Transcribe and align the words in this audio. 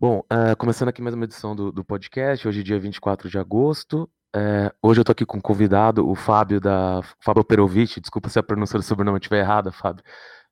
Bom, 0.00 0.20
uh, 0.32 0.56
começando 0.56 0.90
aqui 0.90 1.02
mais 1.02 1.12
uma 1.12 1.24
edição 1.24 1.56
do, 1.56 1.72
do 1.72 1.84
podcast, 1.84 2.46
hoje 2.46 2.62
dia 2.62 2.78
24 2.78 3.28
de 3.28 3.36
agosto. 3.36 4.08
É, 4.32 4.72
hoje 4.80 5.00
eu 5.00 5.04
tô 5.04 5.10
aqui 5.10 5.26
com 5.26 5.38
um 5.38 5.40
convidado, 5.40 6.08
o 6.08 6.14
Fábio 6.14 6.60
da 6.60 7.00
Fábio 7.18 7.42
Perovic, 7.42 8.00
desculpa 8.00 8.28
se 8.28 8.38
a 8.38 8.42
pronúncia 8.44 8.78
do 8.78 8.84
sobrenome 8.84 9.18
estiver 9.18 9.40
errada, 9.40 9.72
Fábio, 9.72 10.04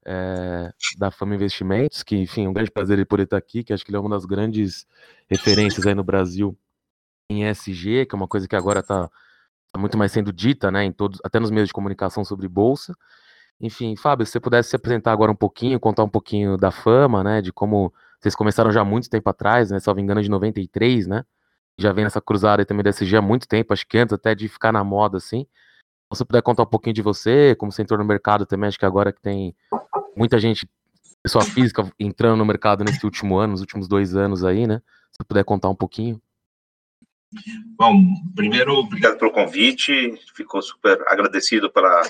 é, 0.04 0.72
da 0.98 1.12
Fama 1.12 1.37
Investimentos, 1.37 2.03
que, 2.03 2.17
enfim, 2.17 2.46
é 2.46 2.48
um 2.48 2.53
grande 2.53 2.72
prazer 2.72 2.98
ele 2.98 3.04
poder 3.04 3.22
estar 3.22 3.37
aqui, 3.37 3.62
que 3.62 3.72
acho 3.72 3.85
que 3.85 3.90
ele 3.92 3.98
é 3.98 4.01
uma 4.01 4.10
das 4.10 4.24
grandes 4.24 4.85
referências 5.30 5.87
aí 5.87 5.94
no 5.94 6.03
Brasil 6.03 6.58
em 7.31 7.49
ESG, 7.49 8.04
que 8.06 8.17
é 8.17 8.19
uma 8.19 8.26
coisa 8.26 8.49
que 8.49 8.56
agora 8.56 8.81
está 8.81 9.08
tá 9.72 9.78
muito 9.78 9.97
mais 9.97 10.10
sendo 10.10 10.33
dita, 10.33 10.72
né, 10.72 10.83
em 10.83 10.90
todos, 10.90 11.21
até 11.22 11.38
nos 11.38 11.53
meios 11.53 11.69
de 11.69 11.72
comunicação 11.72 12.24
sobre 12.24 12.49
bolsa. 12.49 12.97
Enfim, 13.60 13.94
Fábio, 13.94 14.26
se 14.26 14.33
você 14.33 14.40
pudesse 14.40 14.71
se 14.71 14.76
apresentar 14.76 15.13
agora 15.13 15.31
um 15.31 15.37
pouquinho, 15.37 15.78
contar 15.78 16.02
um 16.02 16.09
pouquinho 16.09 16.56
da 16.56 16.73
fama, 16.73 17.23
né, 17.23 17.41
de 17.41 17.52
como 17.52 17.95
vocês 18.20 18.34
começaram 18.34 18.70
já 18.73 18.80
há 18.80 18.84
muito 18.84 19.09
tempo 19.09 19.29
atrás, 19.29 19.70
né? 19.70 19.79
me 19.95 20.02
engano, 20.02 20.23
de 20.23 20.30
93, 20.30 21.06
né? 21.06 21.25
Já 21.79 21.93
vem 21.93 22.05
nessa 22.05 22.20
cruzada 22.20 22.65
também 22.65 22.83
da 22.83 22.91
SG 22.91 23.16
há 23.16 23.23
muito 23.23 23.47
tempo, 23.47 23.73
acho 23.73 23.87
que 23.87 23.98
antes 23.98 24.12
até 24.12 24.34
de 24.34 24.48
ficar 24.48 24.73
na 24.73 24.83
moda, 24.83 25.19
assim. 25.19 25.47
Se 26.12 26.19
você 26.19 26.25
puder 26.25 26.42
contar 26.42 26.62
um 26.62 26.66
pouquinho 26.66 26.95
de 26.95 27.02
você, 27.02 27.55
como 27.56 27.70
você 27.70 27.83
entrou 27.83 27.98
no 27.98 28.05
mercado 28.05 28.47
também, 28.47 28.69
acho 28.69 28.79
que 28.79 28.87
agora 28.87 29.12
que 29.12 29.20
tem 29.20 29.55
muita 30.16 30.39
gente, 30.39 30.69
pessoa 31.23 31.45
física, 31.45 31.91
entrando 31.98 32.37
no 32.37 32.47
mercado 32.47 32.84
nesse 32.84 33.05
último 33.05 33.37
ano, 33.37 33.52
nos 33.52 33.61
últimos 33.61 33.89
dois 33.89 34.15
anos 34.15 34.45
aí, 34.45 34.67
né? 34.67 34.80
Se 35.12 35.19
você 35.19 35.25
puder 35.25 35.45
contar 35.45 35.69
um 35.69 35.75
pouquinho. 35.75 36.20
Bom, 37.77 38.03
primeiro, 38.34 38.73
obrigado 38.75 39.19
pelo 39.19 39.33
convite, 39.33 40.17
ficou 40.34 40.62
super 40.62 41.03
agradecido 41.09 41.70
pela, 41.70 42.03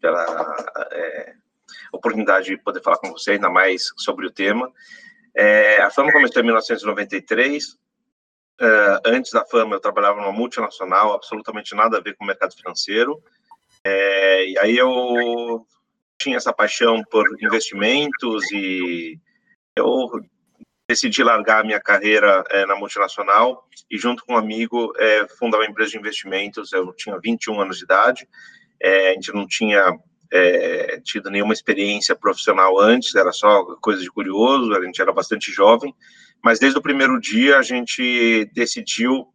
pela 0.00 0.56
é, 0.92 1.34
oportunidade 1.92 2.46
de 2.46 2.56
poder 2.56 2.82
falar 2.82 2.98
com 2.98 3.10
você, 3.10 3.32
ainda 3.32 3.50
mais 3.50 3.88
sobre 3.96 4.26
o 4.26 4.30
tema. 4.30 4.72
É, 5.36 5.82
a 5.82 5.90
Fama 5.90 6.12
começou 6.12 6.40
em 6.40 6.44
1993. 6.44 7.72
Uh, 8.60 8.64
é, 8.64 9.00
antes 9.06 9.32
da 9.32 9.44
Fama, 9.44 9.76
eu 9.76 9.80
trabalhava 9.80 10.20
numa 10.20 10.32
multinacional, 10.32 11.12
absolutamente 11.12 11.74
nada 11.74 11.98
a 11.98 12.00
ver 12.00 12.14
com 12.14 12.24
o 12.24 12.26
mercado 12.26 12.54
financeiro. 12.54 13.22
É, 13.84 14.48
e 14.48 14.58
aí 14.58 14.76
eu 14.76 15.66
tinha 16.18 16.36
essa 16.36 16.52
paixão 16.52 17.02
por 17.10 17.26
investimentos 17.42 18.50
e 18.52 19.18
eu 19.76 20.08
decidi 20.88 21.22
largar 21.22 21.60
a 21.60 21.64
minha 21.64 21.80
carreira 21.80 22.44
é, 22.50 22.64
na 22.66 22.76
multinacional 22.76 23.68
e 23.90 23.98
junto 23.98 24.24
com 24.24 24.34
um 24.34 24.38
amigo 24.38 24.92
é, 24.98 25.26
fundar 25.38 25.58
uma 25.58 25.66
empresa 25.66 25.92
de 25.92 25.98
investimentos. 25.98 26.72
Eu 26.72 26.92
tinha 26.92 27.18
21 27.18 27.60
anos 27.60 27.78
de 27.78 27.84
idade, 27.84 28.28
é, 28.80 29.10
a 29.10 29.14
gente 29.14 29.32
não 29.32 29.46
tinha 29.46 29.98
é, 30.36 31.00
tido 31.00 31.30
nenhuma 31.30 31.52
experiência 31.52 32.16
profissional 32.16 32.80
antes, 32.80 33.14
era 33.14 33.30
só 33.30 33.64
coisa 33.76 34.02
de 34.02 34.10
curioso, 34.10 34.74
a 34.74 34.84
gente 34.84 35.00
era 35.00 35.12
bastante 35.12 35.52
jovem, 35.52 35.94
mas 36.42 36.58
desde 36.58 36.76
o 36.76 36.82
primeiro 36.82 37.20
dia 37.20 37.56
a 37.56 37.62
gente 37.62 38.50
decidiu 38.52 39.28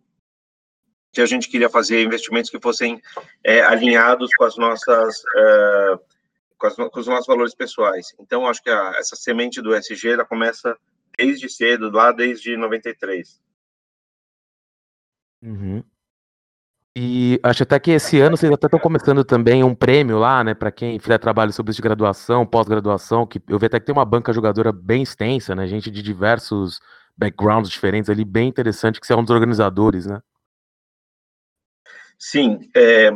que 1.13 1.21
a 1.21 1.25
gente 1.25 1.47
queria 1.47 1.69
fazer 1.69 2.03
investimentos 2.03 2.51
que 2.51 2.59
fossem 2.59 3.01
é, 3.41 3.61
alinhados 3.61 4.29
com 4.35 4.43
as 4.43 4.57
nossas 4.57 5.23
é, 5.37 5.99
com, 6.57 6.67
as, 6.67 6.75
com, 6.75 6.99
os 6.99 7.07
nossos 7.07 7.27
valores 7.27 7.55
pessoais. 7.55 8.13
Então 8.19 8.45
acho 8.45 8.61
que 8.61 8.69
a, 8.69 8.95
essa 8.97 9.15
semente 9.15 9.61
do 9.61 9.73
SG 9.73 10.09
ela 10.09 10.25
começa 10.25 10.77
desde 11.17 11.49
cedo, 11.49 11.89
lá 11.89 12.11
desde 12.11 12.57
93. 12.57 13.41
Uhum. 15.41 15.81
E 16.97 17.39
acho 17.43 17.63
até 17.63 17.79
que 17.79 17.91
esse 17.91 18.19
ano 18.19 18.35
vocês 18.35 18.51
até 18.51 18.67
estão 18.67 18.79
começando 18.79 19.23
também 19.23 19.63
um 19.63 19.75
prêmio 19.75 20.17
lá, 20.17 20.43
né, 20.43 20.53
para 20.53 20.71
quem 20.71 20.99
fizer 20.99 21.17
trabalho 21.19 21.53
sobre 21.53 21.71
de 21.71 21.81
graduação, 21.81 22.45
pós-graduação, 22.45 23.27
que 23.27 23.41
eu 23.47 23.59
vi 23.59 23.67
até 23.67 23.79
que 23.79 23.85
tem 23.85 23.93
uma 23.93 24.05
banca 24.05 24.33
jogadora 24.33 24.71
bem 24.71 25.03
extensa, 25.03 25.55
né, 25.55 25.67
gente 25.67 25.91
de 25.91 26.01
diversos 26.01 26.79
backgrounds 27.15 27.69
diferentes 27.69 28.09
ali, 28.09 28.25
bem 28.25 28.47
interessante, 28.47 28.99
que 28.99 29.05
você 29.05 29.13
é 29.13 29.15
um 29.15 29.23
dos 29.23 29.33
organizadores, 29.33 30.05
né? 30.05 30.19
Sim, 32.17 32.59
é, 32.75 33.11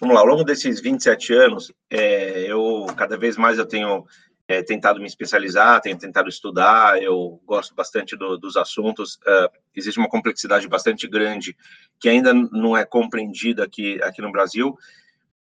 vamos 0.00 0.14
lá, 0.14 0.20
ao 0.20 0.26
longo 0.26 0.44
desses 0.44 0.80
27 0.80 1.32
anos, 1.34 1.72
é, 1.90 2.50
eu, 2.50 2.86
cada 2.96 3.16
vez 3.16 3.36
mais 3.36 3.58
eu 3.58 3.66
tenho 3.66 4.04
é, 4.46 4.62
tentado 4.62 5.00
me 5.00 5.06
especializar, 5.06 5.80
tenho 5.80 5.98
tentado 5.98 6.28
estudar, 6.28 7.02
eu 7.02 7.40
gosto 7.46 7.74
bastante 7.74 8.16
do, 8.16 8.36
dos 8.36 8.56
assuntos. 8.56 9.16
Uh, 9.16 9.48
existe 9.74 9.98
uma 9.98 10.08
complexidade 10.08 10.68
bastante 10.68 11.08
grande 11.08 11.56
que 11.98 12.08
ainda 12.08 12.34
não 12.34 12.76
é 12.76 12.84
compreendida 12.84 13.64
aqui, 13.64 14.02
aqui 14.02 14.20
no 14.20 14.30
Brasil, 14.30 14.76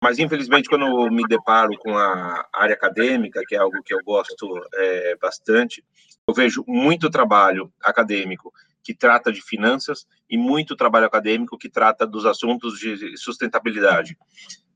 mas 0.01 0.19
infelizmente 0.19 0.69
quando 0.69 0.85
eu 0.85 1.11
me 1.11 1.23
deparo 1.27 1.75
com 1.79 1.97
a 1.97 2.47
área 2.53 2.75
acadêmica, 2.75 3.41
que 3.47 3.55
é 3.55 3.59
algo 3.59 3.81
que 3.83 3.93
eu 3.93 3.99
gosto 4.05 4.61
é, 4.75 5.15
bastante, 5.15 5.83
eu 6.27 6.33
vejo 6.33 6.63
muito 6.67 7.09
trabalho 7.09 7.71
acadêmico 7.81 8.53
que 8.83 8.93
trata 8.93 9.31
de 9.31 9.41
finanças 9.41 10.05
e 10.29 10.37
muito 10.37 10.75
trabalho 10.75 11.05
acadêmico 11.05 11.57
que 11.57 11.69
trata 11.69 12.05
dos 12.05 12.25
assuntos 12.25 12.77
de 12.77 13.17
sustentabilidade, 13.17 14.17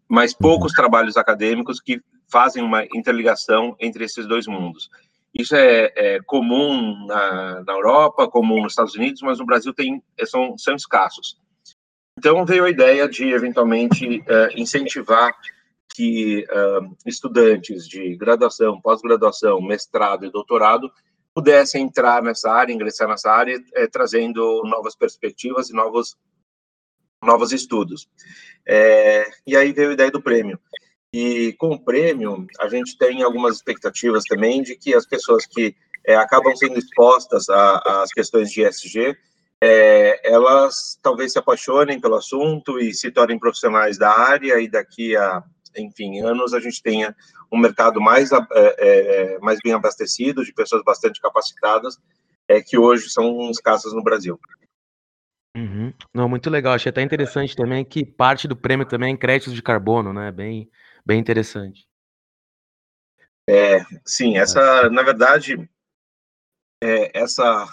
mas 0.07 0.33
poucos 0.33 0.71
trabalhos 0.71 1.17
acadêmicos 1.17 1.79
que 1.79 2.01
fazem 2.29 2.63
uma 2.63 2.83
interligação 2.93 3.75
entre 3.79 4.03
esses 4.03 4.27
dois 4.27 4.47
mundos. 4.47 4.89
Isso 5.33 5.55
é, 5.55 5.91
é 5.95 6.19
comum 6.21 7.05
na, 7.05 7.63
na, 7.63 7.73
Europa, 7.73 8.27
comum 8.27 8.63
nos 8.63 8.71
Estados 8.71 8.95
Unidos, 8.95 9.21
mas 9.21 9.39
no 9.39 9.45
Brasil 9.45 9.73
tem, 9.73 10.01
são, 10.25 10.57
são 10.57 10.75
escassos. 10.75 11.37
Então 12.17 12.45
veio 12.45 12.65
a 12.65 12.69
ideia 12.69 13.07
de 13.07 13.29
eventualmente 13.29 14.19
uh, 14.19 14.49
incentivar 14.55 15.35
que 15.93 16.45
uh, 16.49 16.95
estudantes 17.05 17.87
de 17.87 18.15
graduação, 18.15 18.81
pós-graduação, 18.81 19.61
mestrado 19.61 20.25
e 20.25 20.31
doutorado 20.31 20.91
pudessem 21.33 21.83
entrar 21.83 22.23
nessa 22.23 22.51
área, 22.51 22.73
ingressar 22.73 23.07
nessa 23.07 23.31
área, 23.31 23.59
trazendo 23.91 24.63
novas 24.63 24.95
perspectivas 24.95 25.69
e 25.69 25.73
novos 25.73 26.17
novos 27.23 27.51
estudos. 27.51 28.07
É, 28.67 29.25
e 29.45 29.55
aí 29.55 29.71
veio 29.71 29.89
a 29.89 29.93
ideia 29.93 30.11
do 30.11 30.21
prêmio. 30.21 30.59
E 31.19 31.53
com 31.53 31.69
o 31.69 31.79
prêmio, 31.79 32.45
a 32.59 32.69
gente 32.69 32.95
tem 32.95 33.23
algumas 33.23 33.55
expectativas 33.55 34.23
também 34.23 34.61
de 34.61 34.75
que 34.75 34.93
as 34.93 35.03
pessoas 35.03 35.47
que 35.47 35.75
é, 36.05 36.15
acabam 36.15 36.55
sendo 36.55 36.77
expostas 36.77 37.49
às 37.49 38.13
questões 38.13 38.51
de 38.51 38.61
ESG, 38.61 39.17
é, 39.59 40.31
elas 40.31 40.99
talvez 41.01 41.31
se 41.31 41.39
apaixonem 41.39 41.99
pelo 41.99 42.13
assunto 42.13 42.79
e 42.79 42.93
se 42.93 43.09
tornem 43.09 43.39
profissionais 43.39 43.97
da 43.97 44.11
área 44.11 44.61
e 44.61 44.69
daqui 44.69 45.17
a, 45.17 45.41
enfim, 45.75 46.19
anos 46.19 46.53
a 46.53 46.59
gente 46.59 46.83
tenha 46.83 47.15
um 47.51 47.57
mercado 47.57 47.99
mais, 47.99 48.31
é, 48.31 48.45
é, 48.51 49.39
mais 49.39 49.57
bem 49.63 49.73
abastecido, 49.73 50.45
de 50.45 50.53
pessoas 50.53 50.83
bastante 50.83 51.19
capacitadas, 51.19 51.97
é, 52.47 52.61
que 52.61 52.77
hoje 52.77 53.09
são 53.09 53.49
escassas 53.49 53.91
no 53.91 54.03
Brasil. 54.03 54.39
Uhum. 55.57 55.91
Não, 56.13 56.29
muito 56.29 56.47
legal. 56.51 56.75
Achei 56.75 56.91
até 56.91 57.01
interessante 57.01 57.55
também 57.55 57.83
que 57.83 58.05
parte 58.05 58.47
do 58.47 58.55
prêmio 58.55 58.85
também 58.85 59.15
é 59.15 59.17
créditos 59.17 59.55
de 59.55 59.63
carbono, 59.63 60.13
né? 60.13 60.31
Bem, 60.31 60.69
bem 61.07 61.19
interessante. 61.19 61.87
É, 63.49 63.79
sim, 64.05 64.37
essa, 64.37 64.89
na 64.89 65.01
verdade, 65.03 65.57
é, 66.83 67.17
essa, 67.17 67.65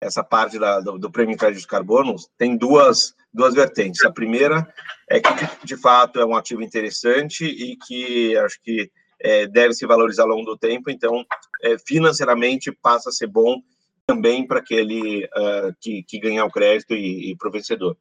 essa 0.00 0.22
parte 0.22 0.60
da, 0.60 0.78
do, 0.78 0.96
do 0.96 1.10
prêmio 1.10 1.34
em 1.34 1.36
crédito 1.36 1.62
de 1.62 1.66
carbono 1.66 2.14
tem 2.38 2.56
duas, 2.56 3.16
duas 3.34 3.52
vertentes. 3.52 4.04
A 4.04 4.12
primeira 4.12 4.72
é 5.10 5.20
que, 5.20 5.66
de 5.66 5.76
fato, 5.76 6.20
é 6.20 6.24
um 6.24 6.36
ativo 6.36 6.62
interessante 6.62 7.44
e 7.44 7.76
que 7.76 8.36
acho 8.36 8.62
que 8.62 8.88
é, 9.20 9.48
deve 9.48 9.74
se 9.74 9.84
valorizar 9.84 10.22
ao 10.22 10.28
longo 10.28 10.44
do 10.44 10.56
tempo, 10.56 10.88
então, 10.88 11.26
é, 11.64 11.76
financeiramente, 11.84 12.70
passa 12.70 13.08
a 13.08 13.12
ser 13.12 13.26
bom 13.26 13.60
também 14.06 14.46
para 14.46 14.60
aquele 14.60 15.24
uh, 15.24 15.74
que, 15.80 16.04
que 16.04 16.20
ganha 16.20 16.44
o 16.44 16.50
crédito 16.50 16.94
e, 16.94 17.32
e 17.32 17.36
para 17.36 17.48
o 17.48 17.52
vencedor. 17.52 17.98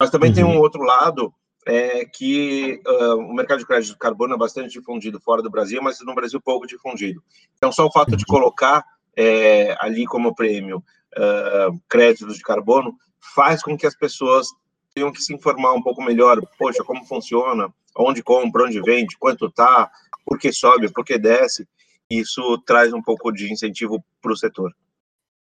Mas 0.00 0.10
também 0.10 0.30
uhum. 0.30 0.34
tem 0.34 0.44
um 0.44 0.58
outro 0.58 0.82
lado 0.82 1.32
é 1.66 2.04
que 2.04 2.80
uh, 2.86 3.16
o 3.16 3.34
mercado 3.34 3.58
de 3.58 3.66
crédito 3.66 3.92
de 3.92 3.98
carbono 3.98 4.34
é 4.34 4.38
bastante 4.38 4.78
difundido 4.78 5.20
fora 5.20 5.42
do 5.42 5.50
Brasil, 5.50 5.80
mas 5.82 5.98
no 6.00 6.14
Brasil 6.14 6.40
pouco 6.40 6.66
difundido. 6.66 7.22
Então, 7.56 7.72
só 7.72 7.86
o 7.86 7.92
fato 7.92 8.16
de 8.16 8.24
colocar 8.26 8.84
é, 9.16 9.76
ali 9.80 10.04
como 10.06 10.34
prêmio 10.34 10.78
uh, 11.16 11.80
créditos 11.88 12.36
de 12.36 12.42
carbono 12.42 12.94
faz 13.34 13.62
com 13.62 13.76
que 13.76 13.86
as 13.86 13.96
pessoas 13.96 14.48
tenham 14.94 15.12
que 15.12 15.22
se 15.22 15.34
informar 15.34 15.72
um 15.72 15.82
pouco 15.82 16.02
melhor. 16.02 16.40
Poxa, 16.58 16.84
como 16.84 17.04
funciona? 17.04 17.72
Onde 17.96 18.22
compra? 18.22 18.64
Onde 18.64 18.80
vende? 18.80 19.16
Quanto 19.18 19.50
tá? 19.50 19.90
Por 20.24 20.38
que 20.38 20.52
sobe? 20.52 20.92
Por 20.92 21.04
que 21.04 21.18
desce? 21.18 21.66
Isso 22.10 22.58
traz 22.66 22.92
um 22.92 23.02
pouco 23.02 23.32
de 23.32 23.52
incentivo 23.52 24.04
para 24.20 24.32
o 24.32 24.36
setor. 24.36 24.74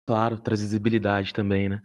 Claro, 0.06 0.40
traz 0.40 0.62
visibilidade 0.62 1.34
também, 1.34 1.70
né? 1.70 1.82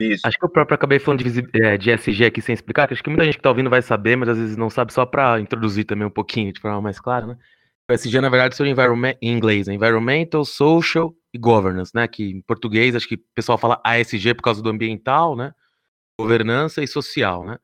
Isso. 0.00 0.26
Acho 0.26 0.38
que 0.38 0.44
eu 0.44 0.48
próprio 0.48 0.74
acabei 0.74 0.98
falando 0.98 1.22
de, 1.22 1.48
é, 1.62 1.76
de 1.76 1.90
SG 1.90 2.24
aqui 2.24 2.40
sem 2.40 2.52
explicar, 2.52 2.86
que 2.86 2.94
acho 2.94 3.02
que 3.02 3.10
muita 3.10 3.24
gente 3.24 3.36
que 3.36 3.42
tá 3.42 3.48
ouvindo 3.48 3.70
vai 3.70 3.82
saber, 3.82 4.16
mas 4.16 4.28
às 4.28 4.38
vezes 4.38 4.56
não 4.56 4.70
sabe, 4.70 4.92
só 4.92 5.06
para 5.06 5.40
introduzir 5.40 5.84
também 5.84 6.06
um 6.06 6.10
pouquinho, 6.10 6.52
de 6.52 6.60
forma 6.60 6.80
mais 6.80 6.98
clara, 6.98 7.26
né? 7.26 7.36
O 7.90 7.92
SG, 7.92 8.20
na 8.20 8.28
verdade, 8.28 8.56
seria 8.56 8.72
environment, 8.72 9.14
em 9.20 9.32
inglês, 9.32 9.68
é 9.68 9.74
Environmental, 9.74 10.44
Social 10.44 11.14
e 11.32 11.38
Governance, 11.38 11.92
né? 11.94 12.06
Que 12.08 12.30
em 12.30 12.40
português, 12.40 12.94
acho 12.94 13.08
que 13.08 13.16
o 13.16 13.24
pessoal 13.34 13.58
fala 13.58 13.80
ASG 13.84 14.34
por 14.34 14.42
causa 14.42 14.62
do 14.62 14.70
ambiental, 14.70 15.36
né? 15.36 15.52
Governança 16.18 16.82
e 16.82 16.86
social, 16.86 17.44
né? 17.44 17.58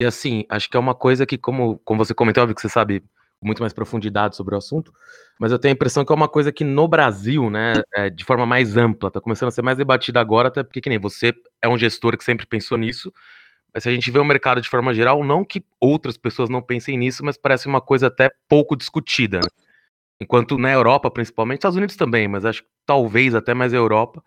E 0.00 0.04
assim, 0.04 0.44
acho 0.48 0.68
que 0.68 0.76
é 0.76 0.80
uma 0.80 0.94
coisa 0.94 1.24
que, 1.24 1.38
como, 1.38 1.78
como 1.84 2.04
você 2.04 2.12
comentou, 2.12 2.42
óbvio 2.42 2.54
que 2.54 2.60
você 2.60 2.68
sabe 2.68 3.02
muito 3.44 3.60
mais 3.60 3.72
profundidade 3.72 4.36
sobre 4.36 4.54
o 4.54 4.58
assunto, 4.58 4.92
mas 5.38 5.52
eu 5.52 5.58
tenho 5.58 5.72
a 5.72 5.76
impressão 5.76 6.04
que 6.04 6.12
é 6.12 6.14
uma 6.14 6.28
coisa 6.28 6.50
que 6.50 6.64
no 6.64 6.88
Brasil, 6.88 7.50
né, 7.50 7.74
é, 7.94 8.10
de 8.10 8.24
forma 8.24 8.46
mais 8.46 8.76
ampla, 8.76 9.08
está 9.08 9.20
começando 9.20 9.48
a 9.48 9.52
ser 9.52 9.62
mais 9.62 9.78
debatida 9.78 10.20
agora, 10.20 10.48
até 10.48 10.62
porque, 10.62 10.80
que 10.80 10.88
nem 10.88 10.98
você 10.98 11.32
é 11.62 11.68
um 11.68 11.78
gestor 11.78 12.16
que 12.16 12.24
sempre 12.24 12.46
pensou 12.46 12.78
nisso, 12.78 13.12
mas 13.72 13.82
se 13.82 13.88
a 13.88 13.92
gente 13.92 14.10
vê 14.10 14.18
o 14.18 14.24
mercado 14.24 14.60
de 14.60 14.68
forma 14.68 14.94
geral, 14.94 15.24
não 15.24 15.44
que 15.44 15.64
outras 15.80 16.16
pessoas 16.16 16.48
não 16.48 16.62
pensem 16.62 16.96
nisso, 16.96 17.24
mas 17.24 17.36
parece 17.36 17.66
uma 17.66 17.80
coisa 17.80 18.06
até 18.06 18.30
pouco 18.48 18.76
discutida. 18.76 19.38
Né? 19.38 19.48
Enquanto 20.20 20.56
na 20.56 20.70
Europa, 20.70 21.10
principalmente, 21.10 21.58
Estados 21.58 21.76
Unidos 21.76 21.96
também, 21.96 22.28
mas 22.28 22.44
acho 22.44 22.62
que 22.62 22.68
talvez 22.86 23.34
até 23.34 23.52
mais 23.52 23.72
Europa, 23.72 24.22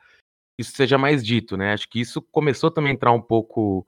isso 0.59 0.73
seja 0.75 0.97
mais 0.97 1.25
dito, 1.25 1.55
né? 1.55 1.73
Acho 1.73 1.87
que 1.87 1.99
isso 1.99 2.21
começou 2.21 2.69
também 2.69 2.91
a 2.91 2.93
entrar 2.93 3.11
um 3.11 3.21
pouco 3.21 3.85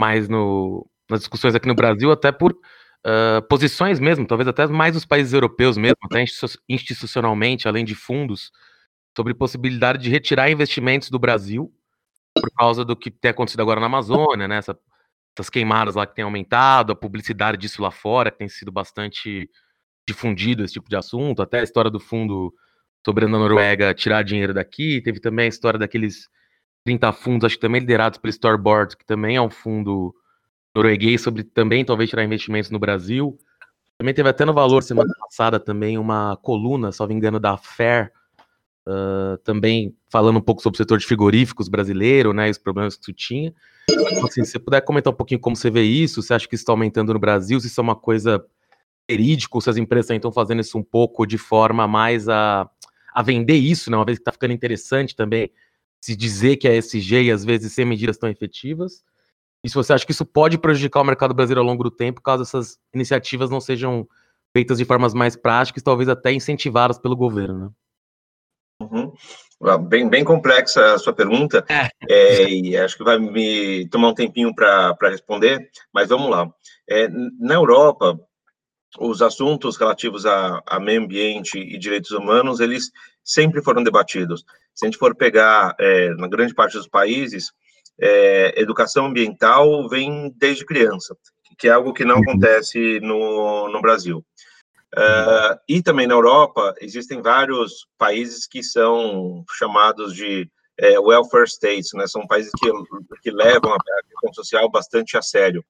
mais 0.00 0.28
no, 0.28 0.88
nas 1.08 1.20
discussões 1.20 1.54
aqui 1.54 1.68
no 1.68 1.74
Brasil, 1.74 2.10
até 2.10 2.32
por 2.32 2.58
uh, 3.06 3.42
posições 3.48 4.00
mesmo, 4.00 4.26
talvez 4.26 4.48
até 4.48 4.66
mais 4.66 4.96
os 4.96 5.04
países 5.04 5.32
europeus 5.32 5.76
mesmo, 5.76 5.98
até 6.02 6.24
institucionalmente, 6.68 7.68
além 7.68 7.84
de 7.84 7.94
fundos, 7.94 8.50
sobre 9.16 9.34
possibilidade 9.34 10.02
de 10.02 10.10
retirar 10.10 10.50
investimentos 10.50 11.10
do 11.10 11.18
Brasil 11.18 11.72
por 12.34 12.50
causa 12.52 12.84
do 12.84 12.96
que 12.96 13.10
tem 13.10 13.30
acontecido 13.30 13.60
agora 13.60 13.80
na 13.80 13.86
Amazônia, 13.86 14.46
né? 14.46 14.58
Essa, 14.58 14.78
essas 15.36 15.50
queimadas 15.50 15.94
lá 15.94 16.06
que 16.06 16.14
tem 16.14 16.24
aumentado, 16.24 16.92
a 16.92 16.96
publicidade 16.96 17.58
disso 17.58 17.82
lá 17.82 17.90
fora, 17.90 18.30
que 18.30 18.38
tem 18.38 18.48
sido 18.48 18.70
bastante 18.70 19.50
difundido 20.06 20.64
esse 20.64 20.74
tipo 20.74 20.88
de 20.88 20.96
assunto, 20.96 21.42
até 21.42 21.60
a 21.60 21.62
história 21.62 21.90
do 21.90 22.00
fundo 22.00 22.52
soberano 23.04 23.34
da 23.34 23.38
Noruega 23.40 23.94
tirar 23.94 24.22
dinheiro 24.22 24.54
daqui, 24.54 25.00
teve 25.02 25.20
também 25.20 25.46
a 25.46 25.48
história 25.48 25.78
daqueles 25.78 26.28
30 26.84 27.12
fundos, 27.12 27.44
acho 27.44 27.56
que 27.56 27.60
também 27.60 27.80
liderados 27.80 28.18
pelo 28.18 28.30
Storyboard, 28.30 28.96
que 28.96 29.04
também 29.04 29.36
é 29.36 29.40
um 29.40 29.50
fundo 29.50 30.14
norueguês 30.78 31.20
sobre 31.20 31.42
também 31.42 31.84
talvez 31.84 32.08
tirar 32.08 32.24
investimentos 32.24 32.70
no 32.70 32.78
Brasil. 32.78 33.36
Também 33.98 34.14
teve 34.14 34.28
até 34.28 34.44
no 34.44 34.54
Valor 34.54 34.82
semana 34.82 35.12
passada 35.20 35.58
também 35.58 35.98
uma 35.98 36.36
coluna, 36.36 36.92
só 36.92 37.04
engano, 37.10 37.40
da 37.40 37.56
Fair, 37.56 38.12
uh, 38.86 39.36
também 39.38 39.94
falando 40.08 40.38
um 40.38 40.40
pouco 40.40 40.62
sobre 40.62 40.76
o 40.76 40.78
setor 40.78 40.98
de 40.98 41.06
frigoríficos 41.06 41.68
brasileiro, 41.68 42.32
né, 42.32 42.46
e 42.46 42.50
os 42.50 42.58
problemas 42.58 42.96
que 42.96 43.02
isso 43.02 43.12
tinha. 43.12 43.52
Então, 43.90 44.26
assim, 44.26 44.44
se 44.44 44.52
você 44.52 44.58
puder 44.58 44.80
comentar 44.82 45.12
um 45.12 45.16
pouquinho 45.16 45.40
como 45.40 45.56
você 45.56 45.70
vê 45.70 45.82
isso, 45.82 46.22
você 46.22 46.32
acha 46.32 46.46
que 46.46 46.54
isso 46.54 46.62
está 46.62 46.72
aumentando 46.72 47.12
no 47.12 47.18
Brasil, 47.18 47.58
se 47.58 47.66
isso 47.66 47.80
é 47.80 47.82
uma 47.82 47.96
coisa 47.96 48.44
verídica, 49.10 49.60
se 49.60 49.70
as 49.70 49.76
empresas 49.76 50.10
estão 50.10 50.30
fazendo 50.30 50.60
isso 50.60 50.78
um 50.78 50.82
pouco 50.82 51.26
de 51.26 51.38
forma 51.38 51.88
mais 51.88 52.28
a, 52.28 52.70
a 53.12 53.22
vender 53.22 53.56
isso, 53.56 53.90
né, 53.90 53.96
uma 53.96 54.04
vez 54.04 54.18
que 54.18 54.22
está 54.22 54.32
ficando 54.32 54.52
interessante 54.52 55.16
também 55.16 55.50
se 56.00 56.14
dizer 56.14 56.56
que 56.56 56.68
é 56.68 56.76
SG 56.76 57.24
e 57.24 57.32
às 57.32 57.44
vezes 57.44 57.72
sem 57.72 57.84
medidas 57.84 58.16
tão 58.16 58.28
efetivas, 58.28 59.02
e 59.64 59.68
se 59.68 59.74
você 59.74 59.92
acha 59.92 60.06
que 60.06 60.12
isso 60.12 60.24
pode 60.24 60.58
prejudicar 60.58 61.00
o 61.00 61.04
mercado 61.04 61.34
brasileiro 61.34 61.60
ao 61.60 61.66
longo 61.66 61.82
do 61.82 61.90
tempo, 61.90 62.22
caso 62.22 62.42
essas 62.42 62.78
iniciativas 62.94 63.50
não 63.50 63.60
sejam 63.60 64.06
feitas 64.52 64.78
de 64.78 64.84
formas 64.84 65.12
mais 65.14 65.36
práticas, 65.36 65.82
talvez 65.82 66.08
até 66.08 66.32
incentivadas 66.32 66.98
pelo 66.98 67.16
governo, 67.16 67.66
né? 67.66 67.70
Uhum. 68.80 69.12
Bem, 69.88 70.08
bem 70.08 70.22
complexa 70.22 70.94
a 70.94 70.98
sua 70.98 71.12
pergunta, 71.12 71.64
é. 71.68 71.88
É, 72.08 72.48
e 72.48 72.76
acho 72.76 72.96
que 72.96 73.02
vai 73.02 73.18
me 73.18 73.88
tomar 73.88 74.10
um 74.10 74.14
tempinho 74.14 74.54
para 74.54 74.96
responder, 75.02 75.68
mas 75.92 76.08
vamos 76.08 76.30
lá. 76.30 76.48
É, 76.88 77.08
na 77.08 77.54
Europa, 77.54 78.18
os 79.00 79.20
assuntos 79.20 79.76
relativos 79.76 80.24
a, 80.24 80.62
a, 80.64 80.78
meio 80.78 81.02
ambiente 81.02 81.58
e 81.58 81.76
direitos 81.76 82.12
humanos, 82.12 82.60
eles 82.60 82.90
sempre 83.24 83.60
foram 83.60 83.82
debatidos. 83.82 84.44
Se 84.72 84.86
a 84.86 84.88
gente 84.88 84.98
for 84.98 85.14
pegar, 85.16 85.74
é, 85.78 86.14
na 86.14 86.28
grande 86.28 86.54
parte 86.54 86.76
dos 86.76 86.86
países, 86.86 87.52
é, 88.00 88.60
educação 88.60 89.06
ambiental 89.06 89.88
vem 89.88 90.32
desde 90.36 90.64
criança, 90.64 91.16
que 91.58 91.68
é 91.68 91.72
algo 91.72 91.92
que 91.92 92.04
não 92.04 92.16
uhum. 92.16 92.22
acontece 92.22 93.00
no, 93.00 93.68
no 93.68 93.80
Brasil. 93.80 94.24
Uh, 94.96 95.58
e 95.68 95.82
também 95.82 96.06
na 96.06 96.14
Europa, 96.14 96.74
existem 96.80 97.20
vários 97.20 97.86
países 97.98 98.46
que 98.46 98.62
são 98.62 99.44
chamados 99.50 100.14
de 100.14 100.50
é, 100.78 100.98
welfare 100.98 101.46
states, 101.46 101.92
né? 101.92 102.06
São 102.06 102.26
países 102.26 102.50
que, 102.58 102.70
que 103.22 103.30
levam 103.30 103.74
a 103.74 104.02
questão 104.08 104.32
social 104.32 104.70
bastante 104.70 105.16
a 105.18 105.22
sério. 105.22 105.62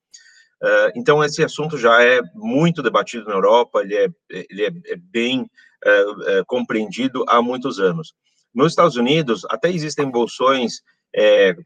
Uh, 0.63 0.93
então, 0.95 1.23
esse 1.25 1.43
assunto 1.43 1.77
já 1.77 2.03
é 2.03 2.21
muito 2.35 2.83
debatido 2.83 3.25
na 3.25 3.35
Europa, 3.35 3.81
ele 3.81 3.97
é, 3.97 4.09
ele 4.31 4.65
é, 4.65 4.93
é 4.93 4.97
bem 4.97 5.43
uh, 5.43 6.45
compreendido 6.47 7.25
há 7.29 7.43
muitos 7.43 7.81
anos. 7.81 8.13
Nos 8.55 8.73
Estados 8.73 8.97
Unidos, 8.97 9.45
até 9.51 9.71
existem 9.71 10.11
bolsões 10.11 10.81
é, 11.15 11.57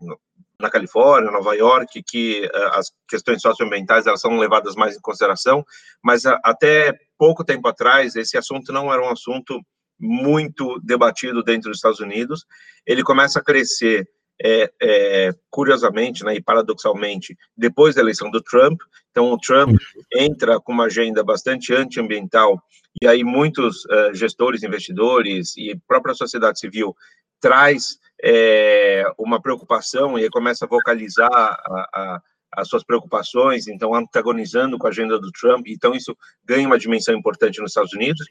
na 0.62 0.70
Califórnia, 0.70 1.30
Nova 1.30 1.54
York, 1.54 2.02
que 2.02 2.46
uh, 2.46 2.78
as 2.78 2.90
questões 3.08 3.42
socioambientais 3.42 4.06
elas 4.06 4.20
são 4.20 4.38
levadas 4.38 4.74
mais 4.74 4.96
em 4.96 5.00
consideração, 5.00 5.64
mas 6.02 6.24
uh, 6.24 6.38
até 6.42 6.96
pouco 7.18 7.44
tempo 7.44 7.68
atrás 7.68 8.16
esse 8.16 8.38
assunto 8.38 8.72
não 8.72 8.92
era 8.92 9.02
um 9.02 9.10
assunto 9.10 9.60
muito 9.98 10.80
debatido 10.80 11.42
dentro 11.42 11.68
dos 11.70 11.78
Estados 11.78 12.00
Unidos. 12.00 12.44
Ele 12.86 13.02
começa 13.02 13.38
a 13.38 13.44
crescer 13.44 14.08
é, 14.44 14.72
é, 14.82 15.30
curiosamente, 15.50 16.24
né, 16.24 16.34
e 16.34 16.42
paradoxalmente, 16.42 17.36
depois 17.56 17.94
da 17.94 18.00
eleição 18.00 18.30
do 18.30 18.42
Trump. 18.42 18.80
Então, 19.10 19.30
o 19.30 19.38
Trump 19.38 19.70
uhum. 19.70 20.02
entra 20.16 20.58
com 20.60 20.72
uma 20.72 20.86
agenda 20.86 21.22
bastante 21.22 21.72
antiambiental, 21.72 22.60
e 23.00 23.06
aí 23.06 23.22
muitos 23.22 23.84
uh, 23.84 24.12
gestores, 24.12 24.62
investidores 24.62 25.56
e 25.56 25.78
própria 25.86 26.14
sociedade 26.14 26.58
civil 26.58 26.94
traz 27.42 27.98
é, 28.22 29.04
uma 29.18 29.42
preocupação 29.42 30.16
e 30.16 30.30
começa 30.30 30.64
a 30.64 30.68
vocalizar 30.68 31.28
a, 31.28 31.88
a, 31.92 32.22
as 32.52 32.68
suas 32.68 32.84
preocupações, 32.84 33.66
então 33.66 33.94
antagonizando 33.94 34.78
com 34.78 34.86
a 34.86 34.90
agenda 34.90 35.18
do 35.18 35.32
Trump, 35.32 35.66
então 35.66 35.92
isso 35.92 36.16
ganha 36.44 36.66
uma 36.66 36.78
dimensão 36.78 37.14
importante 37.14 37.60
nos 37.60 37.72
Estados 37.72 37.92
Unidos. 37.92 38.24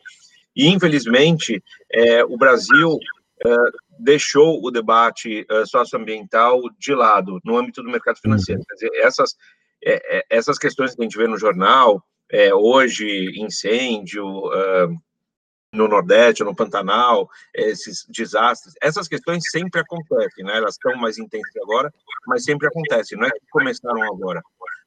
E 0.56 0.68
infelizmente 0.68 1.62
é, 1.92 2.24
o 2.24 2.38
Brasil 2.38 2.98
é, 3.46 3.56
deixou 4.00 4.64
o 4.64 4.72
debate 4.72 5.46
é, 5.50 5.66
socioambiental 5.66 6.62
de 6.80 6.96
lado 6.96 7.40
no 7.44 7.58
âmbito 7.58 7.84
do 7.84 7.92
mercado 7.92 8.18
financeiro. 8.20 8.62
Uhum. 8.62 8.66
Quer 8.70 8.76
dizer, 8.76 9.06
essas 9.06 9.36
é, 9.84 10.18
é, 10.18 10.26
essas 10.30 10.58
questões 10.58 10.96
que 10.96 11.02
a 11.02 11.04
gente 11.04 11.18
vê 11.18 11.28
no 11.28 11.38
jornal 11.38 12.02
hoje, 12.54 13.34
incêndio 13.36 14.24
no 15.74 15.88
Nordeste, 15.88 16.44
no 16.44 16.56
Pantanal, 16.56 17.30
esses 17.54 18.06
desastres, 18.10 18.74
essas 18.82 19.08
questões 19.08 19.42
sempre 19.50 19.80
acontecem, 19.80 20.44
né? 20.44 20.58
Elas 20.58 20.76
estão 20.76 20.96
mais 20.98 21.18
intensas 21.18 21.56
agora, 21.64 21.94
mas 22.28 22.44
sempre 22.44 22.68
acontecem, 22.68 23.18
não 23.18 23.26
é 23.26 23.32
que 23.32 23.40
começaram 23.50 24.04
agora. 24.04 24.42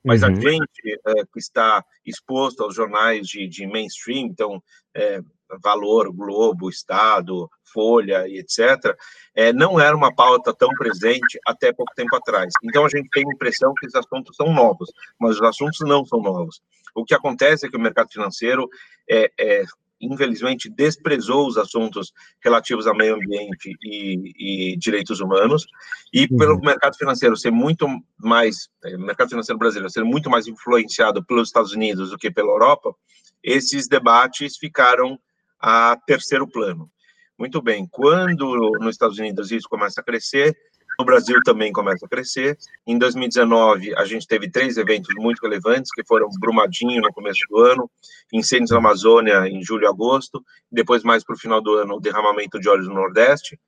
Mas 0.05 0.23
uhum. 0.23 0.29
a 0.29 0.35
gente 0.35 1.01
é, 1.07 1.25
que 1.25 1.39
está 1.39 1.83
exposto 2.05 2.63
aos 2.63 2.75
jornais 2.75 3.27
de, 3.27 3.49
de 3.49 3.67
mainstream, 3.67 4.27
então, 4.27 4.63
é, 4.95 5.21
Valor, 5.63 6.13
Globo, 6.13 6.69
Estado, 6.69 7.49
Folha 7.73 8.29
e 8.29 8.39
etc., 8.39 8.95
é, 9.35 9.55
não 9.55 9.81
era 9.81 9.97
uma 9.97 10.15
pauta 10.15 10.53
tão 10.53 10.69
presente 10.77 11.41
até 11.47 11.73
pouco 11.73 11.95
tempo 11.95 12.15
atrás. 12.15 12.53
Então, 12.63 12.85
a 12.85 12.89
gente 12.91 13.09
tem 13.09 13.25
a 13.27 13.35
impressão 13.35 13.73
que 13.81 13.87
os 13.87 13.95
assuntos 13.95 14.37
são 14.37 14.53
novos, 14.53 14.93
mas 15.19 15.37
os 15.37 15.43
assuntos 15.43 15.79
não 15.81 16.05
são 16.05 16.21
novos. 16.21 16.61
O 16.95 17.05
que 17.05 17.15
acontece 17.15 17.67
é 17.67 17.71
que 17.71 17.77
o 17.77 17.81
mercado 17.81 18.13
financeiro 18.13 18.69
é 19.09 19.65
infelizmente, 20.01 20.69
desprezou 20.69 21.47
os 21.47 21.57
assuntos 21.57 22.13
relativos 22.43 22.87
ao 22.87 22.97
meio 22.97 23.15
ambiente 23.15 23.75
e, 23.83 24.73
e 24.73 24.77
direitos 24.77 25.21
humanos, 25.21 25.67
e 26.13 26.27
uhum. 26.31 26.39
pelo 26.39 26.61
mercado 26.61 26.97
financeiro 26.97 27.37
ser 27.37 27.51
muito 27.51 27.87
mais, 28.19 28.69
é, 28.85 28.97
mercado 28.97 29.31
financeiro 29.31 29.59
brasileiro 29.59 29.91
ser 29.91 30.05
muito 30.05 30.29
mais 30.29 30.47
influenciado 30.47 31.25
pelos 31.25 31.49
Estados 31.49 31.73
Unidos 31.73 32.11
do 32.11 32.19
que 32.19 32.31
pela 32.31 32.51
Europa, 32.51 32.95
esses 33.43 33.89
debates 33.89 34.57
ficaram 34.57 35.19
a 35.61 35.97
terceiro 36.07 36.47
plano. 36.47 36.91
Muito 37.39 37.61
bem, 37.61 37.87
quando 37.91 38.55
nos 38.81 38.95
Estados 38.95 39.19
Unidos 39.19 39.51
isso 39.51 39.69
começa 39.69 40.01
a 40.01 40.05
crescer, 40.05 40.57
no 40.99 41.05
Brasil 41.05 41.41
também 41.45 41.73
começa 41.73 42.07
a 42.07 42.09
crescer. 42.09 42.57
Em 42.87 42.99
2019, 42.99 43.95
a 43.97 44.05
gente 44.05 44.27
teve 44.27 44.51
três 44.51 44.77
eventos 44.77 45.15
muito 45.17 45.43
relevantes, 45.43 45.91
que 45.93 46.05
foram 46.05 46.29
Brumadinho 46.39 47.01
no 47.03 47.13
começo 47.13 47.41
do 47.49 47.59
ano, 47.59 47.91
incêndios 48.33 48.71
na 48.71 48.79
Amazônia 48.79 49.49
em 49.49 49.63
julho 49.63 49.85
e 49.85 49.89
agosto, 49.89 50.45
depois 50.71 51.03
mais 51.03 51.25
para 51.25 51.35
o 51.35 51.39
final 51.39 51.61
do 51.61 51.75
ano, 51.75 51.97
o 51.97 52.01
derramamento 52.01 52.61
de 52.61 52.69
óleo 52.69 52.85
no 52.85 52.95
Nordeste. 52.95 53.59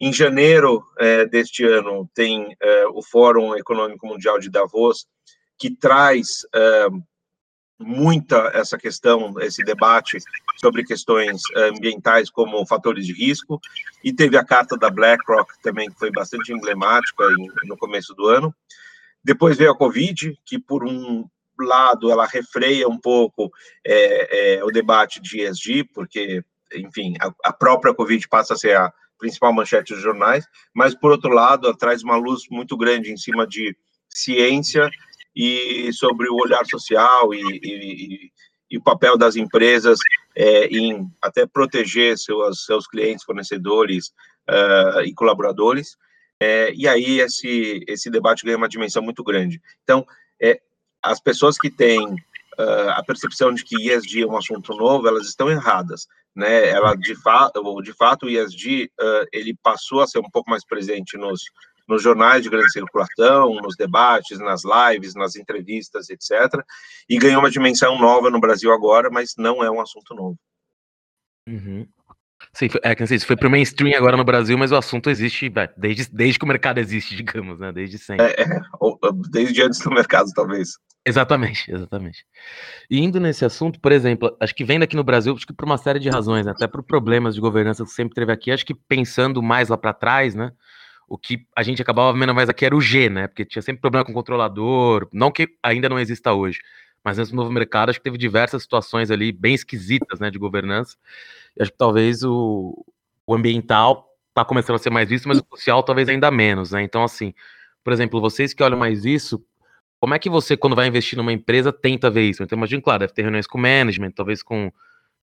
Em 0.00 0.12
janeiro 0.12 0.84
é, 0.98 1.26
deste 1.26 1.64
ano, 1.64 2.08
tem 2.14 2.56
é, 2.62 2.86
o 2.86 3.02
Fórum 3.02 3.56
Econômico 3.56 4.06
Mundial 4.06 4.38
de 4.38 4.48
Davos, 4.48 5.06
que 5.58 5.74
traz 5.74 6.46
é, 6.54 6.86
muita 7.78 8.50
essa 8.54 8.76
questão, 8.76 9.34
esse 9.40 9.62
debate 9.62 10.18
sobre 10.56 10.84
questões 10.84 11.42
eh, 11.54 11.68
ambientais 11.68 12.28
como 12.28 12.66
fatores 12.66 13.06
de 13.06 13.12
risco, 13.12 13.60
e 14.02 14.12
teve 14.12 14.36
a 14.36 14.44
carta 14.44 14.76
da 14.76 14.90
BlackRock 14.90 15.52
também, 15.62 15.88
que 15.88 15.98
foi 15.98 16.10
bastante 16.10 16.52
emblemática 16.52 17.24
no 17.64 17.76
começo 17.76 18.14
do 18.14 18.26
ano. 18.26 18.54
Depois 19.22 19.56
veio 19.56 19.70
a 19.70 19.76
Covid, 19.76 20.38
que 20.44 20.58
por 20.58 20.84
um 20.84 21.24
lado 21.58 22.10
ela 22.10 22.26
refreia 22.26 22.88
um 22.88 22.98
pouco 22.98 23.50
é, 23.84 24.56
é, 24.56 24.64
o 24.64 24.70
debate 24.70 25.20
de 25.20 25.42
ESG, 25.42 25.84
porque, 25.94 26.44
enfim, 26.74 27.14
a, 27.20 27.32
a 27.44 27.52
própria 27.52 27.94
Covid 27.94 28.28
passa 28.28 28.54
a 28.54 28.56
ser 28.56 28.76
a 28.76 28.92
principal 29.18 29.52
manchete 29.52 29.92
dos 29.92 30.02
jornais, 30.02 30.46
mas 30.72 30.94
por 30.94 31.10
outro 31.10 31.30
lado 31.30 31.66
ela 31.66 31.76
traz 31.76 32.02
uma 32.02 32.16
luz 32.16 32.42
muito 32.50 32.76
grande 32.76 33.12
em 33.12 33.16
cima 33.16 33.46
de 33.46 33.76
ciência 34.08 34.88
e 35.38 35.92
sobre 35.92 36.28
o 36.28 36.34
olhar 36.34 36.66
social 36.66 37.32
e, 37.32 37.40
e, 37.62 38.32
e 38.68 38.76
o 38.76 38.82
papel 38.82 39.16
das 39.16 39.36
empresas 39.36 40.00
é, 40.36 40.66
em 40.66 41.08
até 41.22 41.46
proteger 41.46 42.18
seus, 42.18 42.64
seus 42.64 42.88
clientes, 42.88 43.24
fornecedores 43.24 44.08
uh, 44.50 45.00
e 45.04 45.14
colaboradores. 45.14 45.96
É, 46.40 46.72
e 46.74 46.88
aí 46.88 47.20
esse, 47.20 47.84
esse 47.86 48.10
debate 48.10 48.44
ganha 48.44 48.56
uma 48.56 48.68
dimensão 48.68 49.00
muito 49.00 49.22
grande. 49.22 49.60
Então, 49.84 50.04
é, 50.42 50.60
as 51.00 51.20
pessoas 51.20 51.56
que 51.56 51.70
têm 51.70 52.04
uh, 52.04 52.90
a 52.90 53.02
percepção 53.04 53.54
de 53.54 53.64
que 53.64 53.90
ESG 53.90 54.22
é 54.22 54.26
um 54.26 54.36
assunto 54.36 54.74
novo, 54.74 55.06
elas 55.06 55.28
estão 55.28 55.48
erradas. 55.48 56.08
Né? 56.34 56.68
Ela, 56.68 56.94
de, 56.96 57.14
fa 57.14 57.50
de 57.82 57.92
fato, 57.92 58.26
o 58.26 58.28
ESG 58.28 58.90
uh, 59.00 59.26
ele 59.32 59.56
passou 59.62 60.00
a 60.00 60.06
ser 60.06 60.18
um 60.18 60.30
pouco 60.30 60.50
mais 60.50 60.64
presente 60.64 61.16
nos, 61.16 61.42
nos 61.88 62.02
jornais 62.02 62.42
de 62.42 62.50
grande 62.50 62.70
circulação, 62.70 63.54
nos 63.54 63.76
debates, 63.76 64.38
nas 64.38 64.62
lives, 64.64 65.14
nas 65.14 65.36
entrevistas, 65.36 66.10
etc. 66.10 66.62
E 67.08 67.18
ganhou 67.18 67.40
uma 67.40 67.50
dimensão 67.50 67.98
nova 67.98 68.30
no 68.30 68.40
Brasil 68.40 68.72
agora, 68.72 69.08
mas 69.10 69.32
não 69.38 69.64
é 69.64 69.70
um 69.70 69.80
assunto 69.80 70.14
novo. 70.14 70.38
Uhum. 71.48 71.88
Sim, 72.52 72.68
é 72.82 72.94
que 72.94 73.00
não 73.00 73.06
sei 73.06 73.18
se 73.18 73.26
foi 73.26 73.36
pro 73.36 73.50
mainstream 73.50 73.96
agora 73.96 74.16
no 74.16 74.24
Brasil, 74.24 74.56
mas 74.56 74.70
o 74.70 74.76
assunto 74.76 75.10
existe 75.10 75.52
desde, 75.76 76.08
desde 76.12 76.38
que 76.38 76.44
o 76.44 76.48
mercado 76.48 76.78
existe, 76.78 77.16
digamos, 77.16 77.58
né? 77.58 77.72
Desde 77.72 77.98
sempre. 77.98 78.26
É, 78.26 78.42
é, 78.42 78.60
desde 79.30 79.62
antes 79.62 79.80
do 79.80 79.90
mercado, 79.90 80.30
talvez. 80.34 80.70
Exatamente, 81.04 81.72
exatamente. 81.72 82.24
E 82.90 83.00
indo 83.00 83.18
nesse 83.18 83.44
assunto, 83.44 83.80
por 83.80 83.92
exemplo, 83.92 84.36
acho 84.40 84.54
que 84.54 84.64
vendo 84.64 84.82
aqui 84.82 84.94
no 84.94 85.04
Brasil, 85.04 85.34
acho 85.34 85.46
que 85.46 85.54
por 85.54 85.64
uma 85.64 85.78
série 85.78 85.98
de 85.98 86.10
razões, 86.10 86.44
né, 86.44 86.52
até 86.52 86.66
por 86.66 86.82
problemas 86.82 87.34
de 87.34 87.40
governança 87.40 87.84
que 87.84 87.90
sempre 87.90 88.14
teve 88.14 88.30
aqui, 88.30 88.50
acho 88.50 88.66
que 88.66 88.74
pensando 88.74 89.42
mais 89.42 89.68
lá 89.68 89.78
para 89.78 89.94
trás, 89.94 90.34
né? 90.34 90.52
O 91.08 91.16
que 91.16 91.46
a 91.56 91.62
gente 91.62 91.80
acabava 91.80 92.16
vendo 92.16 92.34
mais 92.34 92.48
aqui 92.48 92.66
era 92.66 92.76
o 92.76 92.80
G, 92.80 93.08
né? 93.08 93.26
Porque 93.26 93.44
tinha 93.44 93.62
sempre 93.62 93.80
problema 93.80 94.04
com 94.04 94.12
o 94.12 94.14
controlador, 94.14 95.08
não 95.12 95.30
que 95.30 95.48
ainda 95.62 95.88
não 95.88 95.98
exista 95.98 96.32
hoje, 96.32 96.60
mas 97.02 97.16
nesse 97.16 97.34
novo 97.34 97.50
mercado 97.50 97.88
acho 97.88 97.98
que 97.98 98.04
teve 98.04 98.18
diversas 98.18 98.62
situações 98.62 99.10
ali 99.10 99.32
bem 99.32 99.54
esquisitas, 99.54 100.20
né, 100.20 100.30
de 100.30 100.38
governança. 100.38 100.96
E 101.56 101.62
acho 101.62 101.72
que 101.72 101.78
talvez 101.78 102.22
o, 102.22 102.84
o 103.26 103.34
ambiental 103.34 104.14
está 104.28 104.44
começando 104.44 104.76
a 104.76 104.78
ser 104.78 104.90
mais 104.90 105.08
visto, 105.08 105.26
mas 105.26 105.38
o 105.38 105.46
social 105.56 105.82
talvez 105.82 106.08
ainda 106.08 106.30
menos, 106.30 106.72
né? 106.72 106.82
Então, 106.82 107.02
assim, 107.02 107.32
por 107.82 107.92
exemplo, 107.92 108.20
vocês 108.20 108.52
que 108.52 108.62
olham 108.62 108.78
mais 108.78 109.04
isso, 109.04 109.42
como 109.98 110.14
é 110.14 110.18
que 110.18 110.28
você, 110.28 110.56
quando 110.56 110.76
vai 110.76 110.86
investir 110.86 111.16
numa 111.16 111.32
empresa, 111.32 111.72
tenta 111.72 112.10
ver 112.10 112.28
isso? 112.28 112.42
Então, 112.42 112.56
imagino, 112.56 112.82
claro, 112.82 113.00
deve 113.00 113.14
ter 113.14 113.22
reuniões 113.22 113.46
com 113.46 113.58
management, 113.58 114.12
talvez 114.12 114.42
com 114.42 114.70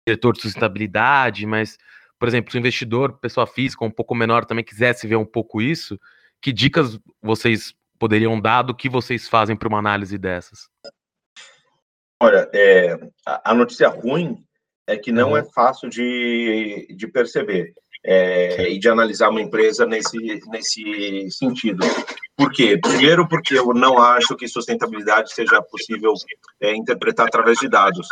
diretor 0.06 0.32
de 0.32 0.42
sustentabilidade, 0.42 1.46
mas 1.46 1.78
por 2.24 2.28
exemplo, 2.28 2.50
se 2.50 2.56
o 2.56 2.60
investidor, 2.60 3.18
pessoa 3.18 3.46
física, 3.46 3.84
um 3.84 3.90
pouco 3.90 4.14
menor, 4.14 4.46
também 4.46 4.64
quisesse 4.64 5.06
ver 5.06 5.16
um 5.16 5.26
pouco 5.26 5.60
isso, 5.60 6.00
que 6.40 6.50
dicas 6.50 6.98
vocês 7.20 7.74
poderiam 7.98 8.40
dar 8.40 8.62
do 8.62 8.74
que 8.74 8.88
vocês 8.88 9.28
fazem 9.28 9.54
para 9.54 9.68
uma 9.68 9.78
análise 9.78 10.16
dessas? 10.16 10.70
Olha, 12.18 12.48
é, 12.54 12.98
a 13.26 13.52
notícia 13.52 13.88
ruim 13.88 14.42
é 14.86 14.96
que 14.96 15.12
não 15.12 15.36
é 15.36 15.44
fácil 15.44 15.90
de, 15.90 16.86
de 16.96 17.06
perceber 17.08 17.74
é, 18.02 18.70
e 18.70 18.78
de 18.78 18.88
analisar 18.88 19.28
uma 19.28 19.42
empresa 19.42 19.84
nesse, 19.84 20.16
nesse 20.48 21.30
sentido. 21.30 21.84
Por 22.36 22.50
quê? 22.50 22.76
Primeiro, 22.76 23.28
porque 23.28 23.56
eu 23.56 23.72
não 23.72 23.98
acho 23.98 24.34
que 24.36 24.48
sustentabilidade 24.48 25.32
seja 25.32 25.62
possível 25.62 26.12
é, 26.60 26.74
interpretar 26.74 27.26
através 27.26 27.58
de 27.58 27.68
dados. 27.68 28.08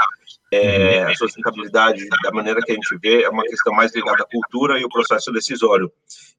É, 0.53 1.03
a 1.03 1.15
sustentabilidade, 1.15 2.07
da 2.23 2.31
maneira 2.31 2.61
que 2.61 2.71
a 2.71 2.75
gente 2.75 2.99
vê, 3.03 3.23
é 3.25 3.29
uma 3.29 3.43
questão 3.43 3.73
mais 3.75 3.93
ligada 3.93 4.23
à 4.23 4.27
cultura 4.27 4.79
e 4.79 4.85
ao 4.85 4.89
processo 4.89 5.33
decisório. 5.33 5.91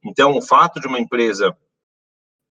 Então, 0.03 0.37
o 0.37 0.41
fato 0.41 0.79
de 0.79 0.87
uma 0.87 0.99
empresa, 0.99 1.55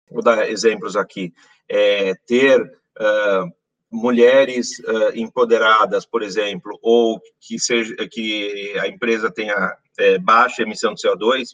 vou 0.10 0.24
dar 0.24 0.50
exemplos 0.50 0.96
aqui, 0.96 1.34
é, 1.68 2.14
ter 2.26 2.62
uh, 2.62 3.52
mulheres 3.92 4.80
uh, 4.80 5.12
empoderadas, 5.14 6.06
por 6.06 6.24
exemplo, 6.24 6.78
ou 6.82 7.20
que 7.42 7.60
seja 7.60 7.96
que 8.10 8.78
a 8.80 8.88
empresa 8.88 9.30
tenha 9.30 9.76
é, 9.98 10.18
baixa 10.18 10.62
emissão 10.62 10.94
de 10.94 11.02
CO2, 11.02 11.50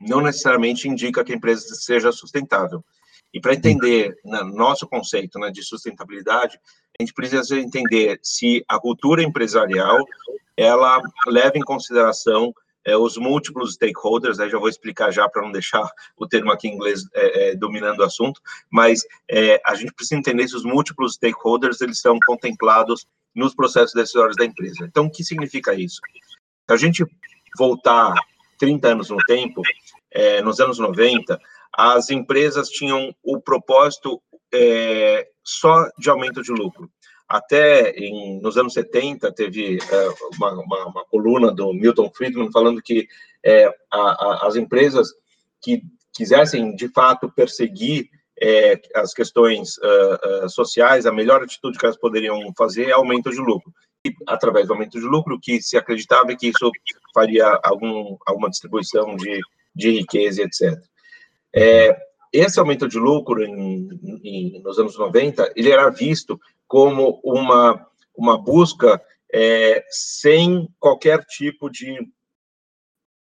não 0.00 0.20
necessariamente 0.20 0.88
indica 0.88 1.24
que 1.24 1.32
a 1.32 1.36
empresa 1.36 1.74
seja 1.74 2.12
sustentável. 2.12 2.84
E 3.32 3.40
para 3.40 3.54
entender 3.54 4.16
né, 4.24 4.42
nosso 4.42 4.86
conceito 4.86 5.38
né, 5.38 5.50
de 5.50 5.62
sustentabilidade, 5.62 6.58
a 6.98 7.02
gente 7.02 7.12
precisa 7.12 7.58
entender 7.58 8.18
se 8.22 8.64
a 8.68 8.78
cultura 8.78 9.22
empresarial 9.22 9.98
ela 10.56 11.00
leva 11.26 11.58
em 11.58 11.62
consideração 11.62 12.54
é, 12.86 12.96
os 12.96 13.16
múltiplos 13.16 13.74
stakeholders, 13.74 14.38
aí 14.38 14.48
já 14.48 14.58
vou 14.58 14.68
explicar 14.68 15.10
já 15.10 15.28
para 15.28 15.42
não 15.42 15.50
deixar 15.50 15.86
o 16.16 16.26
termo 16.26 16.52
aqui 16.52 16.68
em 16.68 16.74
inglês 16.74 17.02
é, 17.12 17.50
é, 17.50 17.54
dominando 17.56 17.98
o 17.98 18.04
assunto, 18.04 18.40
mas 18.70 19.02
é, 19.28 19.60
a 19.66 19.74
gente 19.74 19.92
precisa 19.92 20.18
entender 20.18 20.46
se 20.46 20.54
os 20.54 20.64
múltiplos 20.64 21.14
stakeholders 21.14 21.80
eles 21.80 22.00
são 22.00 22.16
contemplados 22.24 23.04
nos 23.34 23.54
processos 23.54 23.92
decisórios 23.92 24.36
da 24.36 24.44
empresa. 24.44 24.84
Então, 24.84 25.06
o 25.06 25.10
que 25.10 25.24
significa 25.24 25.74
isso? 25.74 26.00
Se 26.66 26.72
a 26.72 26.76
gente 26.76 27.04
voltar 27.58 28.14
30 28.58 28.88
anos 28.88 29.10
no 29.10 29.18
tempo, 29.26 29.62
é, 30.16 30.40
nos 30.40 30.58
anos 30.60 30.78
90, 30.78 31.38
as 31.76 32.08
empresas 32.08 32.70
tinham 32.70 33.14
o 33.22 33.38
propósito 33.38 34.20
é, 34.52 35.28
só 35.44 35.90
de 35.98 36.08
aumento 36.08 36.42
de 36.42 36.50
lucro. 36.52 36.90
Até 37.28 37.90
em, 37.90 38.40
nos 38.40 38.56
anos 38.56 38.72
70, 38.72 39.30
teve 39.32 39.76
é, 39.78 40.08
uma, 40.36 40.52
uma, 40.52 40.86
uma, 40.86 41.04
coluna 41.04 41.52
do 41.52 41.70
Milton 41.74 42.10
Friedman 42.10 42.50
falando 42.50 42.80
que 42.80 43.06
é, 43.44 43.66
a, 43.92 43.98
a, 43.98 44.46
as 44.46 44.56
empresas 44.56 45.08
que 45.60 45.82
quisessem, 46.14 46.74
de 46.74 46.88
fato, 46.88 47.30
perseguir 47.30 48.08
é, 48.40 48.80
as 48.94 49.12
questões 49.12 49.76
uh, 49.78 50.44
uh, 50.44 50.48
sociais, 50.48 51.04
a 51.04 51.12
melhor 51.12 51.42
atitude 51.42 51.78
que 51.78 51.84
elas 51.84 51.98
poderiam 51.98 52.38
fazer 52.56 52.88
é 52.88 52.92
aumento 52.92 53.30
de 53.30 53.38
lucro. 53.38 53.72
E, 54.04 54.14
através 54.26 54.66
do 54.66 54.72
aumento 54.72 54.98
de 54.98 55.04
lucro, 55.04 55.38
que 55.40 55.60
se 55.60 55.76
acreditava 55.76 56.34
que 56.34 56.48
isso 56.48 56.70
faria 57.12 57.58
algum, 57.62 58.16
alguma 58.26 58.48
distribuição 58.48 59.16
de, 59.16 59.40
de 59.76 59.90
riqueza, 59.90 60.42
etc. 60.42 60.74
É, 61.54 61.96
esse 62.32 62.58
aumento 62.58 62.88
de 62.88 62.98
lucro 62.98 63.44
em, 63.44 63.88
em, 64.24 64.60
nos 64.62 64.78
anos 64.78 64.98
90, 64.98 65.52
ele 65.54 65.70
era 65.70 65.90
visto 65.90 66.40
como 66.66 67.20
uma, 67.22 67.86
uma 68.16 68.36
busca 68.36 69.00
é, 69.32 69.84
sem 69.88 70.68
qualquer 70.80 71.24
tipo 71.24 71.70
de 71.70 71.96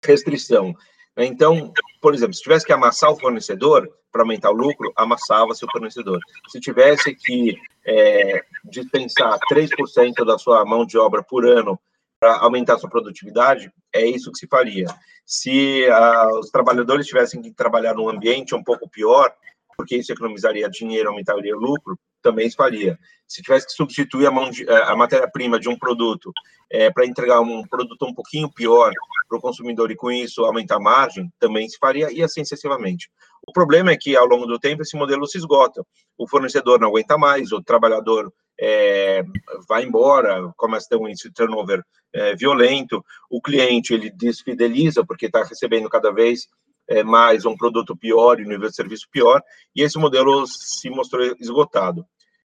restrição. 0.04 0.74
Então, 1.16 1.72
por 2.00 2.14
exemplo, 2.14 2.34
se 2.34 2.42
tivesse 2.42 2.66
que 2.66 2.72
amassar 2.72 3.10
o 3.10 3.18
fornecedor 3.18 3.88
para 4.10 4.22
aumentar 4.22 4.50
o 4.50 4.54
lucro, 4.56 4.92
amassava 4.96 5.54
seu 5.54 5.68
fornecedor. 5.70 6.18
Se 6.48 6.60
tivesse 6.60 7.14
que 7.14 7.56
é, 7.84 8.42
dispensar 8.64 9.38
3% 9.50 10.24
da 10.24 10.38
sua 10.38 10.64
mão 10.64 10.86
de 10.86 10.96
obra 10.98 11.22
por 11.22 11.46
ano 11.46 11.78
para 12.24 12.38
aumentar 12.38 12.78
sua 12.78 12.88
produtividade, 12.88 13.70
é 13.92 14.06
isso 14.06 14.32
que 14.32 14.38
se 14.38 14.46
faria. 14.46 14.86
Se 15.26 15.86
uh, 15.86 16.38
os 16.38 16.48
trabalhadores 16.48 17.06
tivessem 17.06 17.42
que 17.42 17.52
trabalhar 17.52 17.92
num 17.92 18.08
ambiente 18.08 18.54
um 18.54 18.64
pouco 18.64 18.88
pior, 18.88 19.30
porque 19.76 19.94
isso 19.94 20.10
economizaria 20.10 20.70
dinheiro, 20.70 21.10
aumentaria 21.10 21.54
lucro, 21.54 21.98
também 22.22 22.48
se 22.48 22.56
faria. 22.56 22.98
Se 23.28 23.42
tivesse 23.42 23.66
que 23.66 23.74
substituir 23.74 24.26
a, 24.26 24.50
de, 24.50 24.66
eh, 24.66 24.82
a 24.84 24.96
matéria-prima 24.96 25.60
de 25.60 25.68
um 25.68 25.76
produto 25.76 26.32
é, 26.70 26.90
para 26.90 27.04
entregar 27.04 27.40
um 27.40 27.62
produto 27.66 28.06
um 28.06 28.14
pouquinho 28.14 28.50
pior 28.50 28.90
para 29.28 29.36
o 29.36 29.40
consumidor 29.40 29.90
e 29.90 29.96
com 29.96 30.10
isso 30.10 30.46
aumentar 30.46 30.76
a 30.76 30.80
margem, 30.80 31.30
também 31.38 31.68
se 31.68 31.76
faria 31.76 32.10
e 32.10 32.22
assim 32.22 32.42
sucessivamente. 32.42 33.10
O 33.46 33.52
problema 33.52 33.90
é 33.90 33.96
que 33.96 34.16
ao 34.16 34.26
longo 34.26 34.46
do 34.46 34.58
tempo 34.58 34.82
esse 34.82 34.96
modelo 34.96 35.26
se 35.26 35.38
esgota. 35.38 35.84
O 36.16 36.28
fornecedor 36.28 36.80
não 36.80 36.88
aguenta 36.88 37.18
mais, 37.18 37.52
o 37.52 37.62
trabalhador 37.62 38.32
é, 38.58 39.22
vai 39.68 39.84
embora, 39.84 40.52
começa 40.56 40.86
a 40.86 40.88
ter 40.90 40.96
um 40.96 41.08
índice 41.08 41.28
de 41.28 41.34
turnover 41.34 41.82
é, 42.12 42.34
violento, 42.36 43.04
o 43.28 43.40
cliente 43.42 43.92
ele 43.92 44.10
desfideliza 44.10 45.04
porque 45.04 45.26
está 45.26 45.42
recebendo 45.42 45.88
cada 45.88 46.12
vez 46.12 46.46
é, 46.88 47.02
mais 47.02 47.44
um 47.44 47.56
produto 47.56 47.96
pior 47.96 48.38
e 48.38 48.44
um 48.44 48.48
nível 48.48 48.68
de 48.68 48.76
serviço 48.76 49.08
pior, 49.10 49.42
e 49.74 49.82
esse 49.82 49.98
modelo 49.98 50.46
se 50.46 50.88
mostrou 50.90 51.34
esgotado. 51.40 52.06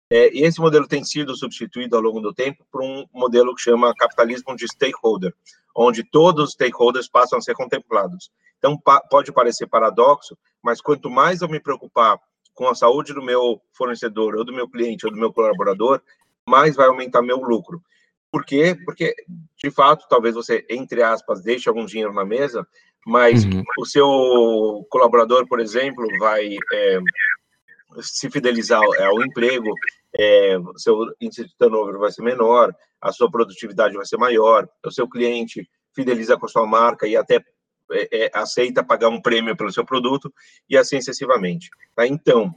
É, 0.09 0.31
e 0.33 0.43
esse 0.43 0.59
modelo 0.59 0.87
tem 0.87 1.03
sido 1.03 1.35
substituído 1.35 1.95
ao 1.95 2.01
longo 2.01 2.19
do 2.19 2.33
tempo 2.33 2.65
por 2.71 2.83
um 2.83 3.05
modelo 3.11 3.55
que 3.55 3.61
chama 3.61 3.95
capitalismo 3.95 4.55
de 4.55 4.67
stakeholder, 4.67 5.33
onde 5.75 6.03
todos 6.03 6.45
os 6.45 6.51
stakeholders 6.51 7.07
passam 7.07 7.39
a 7.39 7.41
ser 7.41 7.55
contemplados. 7.55 8.31
Então, 8.57 8.77
pa 8.77 9.01
pode 9.01 9.31
parecer 9.31 9.67
paradoxo, 9.67 10.37
mas 10.61 10.81
quanto 10.81 11.09
mais 11.09 11.41
eu 11.41 11.49
me 11.49 11.59
preocupar 11.59 12.19
com 12.53 12.67
a 12.67 12.75
saúde 12.75 13.13
do 13.13 13.21
meu 13.21 13.59
fornecedor, 13.73 14.35
ou 14.35 14.45
do 14.45 14.53
meu 14.53 14.69
cliente, 14.69 15.05
ou 15.05 15.11
do 15.11 15.17
meu 15.17 15.33
colaborador, 15.33 16.01
mais 16.47 16.75
vai 16.75 16.87
aumentar 16.87 17.21
meu 17.21 17.37
lucro. 17.37 17.81
Por 18.31 18.45
quê? 18.45 18.75
Porque, 18.85 19.13
de 19.57 19.69
fato, 19.69 20.07
talvez 20.09 20.35
você, 20.35 20.65
entre 20.69 21.03
aspas, 21.03 21.43
deixe 21.43 21.69
algum 21.69 21.85
dinheiro 21.85 22.13
na 22.13 22.25
mesa, 22.25 22.67
mas 23.05 23.45
uhum. 23.45 23.63
o 23.77 23.85
seu 23.85 24.85
colaborador, 24.89 25.47
por 25.47 25.59
exemplo, 25.59 26.05
vai 26.19 26.55
é, 26.73 26.99
se 28.01 28.29
fidelizar 28.29 28.81
ao 28.81 29.21
emprego, 29.21 29.73
é, 30.17 30.57
seu 30.77 30.97
índice 31.19 31.45
de 31.45 31.55
turnover 31.57 31.97
vai 31.97 32.11
ser 32.11 32.21
menor, 32.21 32.73
a 33.03 33.11
sua 33.11 33.29
produtividade 33.29 33.95
vai 33.95 34.05
ser 34.05 34.17
maior, 34.17 34.67
o 34.83 34.89
seu 34.89 35.07
cliente 35.07 35.69
fideliza 35.93 36.37
com 36.37 36.45
a 36.45 36.49
sua 36.49 36.65
marca 36.65 37.05
e 37.05 37.17
até 37.17 37.43
é, 37.91 38.25
é, 38.25 38.31
aceita 38.33 38.83
pagar 38.83 39.09
um 39.09 39.21
prêmio 39.21 39.55
pelo 39.57 39.71
seu 39.71 39.85
produto, 39.85 40.33
e 40.69 40.77
assim 40.77 40.99
sucessivamente. 40.99 41.69
Tá? 41.95 42.07
Então, 42.07 42.55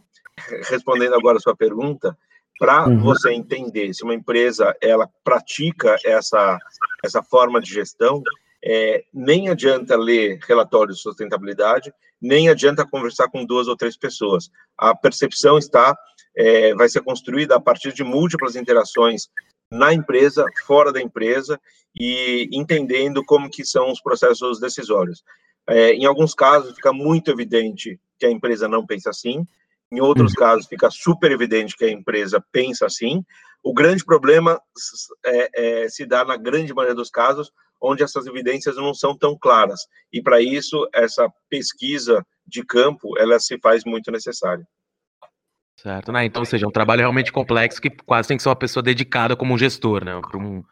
respondendo 0.70 1.14
agora 1.14 1.38
a 1.38 1.40
sua 1.40 1.56
pergunta, 1.56 2.16
para 2.58 2.88
uhum. 2.88 3.00
você 3.00 3.32
entender 3.32 3.92
se 3.92 4.04
uma 4.04 4.14
empresa 4.14 4.74
ela 4.80 5.10
pratica 5.24 5.96
essa, 6.04 6.58
essa 7.04 7.22
forma 7.22 7.60
de 7.60 7.74
gestão, 7.74 8.22
é, 8.64 9.04
nem 9.12 9.48
adianta 9.48 9.96
ler 9.96 10.38
relatório 10.46 10.94
de 10.94 11.00
sustentabilidade, 11.00 11.92
nem 12.22 12.48
adianta 12.48 12.88
conversar 12.88 13.28
com 13.28 13.44
duas 13.44 13.68
ou 13.68 13.76
três 13.76 13.96
pessoas. 13.96 14.48
A 14.78 14.94
percepção 14.94 15.58
está, 15.58 15.94
é, 16.36 16.74
vai 16.74 16.88
ser 16.88 17.02
construída 17.02 17.56
a 17.56 17.60
partir 17.60 17.92
de 17.92 18.02
múltiplas 18.02 18.56
interações 18.56 19.28
na 19.70 19.92
empresa, 19.92 20.44
fora 20.64 20.92
da 20.92 21.00
empresa 21.00 21.60
e 21.98 22.48
entendendo 22.52 23.24
como 23.24 23.50
que 23.50 23.64
são 23.64 23.90
os 23.90 24.00
processos 24.00 24.60
decisórios. 24.60 25.22
É, 25.68 25.92
em 25.92 26.04
alguns 26.04 26.34
casos 26.34 26.74
fica 26.74 26.92
muito 26.92 27.30
evidente 27.30 27.98
que 28.18 28.26
a 28.26 28.30
empresa 28.30 28.68
não 28.68 28.86
pensa 28.86 29.10
assim, 29.10 29.46
em 29.90 30.00
outros 30.00 30.32
uhum. 30.32 30.38
casos 30.38 30.66
fica 30.66 30.90
super 30.90 31.30
evidente 31.30 31.76
que 31.76 31.84
a 31.84 31.90
empresa 31.90 32.44
pensa 32.52 32.86
assim. 32.86 33.24
O 33.62 33.72
grande 33.74 34.04
problema 34.04 34.60
é, 35.24 35.84
é, 35.84 35.88
se 35.88 36.06
dá 36.06 36.24
na 36.24 36.36
grande 36.36 36.72
maioria 36.72 36.94
dos 36.94 37.10
casos 37.10 37.50
onde 37.80 38.02
essas 38.02 38.26
evidências 38.26 38.76
não 38.76 38.94
são 38.94 39.16
tão 39.16 39.36
claras. 39.36 39.80
E 40.12 40.22
para 40.22 40.40
isso 40.40 40.88
essa 40.94 41.28
pesquisa 41.48 42.24
de 42.46 42.64
campo 42.64 43.18
ela 43.18 43.38
se 43.38 43.58
faz 43.58 43.84
muito 43.84 44.10
necessária. 44.10 44.66
Certo, 45.76 46.10
né? 46.10 46.24
Então, 46.24 46.40
ou 46.40 46.46
seja, 46.46 46.64
é 46.64 46.68
um 46.68 46.72
trabalho 46.72 47.00
realmente 47.00 47.30
complexo 47.30 47.80
que 47.80 47.90
quase 47.90 48.28
tem 48.28 48.36
que 48.36 48.42
ser 48.42 48.48
uma 48.48 48.56
pessoa 48.56 48.82
dedicada 48.82 49.36
como 49.36 49.52
um 49.54 49.58
gestor, 49.58 50.04
né? 50.04 50.18
Para 50.20 50.38
um, 50.38 50.64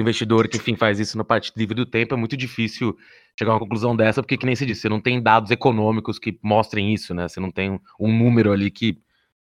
investidor 0.00 0.48
que, 0.48 0.56
enfim, 0.56 0.76
faz 0.76 0.98
isso 0.98 1.16
no 1.16 1.24
parte 1.24 1.52
livre 1.56 1.74
do 1.74 1.86
tempo, 1.86 2.14
é 2.14 2.16
muito 2.16 2.36
difícil 2.36 2.96
chegar 3.38 3.52
a 3.52 3.54
uma 3.54 3.60
conclusão 3.60 3.94
dessa, 3.96 4.22
porque, 4.22 4.36
que 4.36 4.46
nem 4.46 4.56
se 4.56 4.66
disse, 4.66 4.82
você 4.82 4.88
não 4.88 5.00
tem 5.00 5.22
dados 5.22 5.50
econômicos 5.50 6.18
que 6.18 6.38
mostrem 6.42 6.92
isso, 6.92 7.14
né? 7.14 7.28
Você 7.28 7.40
não 7.40 7.50
tem 7.50 7.80
um 8.00 8.18
número 8.18 8.52
ali 8.52 8.70
que, 8.70 8.98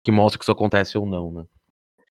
que 0.03 0.11
mostre 0.11 0.37
que 0.37 0.45
isso 0.45 0.51
acontece 0.51 0.97
ou 0.97 1.05
não, 1.05 1.31
né? 1.31 1.43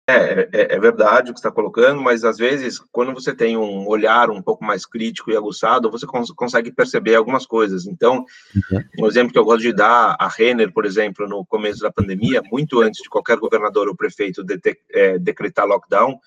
É, 0.10 0.50
é, 0.52 0.76
é, 0.76 0.80
verdade 0.80 1.30
o 1.30 1.34
que 1.34 1.40
está 1.40 1.52
colocando, 1.52 2.02
mas 2.02 2.24
às 2.24 2.38
vezes, 2.38 2.80
quando 2.92 3.14
você 3.14 3.32
tem 3.34 3.56
um 3.56 3.88
olhar 3.88 4.32
um 4.32 4.42
pouco 4.42 4.66
mais 4.66 4.84
crítico 4.84 5.30
e 5.30 5.38
aguçado, 5.38 5.92
você 5.92 6.08
cons 6.08 6.32
consegue 6.32 6.72
perceber 6.72 7.14
algumas 7.14 7.46
coisas. 7.46 7.86
Então, 7.86 8.26
uhum. 8.56 8.84
um 9.02 9.08
exemplo 9.08 9.32
que 9.32 9.38
eu 9.38 9.46
gosto 9.46 9.62
de 9.62 9.72
dar, 9.72 10.16
a 10.20 10.28
Renner, 10.28 10.74
por 10.74 10.86
exemplo, 10.86 11.28
no 11.28 11.46
começo 11.46 11.82
da 11.82 11.92
pandemia, 11.92 12.42
muito 12.52 12.82
antes 12.82 13.04
de 13.04 13.10
qualquer 13.10 13.38
governador 13.38 13.88
ou 13.88 13.96
prefeito 13.96 14.44
de 14.44 14.60
é, 14.92 15.20
decretar 15.20 15.68
lockdown, 15.68 16.18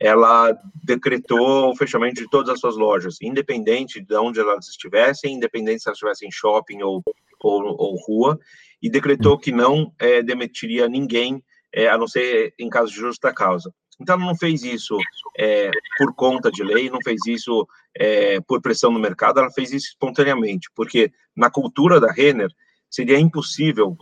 ela 0.00 0.56
decretou 0.82 1.70
o 1.70 1.76
fechamento 1.76 2.22
de 2.22 2.30
todas 2.30 2.48
as 2.48 2.60
suas 2.60 2.76
lojas, 2.76 3.20
independente 3.20 4.00
de 4.00 4.16
onde 4.16 4.40
elas 4.40 4.68
estivessem, 4.68 5.34
independente 5.34 5.82
se 5.82 5.88
elas 5.88 5.96
estivessem 5.96 6.28
em 6.28 6.32
shopping 6.32 6.82
ou, 6.82 7.02
ou, 7.40 7.62
ou 7.76 7.96
rua, 8.06 8.38
e 8.80 8.88
decretou 8.88 9.32
uhum. 9.32 9.38
que 9.38 9.52
não 9.52 9.92
é, 9.98 10.22
demitiria 10.22 10.88
ninguém 10.88 11.42
é, 11.72 11.88
a 11.88 11.98
não 11.98 12.06
ser 12.06 12.54
em 12.58 12.68
caso 12.68 12.92
de 12.92 12.98
justa 12.98 13.32
causa. 13.32 13.72
Então, 14.00 14.14
ela 14.14 14.24
não 14.24 14.36
fez 14.36 14.62
isso 14.62 14.96
é, 15.36 15.70
por 15.98 16.14
conta 16.14 16.50
de 16.50 16.62
lei, 16.62 16.88
não 16.88 17.00
fez 17.02 17.20
isso 17.26 17.66
é, 17.96 18.40
por 18.40 18.60
pressão 18.62 18.92
no 18.92 19.00
mercado, 19.00 19.40
ela 19.40 19.50
fez 19.50 19.72
isso 19.72 19.88
espontaneamente, 19.88 20.68
porque 20.74 21.12
na 21.36 21.50
cultura 21.50 22.00
da 22.00 22.10
Renner 22.12 22.50
seria 22.88 23.18
impossível 23.18 23.96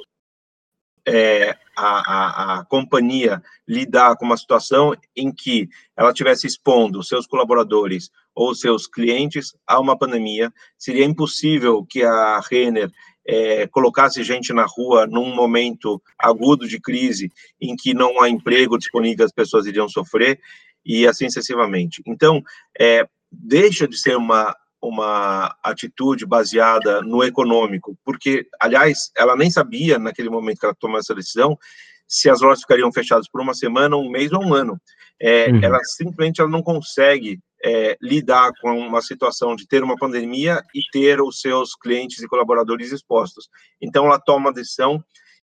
é, 1.07 1.57
a, 1.77 1.85
a, 1.87 2.55
a, 2.55 2.65
companhia 2.65 3.41
lidar 3.67 4.17
com 4.17 4.25
uma 4.25 4.37
situação 4.37 4.93
em 5.15 5.33
que 5.33 5.69
ela 5.97 6.13
tivesse 6.13 6.47
expondo 6.47 7.03
seus 7.03 7.27
colaboradores 7.27 8.11
ou 8.35 8.55
seus 8.55 8.87
clientes 8.87 9.57
a 9.67 9.79
uma 9.79 9.97
pandemia, 9.97 10.53
seria 10.77 11.05
impossível 11.05 11.87
que 11.87 12.03
a 12.03 12.41
Renner 12.41 12.91
é, 13.27 13.67
colocasse 13.67 14.23
gente 14.23 14.53
na 14.53 14.65
rua 14.65 15.07
num 15.07 15.35
momento 15.35 16.01
agudo 16.19 16.69
de 16.69 16.81
crise 16.81 17.31
em 17.61 17.75
que 17.75 17.93
não 17.93 18.21
há 18.21 18.29
emprego 18.29 18.79
disponível, 18.79 19.25
as 19.25 19.33
pessoas 19.33 19.67
iriam 19.67 19.89
sofrer 19.89 20.39
e 20.85 21.07
assim 21.07 21.29
sucessivamente. 21.29 22.03
Então, 22.07 22.43
é, 22.79 23.07
deixa 23.31 23.89
de 23.89 23.99
ser 23.99 24.17
uma 24.17 24.55
uma 24.81 25.57
atitude 25.65 26.25
baseada 26.25 27.03
no 27.03 27.25
econômico, 27.25 27.99
porque, 28.05 28.47
aliás, 28.61 29.11
ela 29.17 29.35
nem 29.35 29.51
sabia 29.51 29.99
naquele 29.99 30.31
momento 30.31 30.61
que 30.61 30.67
ela 30.67 30.77
tomou 30.79 30.99
essa 30.99 31.15
decisão 31.15 31.59
se 32.07 32.31
as 32.31 32.41
lojas 32.41 32.61
ficariam 32.61 32.93
fechadas 32.93 33.29
por 33.29 33.41
uma 33.41 33.55
semana, 33.55 33.97
um 33.97 34.09
mês 34.09 34.33
ou 34.33 34.45
um 34.45 34.55
ano. 34.55 34.81
É, 35.21 35.51
uhum. 35.51 35.61
Ela 35.63 35.83
simplesmente 35.83 36.41
ela 36.41 36.51
não 36.51 36.63
consegue 36.63 37.41
é, 37.67 37.99
lidar 38.01 38.53
com 38.61 38.79
uma 38.79 39.03
situação 39.03 39.57
de 39.57 39.67
ter 39.67 39.83
uma 39.83 39.97
pandemia 39.97 40.63
e 40.73 40.81
ter 40.93 41.21
os 41.21 41.41
seus 41.41 41.75
clientes 41.75 42.23
e 42.23 42.29
colaboradores 42.29 42.93
expostos. 42.93 43.49
Então, 43.83 44.07
ela 44.07 44.21
toma 44.21 44.51
a 44.51 44.53
decisão 44.53 45.03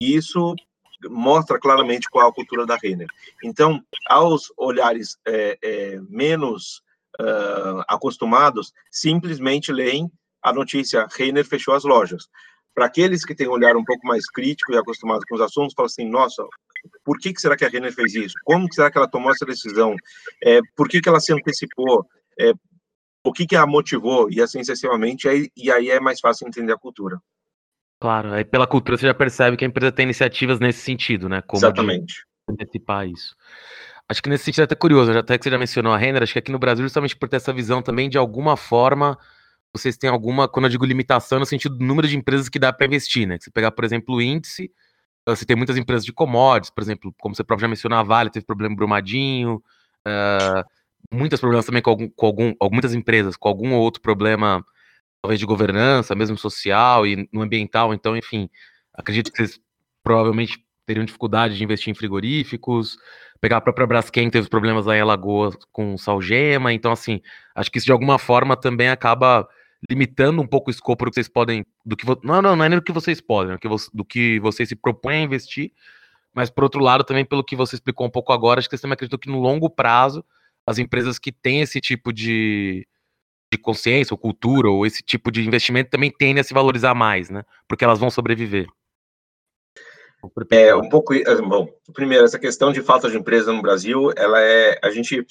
e 0.01 0.15
isso 0.15 0.55
mostra 1.09 1.59
claramente 1.59 2.09
qual 2.09 2.25
é 2.25 2.29
a 2.29 2.33
cultura 2.33 2.65
da 2.65 2.77
Renner. 2.77 3.07
Então, 3.43 3.83
aos 4.07 4.45
olhares 4.57 5.17
é, 5.27 5.57
é, 5.61 5.99
menos 6.07 6.81
uh, 7.19 7.83
acostumados, 7.85 8.71
simplesmente 8.89 9.73
leem 9.73 10.09
a 10.41 10.53
notícia 10.53 11.07
Renner 11.17 11.45
fechou 11.45 11.73
as 11.73 11.83
lojas. 11.83 12.29
Para 12.73 12.85
aqueles 12.85 13.25
que 13.25 13.35
têm 13.35 13.49
um 13.49 13.51
olhar 13.51 13.75
um 13.75 13.83
pouco 13.83 14.07
mais 14.07 14.25
crítico 14.29 14.71
e 14.71 14.77
acostumado 14.77 15.23
com 15.27 15.35
os 15.35 15.41
assuntos, 15.41 15.73
falam 15.75 15.87
assim, 15.87 16.09
nossa, 16.09 16.45
por 17.03 17.17
que, 17.17 17.33
que 17.33 17.41
será 17.41 17.55
que 17.55 17.65
a 17.65 17.69
Renner 17.69 17.93
fez 17.93 18.15
isso? 18.15 18.35
Como 18.43 18.71
será 18.73 18.91
que 18.91 18.97
ela 18.97 19.07
tomou 19.07 19.31
essa 19.31 19.45
decisão? 19.45 19.95
É, 20.43 20.59
por 20.75 20.87
que, 20.87 21.01
que 21.01 21.09
ela 21.09 21.19
se 21.19 21.33
antecipou? 21.33 22.05
É, 22.39 22.51
o 23.23 23.33
que, 23.33 23.45
que 23.45 23.55
a 23.55 23.65
motivou? 23.65 24.29
E 24.29 24.41
assim 24.41 24.59
sucessivamente, 24.59 25.27
aí, 25.27 25.49
e 25.55 25.71
aí 25.71 25.89
é 25.89 25.99
mais 25.99 26.19
fácil 26.19 26.47
entender 26.47 26.73
a 26.73 26.77
cultura. 26.77 27.19
Claro, 27.99 28.33
aí 28.33 28.43
pela 28.43 28.67
cultura 28.67 28.97
você 28.97 29.07
já 29.07 29.13
percebe 29.13 29.57
que 29.57 29.65
a 29.65 29.67
empresa 29.67 29.91
tem 29.91 30.03
iniciativas 30.03 30.59
nesse 30.59 30.79
sentido, 30.79 31.27
né? 31.27 31.41
Como 31.41 31.59
Exatamente. 31.59 32.25
antecipar 32.47 33.07
isso. 33.07 33.35
Acho 34.07 34.21
que 34.21 34.29
nesse 34.29 34.43
sentido 34.43 34.61
é 34.61 34.65
até 34.65 34.75
curioso, 34.75 35.11
até 35.11 35.37
que 35.37 35.43
você 35.43 35.49
já 35.49 35.57
mencionou 35.57 35.91
a 35.91 35.97
Renner, 35.97 36.21
acho 36.21 36.33
que 36.33 36.39
aqui 36.39 36.51
no 36.51 36.59
Brasil, 36.59 36.83
justamente 36.83 37.15
por 37.15 37.27
ter 37.27 37.37
essa 37.37 37.51
visão 37.51 37.81
também, 37.81 38.07
de 38.07 38.17
alguma 38.17 38.55
forma, 38.55 39.17
vocês 39.73 39.97
têm 39.97 40.09
alguma, 40.09 40.47
quando 40.47 40.65
eu 40.65 40.69
digo 40.69 40.85
limitação, 40.85 41.39
no 41.39 41.45
sentido 41.45 41.75
do 41.75 41.83
número 41.83 42.07
de 42.07 42.15
empresas 42.15 42.47
que 42.47 42.59
dá 42.59 42.71
para 42.71 42.85
investir, 42.85 43.27
né? 43.27 43.37
Se 43.39 43.45
você 43.45 43.51
pegar, 43.51 43.71
por 43.71 43.83
exemplo, 43.83 44.15
o 44.15 44.21
índice, 44.21 44.71
você 45.25 45.45
tem 45.45 45.55
muitas 45.55 45.77
empresas 45.77 46.05
de 46.05 46.13
commodities, 46.13 46.69
por 46.69 46.81
exemplo, 46.81 47.13
como 47.19 47.33
você 47.35 47.43
próprio 47.43 47.65
já 47.65 47.67
mencionou, 47.67 47.97
a 47.97 48.03
Vale 48.03 48.29
teve 48.29 48.45
problema 48.45 48.73
em 48.73 48.75
Brumadinho, 48.75 49.55
uh, 50.07 50.63
muitos 51.11 51.39
problemas 51.39 51.65
também 51.65 51.81
com, 51.81 51.89
algum, 51.89 52.09
com 52.09 52.25
algum, 52.25 52.53
muitas 52.71 52.93
empresas 52.93 53.35
com 53.35 53.47
algum 53.47 53.73
outro 53.73 54.01
problema, 54.01 54.63
talvez 55.21 55.39
de 55.39 55.45
governança, 55.45 56.13
mesmo 56.13 56.37
social 56.37 57.07
e 57.07 57.27
no 57.31 57.41
ambiental, 57.41 57.93
então, 57.93 58.15
enfim, 58.15 58.49
acredito 58.93 59.31
que 59.31 59.37
vocês 59.37 59.59
provavelmente 60.03 60.63
teriam 60.85 61.03
dificuldade 61.03 61.57
de 61.57 61.63
investir 61.63 61.89
em 61.89 61.95
frigoríficos, 61.95 62.97
pegar 63.41 63.57
a 63.57 63.61
própria 63.61 63.87
Braskem 63.87 64.29
teve 64.29 64.47
problemas 64.47 64.85
lá 64.85 64.95
em 64.95 65.01
Alagoas 65.01 65.55
com 65.71 65.97
salgema, 65.97 66.71
então 66.71 66.91
assim, 66.91 67.19
acho 67.55 67.71
que 67.71 67.79
isso 67.79 67.85
de 67.85 67.91
alguma 67.91 68.19
forma 68.19 68.55
também 68.55 68.89
acaba 68.89 69.47
limitando 69.89 70.41
um 70.41 70.47
pouco 70.47 70.69
o 70.69 70.71
escopo 70.71 71.05
do 71.05 71.11
que 71.11 71.15
vocês 71.15 71.27
podem, 71.27 71.65
do 71.85 71.95
que 71.95 72.05
não, 72.23 72.41
não, 72.41 72.55
não 72.55 72.65
é 72.65 72.69
nem 72.69 72.79
do 72.79 72.83
que 72.83 72.91
vocês 72.91 73.21
podem, 73.21 73.53
né, 73.53 73.59
do 73.93 74.05
que 74.05 74.39
vocês 74.39 74.69
se 74.69 74.75
propõem 74.75 75.17
a 75.17 75.23
investir, 75.23 75.71
mas 76.33 76.49
por 76.49 76.63
outro 76.63 76.81
lado 76.81 77.03
também 77.03 77.25
pelo 77.25 77.43
que 77.43 77.55
você 77.55 77.75
explicou 77.75 78.05
um 78.05 78.09
pouco 78.09 78.33
agora, 78.33 78.59
acho 78.59 78.67
que 78.67 78.71
vocês 78.71 78.81
também 78.81 78.93
acreditam 78.93 79.19
que 79.19 79.29
no 79.29 79.39
longo 79.39 79.69
prazo 79.69 80.23
as 80.65 80.77
empresas 80.77 81.19
que 81.19 81.31
têm 81.31 81.61
esse 81.61 81.79
tipo 81.79 82.11
de, 82.11 82.87
de 83.51 83.57
consciência 83.57 84.13
ou 84.13 84.17
cultura 84.17 84.69
ou 84.69 84.85
esse 84.85 85.03
tipo 85.03 85.31
de 85.31 85.45
investimento 85.45 85.91
também 85.91 86.11
tendem 86.11 86.41
a 86.41 86.43
se 86.43 86.53
valorizar 86.53 86.93
mais, 86.93 87.29
né? 87.29 87.43
Porque 87.67 87.83
elas 87.83 87.99
vão 87.99 88.09
sobreviver. 88.09 88.67
É 90.49 90.75
um 90.75 90.89
pouco, 90.89 91.13
eh, 91.13 91.41
bom, 91.41 91.69
primeiro 91.93 92.25
essa 92.25 92.39
questão 92.39 92.71
de 92.71 92.81
falta 92.81 93.09
de 93.09 93.17
empresa 93.17 93.53
no 93.53 93.61
Brasil, 93.61 94.11
ela 94.17 94.41
é, 94.41 94.79
a 94.83 94.89
gente 94.89 95.25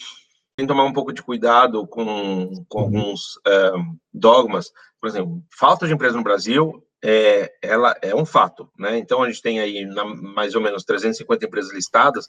tem 0.57 0.67
que 0.67 0.73
tomar 0.73 0.85
um 0.85 0.93
pouco 0.93 1.13
de 1.13 1.23
cuidado 1.23 1.87
com, 1.87 2.65
com 2.69 2.79
uhum. 2.79 2.85
alguns 2.85 3.37
uh, 3.39 3.99
dogmas. 4.13 4.71
Por 5.01 5.09
exemplo, 5.09 5.43
falta 5.51 5.87
de 5.87 5.93
empresa 5.93 6.17
no 6.17 6.23
Brasil 6.23 6.83
é, 7.05 7.53
ela 7.61 7.95
é 8.01 8.15
um 8.15 8.25
fato, 8.25 8.71
né? 8.79 8.97
Então 8.97 9.23
a 9.23 9.29
gente 9.29 9.43
tem 9.43 9.61
aí 9.61 9.85
na, 9.85 10.05
mais 10.05 10.55
ou 10.55 10.63
menos 10.63 10.85
350 10.85 11.45
empresas 11.45 11.73
listadas 11.73 12.27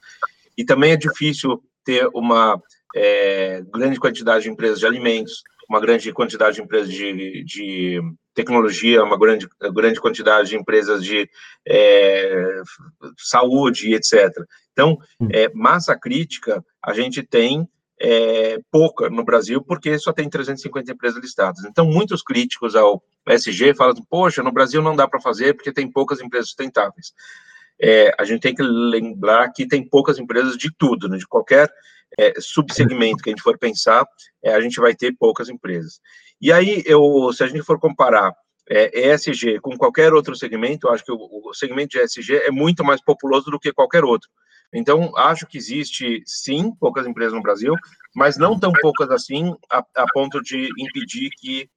e 0.58 0.66
também 0.66 0.92
é 0.92 0.98
difícil 0.98 1.64
ter 1.84 2.10
uma 2.14 2.62
é, 2.94 3.62
grande 3.74 3.98
quantidade 4.00 4.44
de 4.44 4.50
empresas 4.50 4.80
de 4.80 4.86
alimentos, 4.86 5.44
uma 5.70 5.80
grande 5.80 6.12
quantidade 6.12 6.58
de 6.58 6.62
empresas 6.62 6.90
de, 6.90 7.44
de 7.44 8.02
tecnologia, 8.34 9.04
uma 9.04 9.18
grande, 9.18 9.48
grande 9.74 10.02
quantidade 10.02 10.50
de 10.50 10.58
empresas 10.58 11.04
de 11.04 11.30
é, 11.66 12.62
saúde, 13.18 13.94
etc. 13.94 14.30
Então, 14.74 14.98
é, 15.32 15.50
massa 15.54 15.98
crítica 15.98 16.64
a 16.84 16.94
gente 16.94 17.24
tem 17.24 17.68
é, 18.00 18.60
pouca 18.72 19.10
no 19.10 19.24
Brasil, 19.24 19.62
porque 19.62 19.98
só 19.98 20.12
tem 20.12 20.30
350 20.30 20.92
empresas 20.92 21.22
listadas. 21.22 21.64
Então, 21.66 21.86
muitos 21.86 22.22
críticos 22.22 22.76
ao 22.76 23.02
SG 23.28 23.74
falam, 23.74 23.96
poxa, 24.10 24.44
no 24.44 24.52
Brasil 24.52 24.82
não 24.82 24.96
dá 24.96 25.08
para 25.08 25.22
fazer 25.22 25.54
porque 25.54 25.72
tem 25.72 25.90
poucas 25.90 26.20
empresas 26.20 26.48
sustentáveis. 26.48 27.14
É, 27.82 28.14
a 28.18 28.24
gente 28.24 28.42
tem 28.42 28.56
que 28.56 28.64
lembrar 28.64 29.52
que 29.52 29.68
tem 29.68 29.88
poucas 29.88 30.18
empresas 30.18 30.58
de 30.58 30.70
tudo, 30.78 31.10
né, 31.10 31.18
de 31.18 31.28
qualquer 31.28 31.70
é, 32.18 32.34
subsegmento 32.40 33.22
que 33.22 33.30
a 33.30 33.34
gente 33.34 33.42
for 33.42 33.58
pensar, 33.58 34.06
é, 34.44 34.54
a 34.54 34.62
gente 34.62 34.80
vai 34.80 34.96
ter 34.96 35.14
poucas 35.18 35.50
empresas. 35.50 36.00
E 36.40 36.52
aí, 36.52 36.84
eu, 36.86 37.32
se 37.34 37.44
a 37.44 37.48
gente 37.48 37.64
for 37.64 37.80
comparar 37.80 38.34
é, 38.70 39.14
ESG 39.14 39.60
com 39.60 39.78
qualquer 39.78 40.14
outro 40.14 40.36
segmento, 40.36 40.88
eu 40.88 40.94
acho 40.94 41.04
que 41.04 41.12
o, 41.12 41.18
o 41.18 41.54
segmento 41.54 41.90
de 41.90 42.00
ESG 42.00 42.38
é 42.38 42.52
muito 42.52 42.84
mais 42.84 43.02
populoso 43.02 43.50
do 43.52 43.60
que 43.60 43.74
qualquer 43.74 44.04
outro. 44.04 44.30
Então, 44.76 45.16
acho 45.16 45.48
que 45.48 45.58
existe, 45.58 46.22
sim, 46.26 46.70
poucas 46.76 47.08
empresas 47.08 47.34
no 47.34 47.42
Brasil, 47.42 47.74
mas 48.14 48.38
não 48.38 48.60
tão 48.60 48.74
poucas 48.74 49.10
assim, 49.10 49.56
a, 49.72 49.80
a 49.96 50.06
ponto 50.14 50.42
de 50.42 50.68
impedir 50.78 51.30
que 51.40 51.70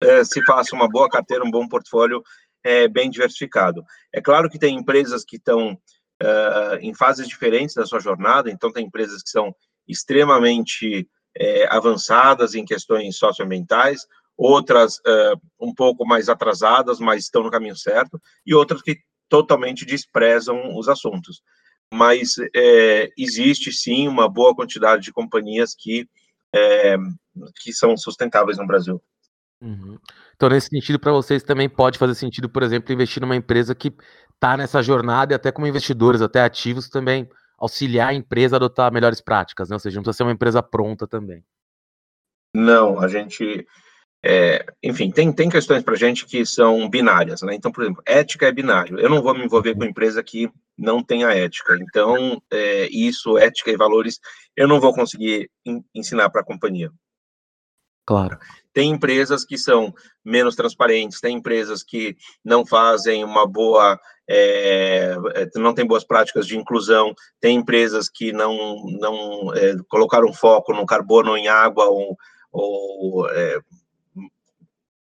é, 0.00 0.22
se 0.22 0.40
faça 0.44 0.76
uma 0.76 0.88
boa 0.88 1.10
carteira, 1.10 1.44
um 1.44 1.50
bom 1.50 1.66
portfólio 1.66 2.22
é, 2.62 2.86
bem 2.86 3.10
diversificado. 3.10 3.84
É 4.14 4.20
claro 4.20 4.48
que 4.48 4.60
tem 4.60 4.76
empresas 4.76 5.24
que 5.24 5.36
estão 5.38 5.72
uh, 5.72 6.76
em 6.80 6.94
fases 6.94 7.26
diferentes 7.26 7.74
da 7.74 7.84
sua 7.84 7.98
jornada, 7.98 8.48
então 8.48 8.70
tem 8.70 8.86
empresas 8.86 9.20
que 9.20 9.30
são 9.30 9.52
extremamente 9.88 11.08
é, 11.36 11.66
avançadas 11.68 12.54
em 12.54 12.64
questões 12.64 13.16
socioambientais, 13.16 14.06
outras 14.36 15.00
um 15.60 15.74
pouco 15.74 16.06
mais 16.06 16.28
atrasadas, 16.28 17.00
mas 17.00 17.24
estão 17.24 17.42
no 17.42 17.50
caminho 17.50 17.74
certo, 17.74 18.20
e 18.46 18.54
outras 18.54 18.82
que 18.82 19.00
totalmente 19.28 19.84
desprezam 19.84 20.76
os 20.76 20.88
assuntos. 20.88 21.42
Mas 21.92 22.36
é, 22.54 23.10
existe 23.16 23.72
sim 23.72 24.06
uma 24.08 24.28
boa 24.28 24.54
quantidade 24.54 25.02
de 25.02 25.12
companhias 25.12 25.74
que, 25.74 26.06
é, 26.54 26.96
que 27.62 27.72
são 27.72 27.96
sustentáveis 27.96 28.58
no 28.58 28.66
Brasil. 28.66 29.02
Uhum. 29.60 29.98
Então, 30.36 30.48
nesse 30.48 30.68
sentido, 30.68 30.98
para 31.00 31.12
vocês 31.12 31.42
também 31.42 31.68
pode 31.68 31.98
fazer 31.98 32.14
sentido, 32.14 32.48
por 32.48 32.62
exemplo, 32.62 32.92
investir 32.92 33.20
numa 33.20 33.34
empresa 33.34 33.74
que 33.74 33.92
está 34.34 34.56
nessa 34.56 34.82
jornada 34.82 35.32
e 35.32 35.36
até 35.36 35.50
como 35.50 35.66
investidores, 35.66 36.22
até 36.22 36.42
ativos, 36.42 36.88
também 36.88 37.28
auxiliar 37.58 38.10
a 38.10 38.14
empresa 38.14 38.54
a 38.54 38.58
adotar 38.58 38.92
melhores 38.92 39.20
práticas, 39.20 39.68
né? 39.68 39.74
Ou 39.74 39.80
seja, 39.80 39.96
não 39.96 40.02
precisa 40.02 40.18
ser 40.18 40.22
uma 40.22 40.32
empresa 40.32 40.62
pronta 40.62 41.08
também. 41.08 41.44
Não, 42.54 43.00
a 43.00 43.08
gente. 43.08 43.66
É, 44.24 44.66
enfim, 44.82 45.10
tem, 45.10 45.32
tem 45.32 45.48
questões 45.48 45.82
para 45.82 45.94
a 45.94 45.98
gente 45.98 46.26
que 46.26 46.44
são 46.44 46.88
binárias, 46.88 47.42
né? 47.42 47.54
Então, 47.54 47.70
por 47.70 47.84
exemplo, 47.84 48.02
ética 48.04 48.46
é 48.46 48.52
binário. 48.52 48.98
Eu 48.98 49.08
não 49.08 49.22
vou 49.22 49.32
me 49.32 49.44
envolver 49.44 49.76
com 49.76 49.84
empresa 49.84 50.22
que 50.22 50.50
não 50.76 51.02
tenha 51.02 51.30
ética. 51.30 51.78
Então, 51.80 52.42
é, 52.50 52.88
isso, 52.90 53.38
ética 53.38 53.70
e 53.70 53.76
valores, 53.76 54.18
eu 54.56 54.66
não 54.66 54.80
vou 54.80 54.92
conseguir 54.92 55.48
ensinar 55.94 56.30
para 56.30 56.40
a 56.40 56.44
companhia. 56.44 56.90
Claro. 58.08 58.38
Tem 58.72 58.90
empresas 58.90 59.44
que 59.44 59.58
são 59.58 59.92
menos 60.24 60.56
transparentes, 60.56 61.20
tem 61.20 61.36
empresas 61.36 61.82
que 61.82 62.16
não 62.42 62.64
fazem 62.64 63.22
uma 63.22 63.46
boa, 63.46 64.00
é, 64.26 65.14
não 65.56 65.74
tem 65.74 65.86
boas 65.86 66.04
práticas 66.04 66.46
de 66.46 66.56
inclusão, 66.56 67.14
tem 67.38 67.56
empresas 67.58 68.08
que 68.08 68.32
não, 68.32 68.82
não 68.98 69.54
é, 69.54 69.76
colocaram 69.88 70.32
foco 70.32 70.72
no 70.72 70.86
carbono 70.86 71.36
em 71.36 71.48
água 71.48 71.84
ou, 71.84 72.16
ou, 72.50 73.28
é, 73.28 73.60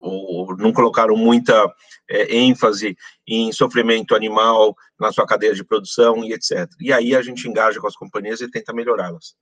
ou 0.00 0.56
não 0.56 0.72
colocaram 0.72 1.16
muita 1.16 1.72
ênfase 2.08 2.96
em 3.26 3.52
sofrimento 3.52 4.14
animal 4.14 4.74
na 4.98 5.12
sua 5.12 5.26
cadeia 5.26 5.54
de 5.54 5.62
produção 5.62 6.24
e 6.24 6.32
etc. 6.32 6.68
E 6.80 6.92
aí 6.92 7.14
a 7.14 7.22
gente 7.22 7.48
engaja 7.48 7.80
com 7.80 7.86
as 7.86 7.94
companhias 7.94 8.40
e 8.40 8.50
tenta 8.50 8.72
melhorá-las. 8.72 9.34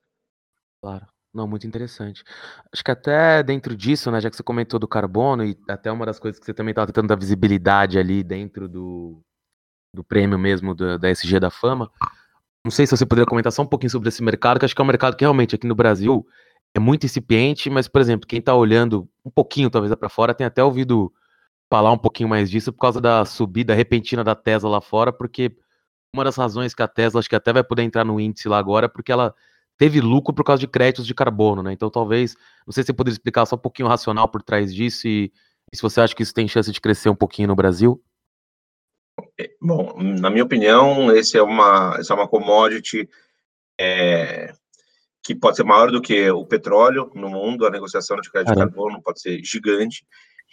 Claro. 0.82 1.06
Não, 1.32 1.46
muito 1.46 1.66
interessante. 1.66 2.24
Acho 2.72 2.82
que 2.82 2.90
até 2.90 3.42
dentro 3.42 3.76
disso, 3.76 4.10
né, 4.10 4.20
já 4.20 4.30
que 4.30 4.36
você 4.36 4.42
comentou 4.42 4.80
do 4.80 4.88
carbono 4.88 5.44
e 5.44 5.56
até 5.68 5.92
uma 5.92 6.06
das 6.06 6.18
coisas 6.18 6.40
que 6.40 6.46
você 6.46 6.54
também 6.54 6.72
estava 6.72 6.86
tentando 6.86 7.08
da 7.08 7.14
visibilidade 7.14 7.98
ali 7.98 8.24
dentro 8.24 8.66
do, 8.66 9.22
do 9.94 10.02
prêmio 10.02 10.38
mesmo 10.38 10.74
da 10.74 11.10
SG 11.10 11.38
da 11.38 11.50
Fama, 11.50 11.90
não 12.64 12.70
sei 12.70 12.86
se 12.86 12.96
você 12.96 13.06
poderia 13.06 13.28
comentar 13.28 13.52
só 13.52 13.62
um 13.62 13.66
pouquinho 13.66 13.90
sobre 13.90 14.08
esse 14.08 14.22
mercado, 14.22 14.58
que 14.58 14.64
acho 14.64 14.74
que 14.74 14.80
é 14.80 14.84
um 14.84 14.88
mercado 14.88 15.16
que 15.16 15.24
realmente 15.24 15.54
aqui 15.54 15.66
no 15.66 15.74
Brasil 15.74 16.26
é 16.74 16.78
muito 16.78 17.06
incipiente, 17.06 17.70
mas, 17.70 17.88
por 17.88 18.00
exemplo, 18.00 18.26
quem 18.26 18.38
está 18.38 18.54
olhando 18.54 19.08
um 19.24 19.30
pouquinho, 19.30 19.70
talvez, 19.70 19.94
para 19.94 20.08
fora, 20.08 20.34
tem 20.34 20.46
até 20.46 20.62
ouvido 20.62 21.12
falar 21.70 21.92
um 21.92 21.98
pouquinho 21.98 22.28
mais 22.28 22.50
disso 22.50 22.72
por 22.72 22.80
causa 22.80 23.00
da 23.00 23.24
subida 23.24 23.74
repentina 23.74 24.24
da 24.24 24.34
Tesla 24.34 24.70
lá 24.70 24.80
fora, 24.80 25.12
porque 25.12 25.54
uma 26.14 26.24
das 26.24 26.36
razões 26.36 26.74
que 26.74 26.82
a 26.82 26.88
Tesla 26.88 27.20
acho 27.20 27.28
que 27.28 27.36
até 27.36 27.52
vai 27.52 27.62
poder 27.62 27.82
entrar 27.82 28.04
no 28.04 28.18
índice 28.18 28.48
lá 28.48 28.58
agora 28.58 28.86
é 28.86 28.88
porque 28.88 29.12
ela 29.12 29.34
teve 29.76 30.00
lucro 30.00 30.34
por 30.34 30.44
causa 30.44 30.60
de 30.60 30.66
créditos 30.66 31.06
de 31.06 31.14
carbono, 31.14 31.62
né? 31.62 31.72
Então 31.72 31.90
talvez, 31.90 32.34
não 32.66 32.72
sei 32.72 32.82
se 32.82 32.88
você 32.88 32.92
poderia 32.92 33.14
explicar 33.14 33.46
só 33.46 33.56
um 33.56 33.60
pouquinho 33.60 33.86
o 33.86 33.90
racional 33.90 34.28
por 34.28 34.42
trás 34.42 34.74
disso 34.74 35.06
e, 35.06 35.32
e 35.72 35.76
se 35.76 35.82
você 35.82 36.00
acha 36.00 36.14
que 36.14 36.22
isso 36.22 36.34
tem 36.34 36.48
chance 36.48 36.72
de 36.72 36.80
crescer 36.80 37.10
um 37.10 37.14
pouquinho 37.14 37.48
no 37.48 37.54
Brasil. 37.54 38.02
É, 39.38 39.50
bom, 39.60 39.94
na 39.98 40.30
minha 40.30 40.44
opinião, 40.44 41.14
esse 41.14 41.36
é 41.36 41.42
uma, 41.42 41.96
essa 41.98 42.12
é 42.12 42.16
uma 42.16 42.28
commodity 42.28 43.08
é, 43.78 44.52
que 45.28 45.34
pode 45.34 45.58
ser 45.58 45.62
maior 45.64 45.90
do 45.90 46.00
que 46.00 46.30
o 46.30 46.46
petróleo 46.46 47.10
no 47.14 47.28
mundo, 47.28 47.66
a 47.66 47.70
negociação 47.70 48.16
de 48.18 48.30
crédito 48.30 48.54
de 48.54 48.58
carbono 48.58 49.02
pode 49.02 49.20
ser 49.20 49.44
gigante. 49.44 50.02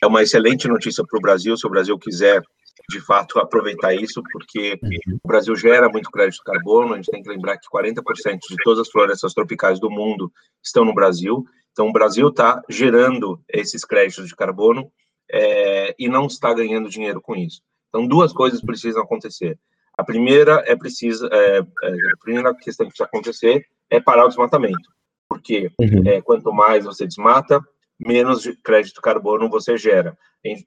É 0.03 0.05
uma 0.05 0.21
excelente 0.21 0.67
notícia 0.67 1.01
para 1.07 1.17
o 1.17 1.21
Brasil, 1.21 1.55
se 1.55 1.65
o 1.65 1.69
Brasil 1.69 1.97
quiser 1.97 2.41
de 2.89 2.99
fato 2.99 3.39
aproveitar 3.39 3.93
isso, 3.93 4.21
porque 4.33 4.77
uhum. 4.83 5.17
o 5.23 5.27
Brasil 5.29 5.55
gera 5.55 5.87
muito 5.87 6.11
crédito 6.11 6.39
de 6.39 6.43
carbono. 6.43 6.93
A 6.93 6.97
gente 6.97 7.09
tem 7.09 7.23
que 7.23 7.29
lembrar 7.29 7.57
que 7.57 7.69
40% 7.73 8.37
de 8.49 8.55
todas 8.65 8.79
as 8.79 8.89
florestas 8.89 9.33
tropicais 9.33 9.79
do 9.79 9.89
mundo 9.89 10.29
estão 10.61 10.83
no 10.83 10.93
Brasil. 10.93 11.45
Então, 11.71 11.87
o 11.87 11.93
Brasil 11.93 12.27
está 12.27 12.61
gerando 12.67 13.41
esses 13.47 13.85
créditos 13.85 14.27
de 14.27 14.35
carbono 14.35 14.91
é, 15.31 15.95
e 15.97 16.09
não 16.09 16.27
está 16.27 16.53
ganhando 16.53 16.89
dinheiro 16.89 17.21
com 17.21 17.33
isso. 17.33 17.61
Então, 17.87 18.05
duas 18.05 18.33
coisas 18.33 18.59
precisam 18.59 19.03
acontecer. 19.03 19.57
A 19.97 20.03
primeira 20.03 20.63
é 20.65 20.75
precisa, 20.75 21.27
é, 21.31 21.57
é, 21.57 21.61
a 21.61 22.17
primeira 22.21 22.53
questão 22.55 22.85
que 22.85 22.91
precisa 22.91 23.05
acontecer 23.05 23.65
é 23.89 23.99
parar 23.99 24.25
o 24.25 24.27
desmatamento, 24.27 24.89
porque 25.29 25.71
uhum. 25.79 26.07
é, 26.07 26.21
quanto 26.21 26.51
mais 26.51 26.85
você 26.85 27.05
desmata, 27.05 27.61
menos 27.99 28.45
crédito 28.63 29.01
carbono 29.01 29.49
você 29.49 29.77
gera. 29.77 30.17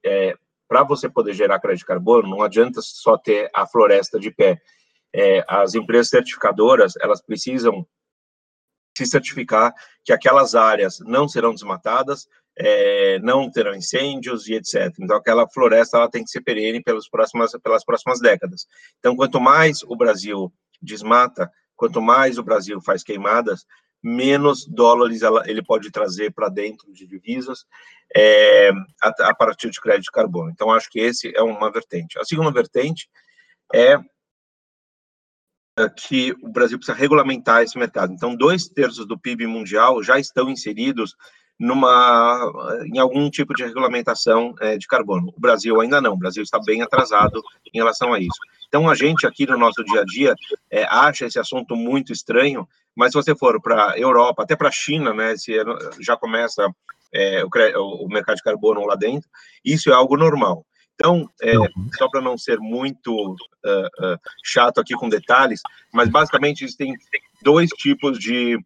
É, 0.04 0.36
para 0.68 0.82
você 0.82 1.08
poder 1.08 1.32
gerar 1.32 1.60
crédito 1.60 1.86
carbono, 1.86 2.28
não 2.28 2.42
adianta 2.42 2.80
só 2.82 3.16
ter 3.16 3.50
a 3.54 3.66
floresta 3.66 4.18
de 4.18 4.30
pé. 4.30 4.60
É, 5.14 5.42
as 5.48 5.74
empresas 5.74 6.10
certificadoras, 6.10 6.94
elas 7.00 7.22
precisam 7.22 7.86
se 8.96 9.06
certificar 9.06 9.72
que 10.04 10.12
aquelas 10.12 10.54
áreas 10.54 10.98
não 11.00 11.28
serão 11.28 11.54
desmatadas, 11.54 12.28
é, 12.58 13.18
não 13.20 13.50
terão 13.50 13.74
incêndios 13.74 14.48
e 14.48 14.54
etc. 14.54 14.92
Então, 14.98 15.16
aquela 15.16 15.48
floresta 15.48 15.96
ela 15.96 16.10
tem 16.10 16.24
que 16.24 16.30
ser 16.30 16.40
perene 16.40 16.82
pelas 16.82 17.08
próximas, 17.08 17.52
pelas 17.62 17.84
próximas 17.84 18.20
décadas. 18.20 18.66
Então, 18.98 19.14
quanto 19.14 19.40
mais 19.40 19.82
o 19.84 19.96
Brasil 19.96 20.52
desmata, 20.82 21.50
quanto 21.76 22.02
mais 22.02 22.36
o 22.36 22.42
Brasil 22.42 22.80
faz 22.80 23.04
queimadas, 23.04 23.64
menos 24.02 24.66
dólares 24.66 25.20
ele 25.46 25.62
pode 25.62 25.90
trazer 25.90 26.32
para 26.32 26.48
dentro 26.48 26.92
de 26.92 27.06
divisas 27.06 27.64
é, 28.14 28.70
a, 29.02 29.28
a, 29.28 29.34
partir 29.34 29.70
de 29.70 29.80
crédito 29.80 30.04
de 30.04 30.10
carbono. 30.10 30.50
Então, 30.50 30.70
acho 30.70 30.90
que 30.90 30.98
esse 30.98 31.32
é 31.36 31.42
uma 31.42 31.70
vertente. 31.70 32.18
A 32.18 32.24
segunda 32.24 32.50
vertente 32.50 33.08
é 33.72 33.98
que 35.86 36.32
o 36.42 36.48
Brasil 36.48 36.76
precisa 36.76 36.96
regulamentar 36.96 37.62
esse 37.62 37.78
mercado. 37.78 38.12
Então, 38.12 38.34
dois 38.34 38.68
terços 38.68 39.06
do 39.06 39.18
PIB 39.18 39.46
mundial 39.46 40.02
já 40.02 40.18
estão 40.18 40.50
inseridos 40.50 41.14
numa 41.58 42.52
em 42.86 42.98
algum 42.98 43.28
tipo 43.28 43.52
de 43.52 43.64
regulamentação 43.64 44.54
é, 44.60 44.78
de 44.78 44.86
carbono. 44.86 45.32
O 45.36 45.40
Brasil 45.40 45.80
ainda 45.80 46.00
não. 46.00 46.12
O 46.12 46.18
Brasil 46.18 46.42
está 46.42 46.58
bem 46.64 46.82
atrasado 46.82 47.42
em 47.72 47.78
relação 47.78 48.12
a 48.12 48.20
isso. 48.20 48.38
Então, 48.68 48.88
a 48.88 48.94
gente 48.94 49.26
aqui 49.26 49.46
no 49.46 49.58
nosso 49.58 49.82
dia 49.82 50.02
a 50.02 50.04
dia 50.04 50.34
é, 50.70 50.84
acha 50.84 51.26
esse 51.26 51.38
assunto 51.38 51.74
muito 51.74 52.12
estranho, 52.12 52.68
mas 52.94 53.12
se 53.12 53.18
você 53.18 53.34
for 53.34 53.60
para 53.60 53.92
a 53.92 53.98
Europa, 53.98 54.42
até 54.42 54.54
para 54.54 54.68
a 54.68 54.72
China, 54.72 55.12
né, 55.14 55.36
se 55.36 55.52
já 56.00 56.16
começa 56.16 56.70
é, 57.12 57.42
o, 57.44 58.04
o, 58.04 58.08
mercado 58.08 58.36
de 58.36 58.42
carbono 58.42 58.84
lá 58.84 58.94
dentro, 58.94 59.28
isso 59.64 59.90
é 59.90 59.94
algo 59.94 60.16
normal. 60.16 60.66
Então, 60.94 61.28
uhum. 61.42 61.90
só 61.96 62.08
para 62.08 62.20
não 62.20 62.36
ser 62.36 62.58
muito 62.58 63.14
uh, 63.14 63.34
uh, 64.04 64.18
chato 64.44 64.80
aqui 64.80 64.94
com 64.94 65.08
detalhes, 65.08 65.60
mas 65.92 66.08
basicamente 66.08 66.64
existem 66.64 66.92
dois 67.40 67.70
tipos 67.70 68.18
de, 68.18 68.58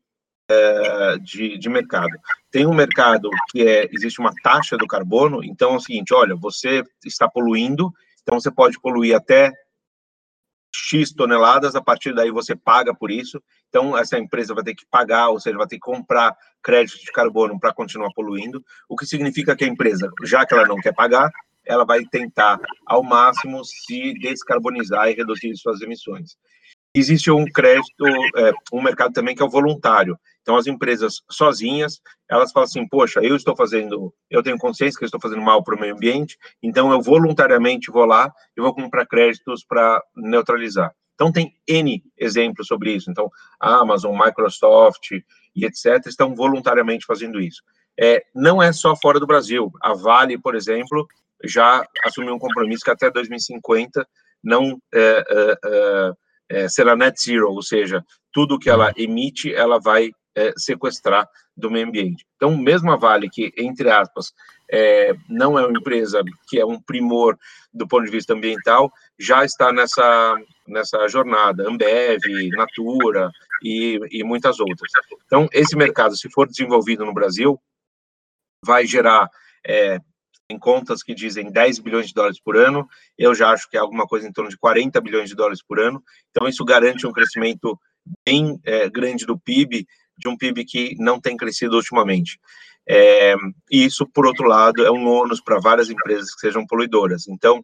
de, 1.23 1.59
de, 1.59 1.69
mercado. 1.69 2.11
Tem 2.53 2.67
um 2.67 2.75
mercado 2.75 3.31
que 3.51 3.67
é, 3.67 3.89
existe 3.91 4.21
uma 4.21 4.33
taxa 4.43 4.77
do 4.77 4.87
carbono, 4.87 5.43
então 5.43 5.73
é 5.73 5.77
o 5.77 5.81
seguinte, 5.81 6.13
olha, 6.13 6.37
você 6.37 6.85
está 7.05 7.27
poluindo, 7.27 7.91
então 8.23 8.39
você 8.39 8.51
pode 8.51 8.79
poluir 8.79 9.17
até 9.17 9.51
X 10.75 11.13
toneladas, 11.13 11.75
a 11.75 11.81
partir 11.81 12.15
daí 12.15 12.31
você 12.31 12.55
paga 12.55 12.95
por 12.95 13.11
isso. 13.11 13.43
Então, 13.69 13.97
essa 13.97 14.19
empresa 14.19 14.55
vai 14.55 14.63
ter 14.63 14.75
que 14.75 14.85
pagar, 14.91 15.31
ou 15.31 15.41
seja, 15.41 15.57
vai 15.57 15.67
ter 15.67 15.77
que 15.77 15.81
comprar 15.81 16.37
crédito 16.63 16.99
de 16.99 17.11
carbono 17.11 17.59
para 17.59 17.73
continuar 17.73 18.11
poluindo, 18.15 18.63
o 18.87 18.97
que 18.97 19.07
significa 19.07 19.57
que 19.57 19.65
a 19.65 19.69
empresa, 19.69 20.11
já 20.25 20.45
que 20.45 20.53
ela 20.53 20.67
não 20.67 20.77
quer 20.77 20.95
pagar, 20.95 21.31
ela 21.65 21.85
vai 21.85 22.05
tentar, 22.05 22.59
ao 22.87 23.03
máximo, 23.03 23.65
se 23.65 24.13
descarbonizar 24.15 25.09
e 25.09 25.15
reduzir 25.15 25.57
suas 25.57 25.81
emissões. 25.81 26.37
Existe 26.95 27.31
um 27.31 27.45
crédito, 27.45 28.07
é, 28.37 28.53
um 28.73 28.83
mercado 28.83 29.13
também 29.13 29.35
que 29.35 29.43
é 29.43 29.45
o 29.45 29.51
voluntário. 29.51 30.19
Então, 30.43 30.57
as 30.57 30.67
empresas 30.67 31.23
sozinhas, 31.31 32.01
elas 32.29 32.53
falam 32.53 32.65
assim, 32.65 32.87
poxa, 32.87 33.21
eu 33.23 33.37
estou 33.37 33.57
fazendo, 33.57 34.13
eu 34.29 34.43
tenho 34.43 34.59
consciência 34.59 34.99
que 34.99 35.05
estou 35.05 35.21
fazendo 35.21 35.41
mal 35.41 35.63
para 35.63 35.77
o 35.77 35.81
meio 35.81 35.95
ambiente, 35.95 36.37
então 36.63 36.93
eu 36.93 37.01
voluntariamente 37.01 37.91
vou 37.91 38.05
lá 38.05 38.31
e 38.57 38.61
vou 38.61 38.75
comprar 38.75 39.07
créditos 39.07 39.65
para 39.65 40.03
neutralizar. 40.17 40.93
Então, 41.15 41.31
tem 41.31 41.55
N 41.69 42.03
exemplos 42.19 42.67
sobre 42.67 42.93
isso. 42.93 43.11
Então, 43.11 43.31
Amazon, 43.61 44.19
Microsoft 44.19 45.13
e 45.55 45.65
etc. 45.65 46.07
estão 46.07 46.35
voluntariamente 46.35 47.07
fazendo 47.07 47.41
isso. 47.41 47.63
É, 47.99 48.25
não 48.35 48.63
é 48.63 48.73
só 48.73 48.97
fora 48.97 49.21
do 49.21 49.27
Brasil. 49.27 49.71
A 49.81 49.95
Vale, 49.95 50.39
por 50.39 50.55
exemplo, 50.55 51.07
já 51.45 51.87
assumiu 52.05 52.35
um 52.35 52.39
compromisso 52.39 52.85
que 52.85 52.91
até 52.91 53.11
2050 53.11 54.07
não 54.43 54.81
é, 54.93 55.25
é, 55.31 56.13
é 56.53 56.69
será 56.69 56.95
net 56.95 57.19
zero, 57.21 57.51
ou 57.51 57.63
seja, 57.63 58.05
tudo 58.33 58.59
que 58.59 58.71
ela 58.71 58.93
emite, 58.97 59.53
ela 59.55 59.81
vai 59.81 60.11
é, 60.35 60.53
sequestrar 60.57 61.29
do 61.57 61.71
meio 61.71 61.87
ambiente. 61.87 62.25
Então, 62.37 62.57
mesmo 62.57 62.91
a 62.91 62.97
Vale, 62.97 63.29
que, 63.29 63.53
entre 63.57 63.91
aspas, 63.91 64.33
é, 64.71 65.13
não 65.29 65.59
é 65.59 65.67
uma 65.67 65.79
empresa 65.79 66.23
que 66.49 66.59
é 66.59 66.65
um 66.65 66.81
primor 66.81 67.39
do 67.73 67.87
ponto 67.87 68.05
de 68.05 68.11
vista 68.11 68.33
ambiental, 68.33 68.91
já 69.19 69.45
está 69.45 69.73
nessa, 69.73 70.37
nessa 70.67 71.09
jornada, 71.09 71.69
Ambev, 71.69 72.21
Natura 72.53 73.31
e, 73.63 73.99
e 74.11 74.25
muitas 74.25 74.61
outras. 74.61 74.91
Então, 75.27 75.49
esse 75.53 75.77
mercado, 75.77 76.17
se 76.17 76.31
for 76.31 76.47
desenvolvido 76.47 77.05
no 77.05 77.15
Brasil, 77.15 77.61
vai 78.65 78.87
gerar 78.87 79.29
é, 79.67 79.99
em 80.53 80.59
contas 80.59 81.03
que 81.03 81.15
dizem 81.15 81.51
10 81.51 81.79
bilhões 81.81 82.09
de 82.09 82.15
dólares 82.15 82.41
por 82.41 82.57
ano, 82.57 82.89
eu 83.19 83.35
já 83.35 83.51
acho 83.51 83.69
que 83.69 83.77
é 83.77 83.81
alguma 83.81 84.07
coisa 84.07 84.29
em 84.29 84.33
torno 84.33 84.51
de 84.51 84.59
40 84.59 85.01
bilhões 85.01 85.29
de 85.29 85.35
dólares 85.35 85.63
por 85.63 85.81
ano. 85.81 86.03
Então, 86.31 86.47
isso 86.47 86.65
garante 86.65 87.07
um 87.07 87.13
crescimento 87.13 87.79
bem 88.27 88.61
é, 88.65 88.89
grande 88.89 89.25
do 89.25 89.39
PIB, 89.39 89.87
de 90.19 90.29
um 90.29 90.37
PIB 90.37 90.65
que 90.65 90.97
não 90.99 91.21
tem 91.21 91.37
crescido 91.37 91.77
ultimamente. 91.77 92.39
É, 92.89 93.35
e 93.71 93.85
isso, 93.85 94.07
por 94.07 94.27
outro 94.27 94.47
lado, 94.47 94.85
é 94.85 94.91
um 94.91 95.09
ônus 95.09 95.41
para 95.41 95.61
várias 95.61 95.89
empresas 95.89 96.35
que 96.35 96.41
sejam 96.41 96.67
poluidoras. 96.67 97.29
Então, 97.29 97.63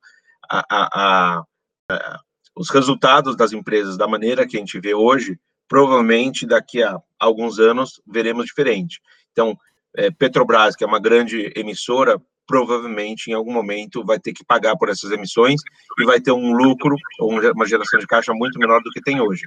a, 0.51 0.65
a, 0.71 1.45
a, 1.91 2.21
os 2.57 2.71
resultados 2.71 3.37
das 3.37 3.53
empresas, 3.53 3.97
da 3.97 4.09
maneira 4.09 4.47
que 4.47 4.57
a 4.57 4.61
gente 4.61 4.81
vê 4.81 4.95
hoje, 4.95 5.39
provavelmente 5.69 6.47
daqui 6.47 6.83
a 6.83 6.99
alguns 7.19 7.59
anos 7.59 8.01
veremos 8.07 8.47
diferente. 8.47 9.01
Então, 9.33 9.57
é, 9.97 10.11
Petrobras, 10.11 10.75
que 10.77 10.85
é 10.85 10.87
uma 10.87 11.01
grande 11.01 11.53
emissora, 11.55 12.21
provavelmente 12.49 13.31
em 13.31 13.35
algum 13.35 13.53
momento 13.53 14.03
vai 14.05 14.19
ter 14.19 14.33
que 14.33 14.43
pagar 14.43 14.75
por 14.77 14.89
essas 14.89 15.13
emissões 15.13 15.61
e 16.01 16.05
vai 16.05 16.19
ter 16.19 16.33
um 16.33 16.53
lucro 16.53 16.97
ou 17.21 17.31
uma 17.31 17.67
geração 17.67 18.01
de 18.01 18.07
caixa 18.07 18.33
muito 18.33 18.59
menor 18.59 18.83
do 18.83 18.91
que 18.91 19.03
tem 19.03 19.21
hoje. 19.21 19.43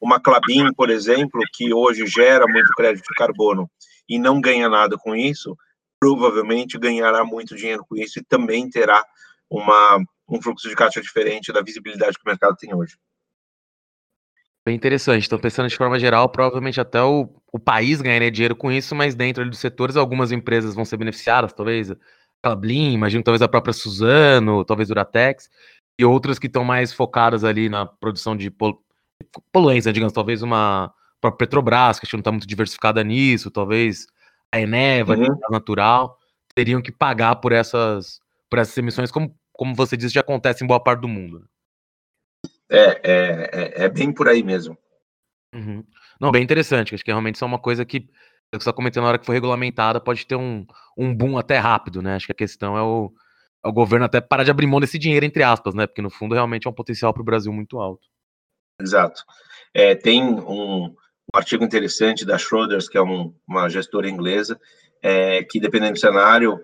Uma 0.00 0.20
Clabin, 0.20 0.72
por 0.74 0.90
exemplo, 0.90 1.40
que 1.54 1.72
hoje 1.72 2.04
gera 2.06 2.44
muito 2.48 2.72
crédito 2.74 3.06
de 3.08 3.14
carbono 3.14 3.70
e 4.08 4.18
não 4.18 4.40
ganha 4.40 4.68
nada 4.68 4.98
com 4.98 5.14
isso, 5.14 5.56
provavelmente 6.00 6.76
ganhará 6.76 7.24
muito 7.24 7.54
dinheiro 7.54 7.84
com 7.88 7.96
isso 7.96 8.18
e 8.18 8.24
também 8.24 8.68
terá 8.68 9.02
uma, 9.48 10.02
um 10.28 10.42
fluxo 10.42 10.68
de 10.68 10.74
caixa 10.74 11.00
diferente 11.00 11.52
da 11.52 11.62
visibilidade 11.62 12.16
que 12.18 12.24
o 12.24 12.28
mercado 12.28 12.56
tem 12.56 12.74
hoje. 12.74 12.96
Bem 14.66 14.76
interessante. 14.76 15.26
Então, 15.26 15.38
pensando 15.38 15.68
de 15.68 15.76
forma 15.76 15.98
geral, 15.98 16.28
provavelmente 16.28 16.80
até 16.80 17.00
o, 17.02 17.28
o 17.52 17.58
país 17.58 18.00
ganharia 18.02 18.30
dinheiro 18.30 18.56
com 18.56 18.70
isso, 18.70 18.94
mas 18.94 19.14
dentro 19.14 19.48
dos 19.48 19.58
setores, 19.58 19.96
algumas 19.96 20.32
empresas 20.32 20.74
vão 20.74 20.84
ser 20.84 20.96
beneficiadas, 20.96 21.52
talvez 21.52 21.92
a 22.42 22.54
Blin, 22.54 22.92
imagino 22.92 23.22
talvez 23.22 23.42
a 23.42 23.48
própria 23.48 23.72
Suzano, 23.72 24.64
talvez 24.64 24.88
Duratex, 24.88 25.50
e 25.98 26.04
outras 26.04 26.38
que 26.38 26.46
estão 26.46 26.64
mais 26.64 26.92
focadas 26.92 27.44
ali 27.44 27.68
na 27.68 27.86
produção 27.86 28.36
de 28.36 28.50
pol 28.50 28.82
poluentes, 29.52 29.92
digamos, 29.92 30.14
talvez 30.14 30.42
uma 30.42 30.92
própria 31.20 31.46
Petrobras, 31.46 32.00
que 32.00 32.10
não 32.14 32.20
está 32.20 32.32
muito 32.32 32.46
diversificada 32.46 33.04
nisso, 33.04 33.50
talvez 33.50 34.06
a 34.50 34.58
Eneva, 34.58 35.14
uhum. 35.14 35.38
natural, 35.50 36.18
teriam 36.54 36.80
que 36.80 36.90
pagar 36.90 37.36
por 37.36 37.52
essas, 37.52 38.20
por 38.48 38.58
essas 38.58 38.76
emissões, 38.78 39.10
como, 39.10 39.36
como 39.52 39.74
você 39.74 39.96
disse, 39.96 40.14
já 40.14 40.22
acontece 40.22 40.64
em 40.64 40.66
boa 40.66 40.82
parte 40.82 41.02
do 41.02 41.08
mundo. 41.08 41.40
Né? 41.40 41.46
É, 42.70 43.00
é, 43.02 43.50
é, 43.52 43.84
é 43.84 43.88
bem 43.88 44.10
por 44.10 44.26
aí 44.26 44.42
mesmo. 44.42 44.76
Uhum. 45.54 45.84
Não, 46.20 46.30
bem 46.30 46.42
interessante, 46.42 46.94
acho 46.94 47.04
que 47.04 47.10
realmente 47.10 47.34
isso 47.34 47.44
é 47.44 47.46
uma 47.46 47.58
coisa 47.58 47.84
que 47.84 48.08
você 48.52 48.62
está 48.62 48.72
comentando 48.72 49.04
na 49.04 49.10
hora 49.10 49.18
que 49.18 49.26
for 49.26 49.32
regulamentada, 49.32 50.00
pode 50.00 50.26
ter 50.26 50.34
um, 50.34 50.66
um 50.96 51.14
boom 51.14 51.38
até 51.38 51.58
rápido, 51.58 52.02
né? 52.02 52.16
Acho 52.16 52.26
que 52.26 52.32
a 52.32 52.34
questão 52.34 52.76
é 52.76 52.82
o, 52.82 53.12
é 53.64 53.68
o 53.68 53.72
governo 53.72 54.06
até 54.06 54.20
parar 54.20 54.42
de 54.42 54.50
abrir 54.50 54.66
mão 54.66 54.80
desse 54.80 54.98
dinheiro, 54.98 55.24
entre 55.24 55.42
aspas, 55.42 55.72
né? 55.74 55.86
Porque 55.86 56.02
no 56.02 56.10
fundo 56.10 56.34
realmente 56.34 56.66
é 56.66 56.70
um 56.70 56.74
potencial 56.74 57.12
para 57.12 57.22
o 57.22 57.24
Brasil 57.24 57.52
muito 57.52 57.78
alto. 57.78 58.08
Exato. 58.80 59.22
É, 59.72 59.94
tem 59.94 60.24
um, 60.24 60.86
um, 60.86 60.94
artigo 61.32 61.62
interessante 61.62 62.24
da 62.24 62.36
Schroders, 62.36 62.88
que 62.88 62.98
é 62.98 63.02
um, 63.02 63.32
uma 63.46 63.68
gestora 63.68 64.08
inglesa, 64.08 64.58
é, 65.00 65.44
que 65.44 65.60
dependendo 65.60 65.92
do 65.92 66.00
cenário, 66.00 66.54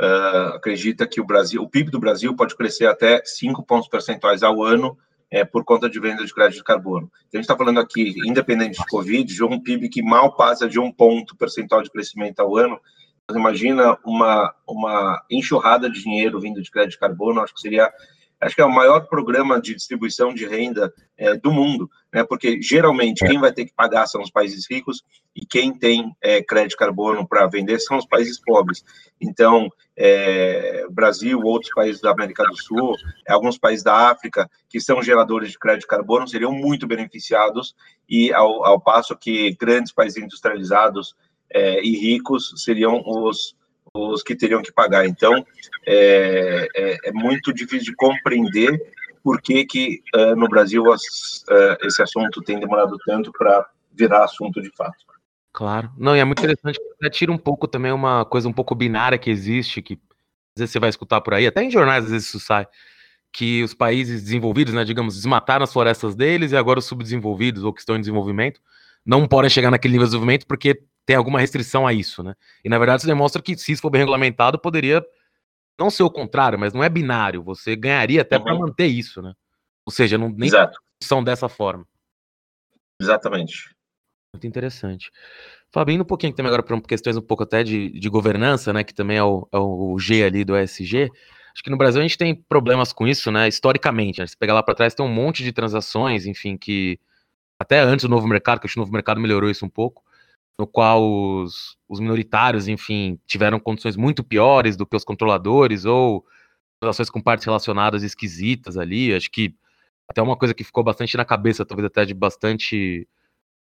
uh, 0.00 0.54
acredita 0.54 1.06
que 1.06 1.20
o 1.20 1.24
Brasil, 1.24 1.62
o 1.62 1.68
PIB 1.68 1.90
do 1.90 2.00
Brasil 2.00 2.34
pode 2.34 2.56
crescer 2.56 2.86
até 2.86 3.22
5 3.24 3.62
pontos 3.62 3.88
percentuais 3.88 4.42
ao 4.42 4.62
ano 4.64 4.98
é, 5.30 5.44
por 5.44 5.64
conta 5.64 5.88
de 5.88 5.98
venda 5.98 6.24
de 6.24 6.32
crédito 6.32 6.58
de 6.58 6.64
carbono. 6.64 7.10
Então, 7.28 7.30
a 7.34 7.36
gente 7.38 7.44
está 7.44 7.56
falando 7.56 7.80
aqui, 7.80 8.14
independente 8.24 8.78
de 8.78 8.86
Covid, 8.86 9.34
de 9.34 9.44
um 9.44 9.60
PIB 9.60 9.88
que 9.88 10.02
mal 10.02 10.36
passa 10.36 10.68
de 10.68 10.78
um 10.78 10.92
ponto 10.92 11.36
percentual 11.36 11.82
de 11.82 11.90
crescimento 11.90 12.40
ao 12.40 12.56
ano. 12.56 12.80
Você 13.28 13.38
imagina 13.38 13.98
uma, 14.04 14.54
uma 14.66 15.24
enxurrada 15.30 15.90
de 15.90 16.02
dinheiro 16.02 16.40
vindo 16.40 16.62
de 16.62 16.70
crédito 16.70 16.92
de 16.92 16.98
carbono, 16.98 17.40
acho 17.40 17.54
que 17.54 17.60
seria 17.60 17.92
acho 18.40 18.54
que 18.54 18.60
é 18.60 18.64
o 18.64 18.72
maior 18.72 19.06
programa 19.06 19.60
de 19.60 19.74
distribuição 19.74 20.34
de 20.34 20.46
renda 20.46 20.92
é, 21.16 21.34
do 21.34 21.50
mundo, 21.50 21.90
né? 22.12 22.22
Porque 22.24 22.60
geralmente 22.60 23.24
quem 23.26 23.38
vai 23.38 23.52
ter 23.52 23.64
que 23.64 23.74
pagar 23.74 24.06
são 24.06 24.20
os 24.20 24.30
países 24.30 24.66
ricos 24.70 25.02
e 25.34 25.44
quem 25.46 25.72
tem 25.72 26.14
é, 26.20 26.42
crédito 26.42 26.76
carbono 26.76 27.26
para 27.26 27.46
vender 27.46 27.78
são 27.80 27.96
os 27.96 28.06
países 28.06 28.38
pobres. 28.38 28.84
Então, 29.20 29.68
é, 29.96 30.86
Brasil, 30.90 31.40
outros 31.42 31.72
países 31.74 32.00
da 32.00 32.10
América 32.10 32.44
do 32.44 32.56
Sul, 32.56 32.94
alguns 33.26 33.58
países 33.58 33.82
da 33.82 34.10
África 34.10 34.50
que 34.68 34.80
são 34.80 35.02
geradores 35.02 35.50
de 35.50 35.58
crédito 35.58 35.86
carbono 35.86 36.28
seriam 36.28 36.52
muito 36.52 36.86
beneficiados 36.86 37.74
e 38.08 38.32
ao, 38.32 38.64
ao 38.64 38.80
passo 38.80 39.16
que 39.16 39.56
grandes 39.58 39.92
países 39.92 40.22
industrializados 40.22 41.16
é, 41.50 41.82
e 41.82 41.96
ricos 41.96 42.52
seriam 42.56 43.02
os 43.06 43.56
os 43.96 44.22
que 44.22 44.36
teriam 44.36 44.62
que 44.62 44.72
pagar. 44.72 45.06
Então, 45.06 45.44
é, 45.86 46.68
é, 46.74 47.08
é 47.08 47.12
muito 47.12 47.52
difícil 47.52 47.86
de 47.86 47.94
compreender 47.94 48.80
por 49.22 49.40
que, 49.40 49.64
que 49.64 50.02
uh, 50.14 50.36
no 50.36 50.48
Brasil 50.48 50.92
as, 50.92 51.02
uh, 51.50 51.86
esse 51.86 52.00
assunto 52.00 52.40
tem 52.42 52.60
demorado 52.60 52.96
tanto 53.04 53.32
para 53.32 53.68
virar 53.92 54.24
assunto 54.24 54.62
de 54.62 54.70
fato. 54.76 54.96
Claro. 55.52 55.90
Não, 55.98 56.14
e 56.14 56.20
é 56.20 56.24
muito 56.24 56.38
interessante, 56.38 56.78
tira 57.10 57.32
um 57.32 57.38
pouco 57.38 57.66
também 57.66 57.90
uma 57.90 58.24
coisa 58.24 58.48
um 58.48 58.52
pouco 58.52 58.74
binária 58.74 59.18
que 59.18 59.30
existe, 59.30 59.80
que 59.80 59.94
às 59.94 60.60
vezes 60.60 60.72
você 60.72 60.78
vai 60.78 60.90
escutar 60.90 61.20
por 61.22 61.34
aí, 61.34 61.46
até 61.46 61.62
em 61.62 61.70
jornais 61.70 62.04
às 62.04 62.10
vezes 62.10 62.28
isso 62.28 62.38
sai, 62.38 62.68
que 63.32 63.62
os 63.62 63.74
países 63.74 64.22
desenvolvidos, 64.22 64.74
né, 64.74 64.84
digamos, 64.84 65.16
desmataram 65.16 65.64
as 65.64 65.72
florestas 65.72 66.14
deles 66.14 66.52
e 66.52 66.56
agora 66.56 66.78
os 66.78 66.84
subdesenvolvidos 66.84 67.64
ou 67.64 67.72
que 67.72 67.80
estão 67.80 67.96
em 67.96 68.00
desenvolvimento 68.00 68.60
não 69.04 69.26
podem 69.26 69.50
chegar 69.50 69.70
naquele 69.70 69.92
nível 69.92 70.06
de 70.06 70.10
desenvolvimento 70.10 70.46
porque 70.46 70.82
tem 71.06 71.16
alguma 71.16 71.38
restrição 71.38 71.86
a 71.86 71.92
isso, 71.92 72.22
né? 72.22 72.34
E 72.64 72.68
na 72.68 72.78
verdade 72.78 73.00
isso 73.00 73.06
demonstra 73.06 73.40
que 73.40 73.56
se 73.56 73.72
isso 73.72 73.80
for 73.80 73.90
bem 73.90 74.00
regulamentado, 74.00 74.58
poderia 74.58 75.02
não 75.78 75.88
ser 75.88 76.02
o 76.02 76.10
contrário, 76.10 76.58
mas 76.58 76.72
não 76.72 76.82
é 76.82 76.88
binário. 76.88 77.42
Você 77.44 77.76
ganharia 77.76 78.22
até 78.22 78.36
uhum. 78.36 78.44
para 78.44 78.54
manter 78.54 78.86
isso, 78.86 79.22
né? 79.22 79.32
Ou 79.86 79.92
seja, 79.92 80.18
não 80.18 80.28
nem 80.28 80.48
Exato. 80.48 80.78
são 81.02 81.22
dessa 81.22 81.48
forma. 81.48 81.86
Exatamente. 83.00 83.74
Muito 84.34 84.46
interessante. 84.46 85.10
Fabinho, 85.70 86.02
um 86.02 86.06
pouquinho 86.06 86.34
também 86.34 86.48
agora 86.48 86.62
para 86.62 86.80
questões 86.80 87.16
um 87.16 87.22
pouco 87.22 87.44
até 87.44 87.62
de, 87.62 87.90
de 87.90 88.08
governança, 88.08 88.72
né? 88.72 88.82
Que 88.82 88.94
também 88.94 89.16
é 89.16 89.22
o, 89.22 89.48
é 89.52 89.58
o 89.58 89.96
G 89.98 90.24
ali 90.24 90.44
do 90.44 90.56
ESG. 90.56 91.10
Acho 91.54 91.62
que 91.62 91.70
no 91.70 91.78
Brasil 91.78 92.00
a 92.00 92.02
gente 92.02 92.18
tem 92.18 92.34
problemas 92.34 92.92
com 92.92 93.06
isso, 93.06 93.30
né? 93.30 93.48
Historicamente, 93.48 94.20
né? 94.20 94.26
se 94.26 94.36
pegar 94.36 94.54
lá 94.54 94.62
para 94.62 94.74
trás, 94.74 94.94
tem 94.94 95.06
um 95.06 95.12
monte 95.12 95.42
de 95.42 95.52
transações, 95.52 96.26
enfim, 96.26 96.56
que 96.56 96.98
até 97.58 97.80
antes 97.80 98.04
do 98.04 98.10
novo 98.10 98.26
mercado, 98.26 98.60
que 98.60 98.66
acho 98.66 98.74
que 98.74 98.78
o 98.78 98.82
novo 98.82 98.92
mercado 98.92 99.20
melhorou 99.20 99.48
isso 99.48 99.64
um 99.64 99.68
pouco, 99.70 100.02
no 100.58 100.66
qual 100.66 101.02
os, 101.02 101.76
os 101.88 102.00
minoritários, 102.00 102.68
enfim, 102.68 103.18
tiveram 103.26 103.60
condições 103.60 103.96
muito 103.96 104.24
piores 104.24 104.76
do 104.76 104.86
que 104.86 104.96
os 104.96 105.04
controladores 105.04 105.84
ou 105.84 106.24
relações 106.80 107.10
com 107.10 107.20
partes 107.20 107.44
relacionadas 107.44 108.02
esquisitas 108.02 108.76
ali. 108.76 109.14
Acho 109.14 109.30
que 109.30 109.54
até 110.08 110.22
uma 110.22 110.36
coisa 110.36 110.54
que 110.54 110.64
ficou 110.64 110.82
bastante 110.84 111.16
na 111.16 111.24
cabeça, 111.24 111.64
talvez 111.64 111.86
até 111.86 112.04
de 112.04 112.14
bastante 112.14 113.06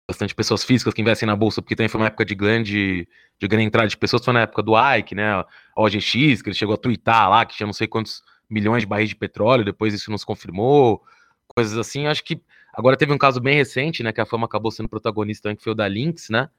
bastante 0.10 0.34
pessoas 0.34 0.63
físicas 0.63 0.93
que 0.93 1.02
investem 1.02 1.28
na 1.28 1.36
bolsa, 1.36 1.62
porque 1.62 1.76
também 1.76 1.89
foi 1.89 2.00
uma 2.00 2.08
época 2.08 2.23
de 2.23 2.34
grande 2.34 3.08
de 3.39 3.47
grande 3.47 3.65
entrada 3.65 3.89
de 3.89 3.97
pessoas, 3.97 4.23
foi 4.23 4.34
na 4.34 4.41
época 4.41 4.63
do 4.63 4.73
Ike, 4.78 5.13
né, 5.13 5.32
a 5.34 5.45
OGX, 5.76 6.41
que 6.41 6.50
ele 6.50 6.56
chegou 6.56 6.76
a 6.76 6.78
twittar 6.78 7.30
lá, 7.30 7.45
que 7.45 7.56
tinha 7.56 7.67
não 7.67 7.73
sei 7.73 7.88
quantos 7.88 8.21
milhões 8.50 8.84
de 8.84 8.88
barris 8.88 9.10
de 9.10 9.15
petróleo, 9.15 9.65
depois 9.65 9.93
isso 9.93 10.10
não 10.10 10.17
se 10.17 10.26
confirmou, 10.26 11.04
coisas 11.47 11.78
assim, 11.78 12.08
acho 12.08 12.23
que 12.23 12.41
agora 12.73 12.95
teve 12.95 13.12
um 13.12 13.17
caso 13.17 13.41
bem 13.41 13.56
recente, 13.56 14.02
né, 14.02 14.13
que 14.13 14.21
a 14.21 14.26
fama 14.26 14.45
acabou 14.45 14.71
sendo 14.71 14.88
protagonista 14.88 15.54
que 15.54 15.62
foi 15.62 15.73
o 15.73 15.76
da 15.76 15.88
Lynx, 15.88 16.30
né, 16.30 16.50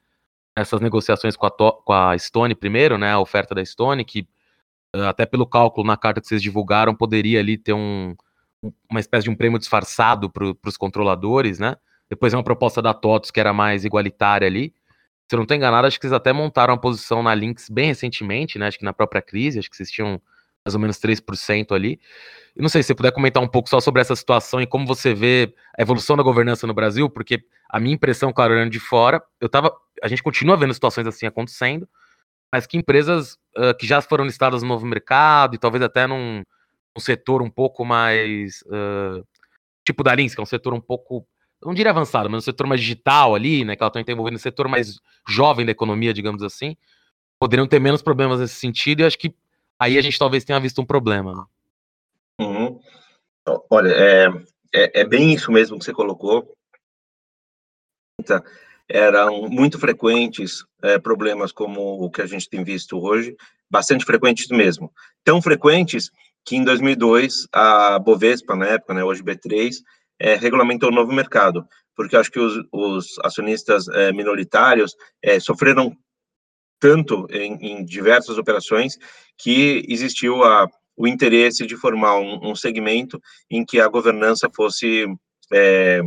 essas 0.61 0.81
negociações 0.81 1.37
com 1.37 1.47
a, 1.47 1.51
com 1.51 1.92
a 1.92 2.18
Stone 2.18 2.55
primeiro, 2.55 2.99
né, 2.99 3.12
a 3.12 3.21
oferta 3.21 3.55
da 3.55 3.64
Stone, 3.64 4.05
que 4.05 4.29
eh, 4.94 5.07
até 5.07 5.27
pelo 5.27 5.47
cálculo 5.47 5.87
na 5.87 5.97
carta 5.97 6.21
que 6.21 6.27
vocês 6.27 6.42
divulgaram, 6.42 6.94
poderia 6.94 7.40
ali 7.40 7.57
ter 7.57 7.73
um, 7.73 8.14
uma 8.90 9.01
espécie 9.01 9.25
de 9.25 9.31
um 9.31 9.35
prêmio 9.37 9.59
disfarçado 9.59 10.31
para 10.31 10.55
os 10.66 10.77
controladores, 10.77 11.59
né? 11.59 11.77
Depois 12.09 12.33
é 12.33 12.37
uma 12.37 12.42
proposta 12.44 12.81
da 12.81 12.94
TOTOS 12.94 13.31
que 13.31 13.38
era 13.40 13.53
mais 13.53 13.85
igualitária 13.85 14.47
ali. 14.47 14.75
Se 15.29 15.35
eu 15.35 15.38
não 15.38 15.44
estou 15.44 15.57
enganado, 15.57 15.87
acho 15.87 15.99
que 15.99 16.07
vocês 16.07 16.12
até 16.12 16.33
montaram 16.33 16.75
uma 16.75 16.81
posição 16.81 17.23
na 17.23 17.35
Lynx 17.35 17.68
bem 17.68 17.87
recentemente, 17.88 18.59
né? 18.59 18.66
Acho 18.66 18.79
que 18.79 18.85
na 18.85 18.94
própria 18.94 19.21
crise, 19.21 19.59
acho 19.59 19.71
que 19.71 19.77
vocês 19.77 19.90
tinham 19.90 20.21
mais 20.68 20.74
ou 20.74 20.81
menos 20.81 20.98
3% 20.98 21.72
ali. 21.74 21.98
Não 22.54 22.68
sei 22.68 22.83
se 22.83 22.88
você 22.88 22.94
puder 22.94 23.12
comentar 23.12 23.42
um 23.42 23.48
pouco 23.48 23.68
só 23.68 23.81
sobre 23.81 24.02
essa 24.02 24.14
situação 24.14 24.61
e 24.61 24.66
como 24.66 24.87
você 24.87 25.14
vê 25.14 25.54
a 25.78 25.83
evolução 25.83 26.16
da 26.16 26.22
governança 26.22 26.66
no 26.66 26.74
Brasil, 26.74 27.09
porque 27.09 27.42
a 27.70 27.81
minha 27.81 27.94
impressão, 27.94 28.33
claro, 28.33 28.52
olhando 28.52 28.70
de 28.70 28.81
fora, 28.81 29.22
eu 29.40 29.48
tava. 29.48 29.72
A 30.02 30.09
gente 30.09 30.22
continua 30.22 30.57
vendo 30.57 30.74
situações 30.74 31.07
assim 31.07 31.26
acontecendo, 31.26 31.88
mas 32.52 32.66
que 32.66 32.76
empresas 32.76 33.35
uh, 33.57 33.74
que 33.78 33.87
já 33.87 34.00
foram 34.02 34.24
listadas 34.24 34.62
no 34.62 34.68
novo 34.68 34.87
mercado 34.87 35.54
e 35.54 35.59
talvez 35.59 35.83
até 35.83 36.07
num, 36.07 36.42
setor 36.98 37.42
um 37.42 37.50
pouco 37.50 37.85
mais. 37.85 38.62
Uh, 38.62 39.24
tipo 39.87 40.02
da 40.02 40.14
Lins, 40.14 40.35
que 40.35 40.40
é 40.40 40.42
um 40.42 40.46
setor 40.46 40.74
um 40.74 40.81
pouco 40.81 41.26
não 41.64 41.74
diria 41.74 41.90
avançado, 41.90 42.31
mas 42.31 42.38
no 42.38 42.42
setor 42.42 42.66
mais 42.66 42.81
digital 42.81 43.35
ali, 43.35 43.64
né, 43.64 43.74
que 43.74 43.83
ela 43.83 43.88
está 43.88 44.12
envolvendo 44.12 44.35
no 44.35 44.38
setor 44.38 44.68
mais 44.68 45.00
jovem 45.28 45.66
da 45.66 45.72
economia, 45.72 46.14
digamos 46.14 46.42
assim, 46.42 46.76
poderiam 47.38 47.66
ter 47.66 47.81
menos 47.81 48.02
problemas 48.02 48.40
nesse 48.40 48.54
sentido, 48.54 49.00
e 49.00 49.04
acho 49.04 49.18
que 49.18 49.35
aí 49.79 49.97
a 49.97 50.03
gente 50.03 50.19
talvez 50.19 50.45
tenha 50.45 50.61
visto 50.61 50.81
um 50.81 50.87
problema. 50.87 51.35
Né? 51.35 51.45
Uhum. 52.41 52.81
Olha, 53.71 53.91
é, 53.91 54.27
é, 54.75 55.01
é, 55.01 55.05
bem 55.05 55.33
isso 55.33 55.51
mesmo 55.51 55.79
que 55.79 55.85
você 55.85 55.93
colocou. 55.93 56.55
Eram 58.88 59.49
muito 59.49 59.79
frequentes 59.79 60.64
é, 60.83 60.99
problemas 60.99 61.53
como 61.53 62.03
o 62.03 62.11
que 62.11 62.23
a 62.23 62.27
gente 62.27 62.49
tem 62.49 62.64
visto 62.64 62.99
hoje, 62.99 63.37
bastante 63.71 64.05
frequentes 64.05 64.49
mesmo. 64.49 64.93
Tão 65.25 65.41
frequentes 65.41 66.11
que 66.45 66.57
em 66.57 66.64
2002 66.64 67.47
a 67.53 67.99
Bovespa, 67.99 68.57
na 68.57 68.67
época, 68.67 68.95
né, 68.95 69.05
hoje 69.05 69.23
B3, 69.23 69.77
é, 70.19 70.35
regulamentou 70.35 70.88
o 70.88 70.95
novo 70.95 71.12
mercado, 71.12 71.67
porque 71.95 72.17
acho 72.17 72.31
que 72.31 72.41
os, 72.41 72.64
os 72.73 73.19
acionistas 73.23 73.88
é, 73.88 74.12
minoritários 74.12 74.97
é, 75.23 75.38
sofreram 75.38 75.97
tanto 76.81 77.27
em, 77.31 77.55
em, 77.55 77.85
diversas 77.85 78.38
operações 78.38 78.97
que 79.37 79.85
existiu 79.88 80.45
a, 80.45 80.69
o 80.97 81.07
interesse 81.07 81.67
de 81.67 81.77
formar 81.77 82.19
um, 82.19 82.51
um 82.51 82.55
segmento 82.55 83.21
em 83.51 83.64
que 83.64 83.81
a 83.81 83.88
governança 83.88 84.49
fosse 84.55 85.07
é, 85.53 86.01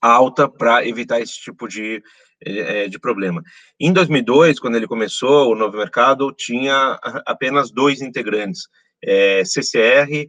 alta 0.00 0.48
para 0.48 0.86
evitar 0.86 1.20
esse 1.20 1.38
tipo 1.38 1.68
de, 1.68 2.02
é, 2.40 2.88
de 2.88 2.98
problema. 2.98 3.42
Em 3.80 3.92
2002, 3.92 4.58
quando 4.58 4.76
ele 4.76 4.86
começou, 4.86 5.50
o 5.52 5.56
novo 5.56 5.76
mercado 5.76 6.32
tinha 6.32 6.98
apenas 7.26 7.70
dois 7.70 8.00
integrantes, 8.00 8.62
é, 9.02 9.42
CCR 9.44 10.28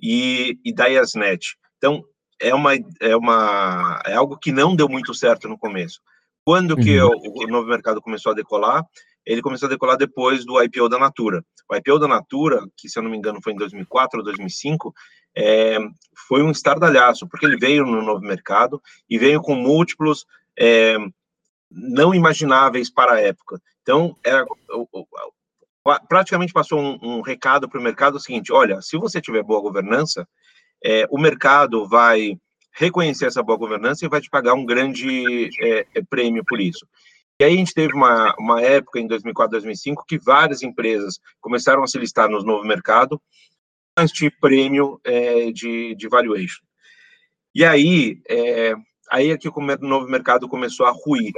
e, 0.00 0.58
e 0.64 0.72
Daiasnet. 0.72 1.56
Então, 1.76 2.04
é, 2.40 2.54
uma, 2.54 2.74
é, 3.00 3.16
uma, 3.16 4.00
é 4.06 4.14
algo 4.14 4.38
que 4.38 4.52
não 4.52 4.76
deu 4.76 4.88
muito 4.88 5.12
certo 5.14 5.48
no 5.48 5.58
começo. 5.58 6.00
Quando 6.48 6.70
uhum. 6.70 6.82
que 6.82 6.98
o, 6.98 7.10
o, 7.10 7.46
novo 7.46 7.68
mercado 7.68 8.00
começou 8.00 8.32
a 8.32 8.34
decolar? 8.34 8.82
Ele 9.26 9.42
começou 9.42 9.66
a 9.66 9.68
decolar 9.68 9.98
depois 9.98 10.46
do 10.46 10.58
IPO 10.62 10.88
da 10.88 10.98
Natura. 10.98 11.44
O 11.70 11.76
IPO 11.76 11.98
da 11.98 12.08
Natura, 12.08 12.66
que 12.74 12.88
se 12.88 12.98
eu 12.98 13.02
não 13.02 13.10
me 13.10 13.18
engano 13.18 13.38
foi 13.44 13.52
em 13.52 13.56
2004 13.56 14.20
ou 14.20 14.24
2005, 14.24 14.94
é, 15.36 15.76
foi 16.26 16.42
um 16.42 16.50
estardalhaço, 16.50 17.28
porque 17.28 17.44
ele 17.44 17.58
veio 17.58 17.84
no 17.84 18.00
novo 18.00 18.22
mercado 18.22 18.80
e 19.10 19.18
veio 19.18 19.42
com 19.42 19.54
múltiplos 19.54 20.24
é, 20.58 20.96
não 21.70 22.14
imagináveis 22.14 22.88
para 22.88 23.12
a 23.12 23.20
época. 23.20 23.60
Então, 23.82 24.16
era, 24.24 24.46
praticamente 26.08 26.54
passou 26.54 26.80
um, 26.80 26.98
um 27.02 27.20
recado 27.20 27.68
para 27.68 27.78
o 27.78 27.82
mercado 27.82 28.18
seguinte: 28.18 28.54
olha, 28.54 28.80
se 28.80 28.96
você 28.96 29.20
tiver 29.20 29.42
boa 29.42 29.60
governança, 29.60 30.26
é, 30.82 31.06
o 31.10 31.18
mercado 31.18 31.86
vai 31.86 32.38
reconhecer 32.72 33.26
essa 33.26 33.42
boa 33.42 33.58
governança 33.58 34.04
e 34.04 34.08
vai 34.08 34.20
te 34.20 34.30
pagar 34.30 34.54
um 34.54 34.64
grande 34.64 35.50
é, 35.60 35.86
é 35.94 36.02
prêmio 36.02 36.44
por 36.44 36.60
isso. 36.60 36.86
E 37.40 37.44
aí 37.44 37.54
a 37.54 37.56
gente 37.56 37.72
teve 37.72 37.94
uma, 37.94 38.34
uma 38.38 38.60
época, 38.60 38.98
em 38.98 39.06
2004, 39.06 39.52
2005, 39.52 40.04
que 40.06 40.18
várias 40.18 40.62
empresas 40.62 41.20
começaram 41.40 41.84
a 41.84 41.86
se 41.86 41.96
listar 41.96 42.28
no 42.28 42.42
novo 42.42 42.64
mercado 42.64 43.20
este 43.96 44.30
prêmio 44.30 45.00
é, 45.04 45.52
de, 45.52 45.94
de 45.94 46.08
valuation. 46.08 46.62
E 47.54 47.64
aí, 47.64 48.20
é, 48.28 48.74
aí 49.10 49.30
é 49.30 49.38
que 49.38 49.48
o 49.48 49.52
novo 49.80 50.08
mercado 50.08 50.48
começou 50.48 50.86
a 50.86 50.90
ruir. 50.90 51.32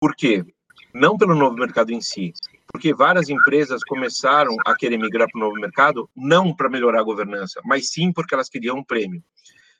Por 0.00 0.14
quê? 0.14 0.44
Não 0.92 1.16
pelo 1.16 1.34
novo 1.34 1.56
mercado 1.56 1.90
em 1.90 2.00
si, 2.00 2.32
porque 2.72 2.92
várias 2.92 3.28
empresas 3.28 3.82
começaram 3.84 4.54
a 4.64 4.74
querer 4.76 4.96
migrar 4.96 5.28
para 5.30 5.38
o 5.38 5.44
novo 5.44 5.58
mercado, 5.60 6.08
não 6.14 6.54
para 6.54 6.68
melhorar 6.68 7.00
a 7.00 7.04
governança, 7.04 7.60
mas 7.64 7.90
sim 7.90 8.12
porque 8.12 8.34
elas 8.34 8.48
queriam 8.48 8.78
um 8.78 8.84
prêmio 8.84 9.22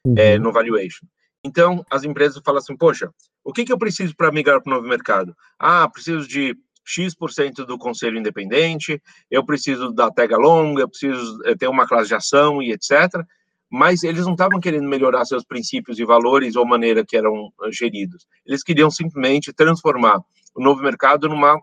uhum. 0.04 0.14
é, 0.16 0.38
no 0.38 0.52
valuation. 0.52 1.06
Então, 1.44 1.84
as 1.90 2.04
empresas 2.04 2.40
falam 2.44 2.58
assim, 2.58 2.76
poxa, 2.76 3.10
o 3.44 3.52
que, 3.52 3.64
que 3.64 3.72
eu 3.72 3.78
preciso 3.78 4.16
para 4.16 4.32
migrar 4.32 4.62
para 4.62 4.70
o 4.70 4.74
novo 4.76 4.88
mercado? 4.88 5.36
Ah, 5.58 5.88
preciso 5.88 6.26
de 6.26 6.56
X% 6.84 7.66
do 7.66 7.78
conselho 7.78 8.18
independente, 8.18 9.00
eu 9.30 9.44
preciso 9.44 9.92
da 9.92 10.10
tega 10.10 10.36
longa, 10.36 10.82
eu 10.82 10.88
preciso 10.88 11.38
eh, 11.44 11.54
ter 11.54 11.68
uma 11.68 11.86
classe 11.86 12.08
de 12.08 12.14
ação 12.14 12.62
e 12.62 12.72
etc. 12.72 13.22
Mas 13.70 14.02
eles 14.02 14.24
não 14.24 14.32
estavam 14.32 14.60
querendo 14.60 14.88
melhorar 14.88 15.24
seus 15.24 15.44
princípios 15.44 15.98
e 15.98 16.04
valores 16.04 16.56
ou 16.56 16.66
maneira 16.66 17.04
que 17.04 17.16
eram 17.16 17.50
eh, 17.62 17.72
geridos. 17.72 18.26
Eles 18.46 18.62
queriam 18.62 18.90
simplesmente 18.90 19.52
transformar 19.52 20.20
o 20.54 20.62
novo 20.62 20.82
mercado 20.82 21.28
numa 21.28 21.58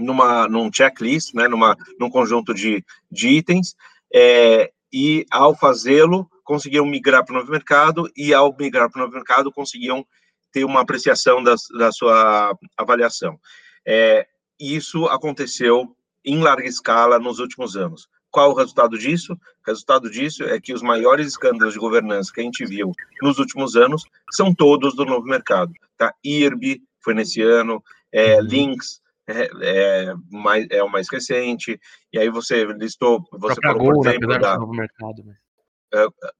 numa, 0.00 0.48
num 0.48 0.72
checklist, 0.72 1.34
né, 1.34 1.46
numa, 1.46 1.76
num 2.00 2.10
conjunto 2.10 2.52
de, 2.52 2.84
de 3.10 3.28
itens, 3.28 3.76
é, 4.12 4.72
e 4.92 5.24
ao 5.30 5.54
fazê-lo, 5.54 6.28
conseguiam 6.44 6.86
migrar 6.86 7.24
para 7.24 7.34
o 7.34 7.38
novo 7.38 7.50
mercado, 7.50 8.10
e 8.16 8.32
ao 8.32 8.54
migrar 8.56 8.90
para 8.90 9.00
o 9.00 9.04
novo 9.04 9.14
mercado, 9.14 9.52
conseguiam 9.52 10.06
ter 10.52 10.64
uma 10.64 10.80
apreciação 10.80 11.42
da, 11.42 11.54
da 11.76 11.90
sua 11.90 12.56
avaliação. 12.76 13.38
É, 13.86 14.26
isso 14.58 15.06
aconteceu 15.06 15.96
em 16.24 16.40
larga 16.40 16.66
escala 16.66 17.18
nos 17.18 17.38
últimos 17.38 17.76
anos. 17.76 18.08
Qual 18.30 18.50
o 18.50 18.54
resultado 18.54 18.98
disso? 18.98 19.32
O 19.34 19.38
resultado 19.66 20.10
disso 20.10 20.44
é 20.44 20.60
que 20.60 20.72
os 20.72 20.82
maiores 20.82 21.26
escândalos 21.26 21.74
de 21.74 21.80
governança 21.80 22.32
que 22.32 22.40
a 22.40 22.44
gente 22.44 22.64
viu 22.64 22.92
nos 23.22 23.38
últimos 23.38 23.76
anos 23.76 24.04
são 24.32 24.54
todos 24.54 24.94
do 24.96 25.04
novo 25.04 25.26
mercado. 25.26 25.72
Tá? 25.96 26.12
IRB 26.24 26.82
foi 27.00 27.14
nesse 27.14 27.42
ano, 27.42 27.82
é, 28.12 28.36
uhum. 28.36 28.42
Lynx 28.42 29.00
é, 29.26 29.50
é, 29.60 30.14
mais, 30.30 30.66
é 30.70 30.82
o 30.82 30.90
mais 30.90 31.08
recente, 31.08 31.80
e 32.12 32.18
aí 32.18 32.28
você 32.28 32.64
listou, 32.64 33.24
você 33.32 33.60
falou, 33.62 33.92
por 33.92 34.06
exemplo, 34.06 34.28
né, 34.28 34.38
da, 34.38 34.58
novo 34.58 34.72
mercado, 34.72 35.22
né? 35.24 35.34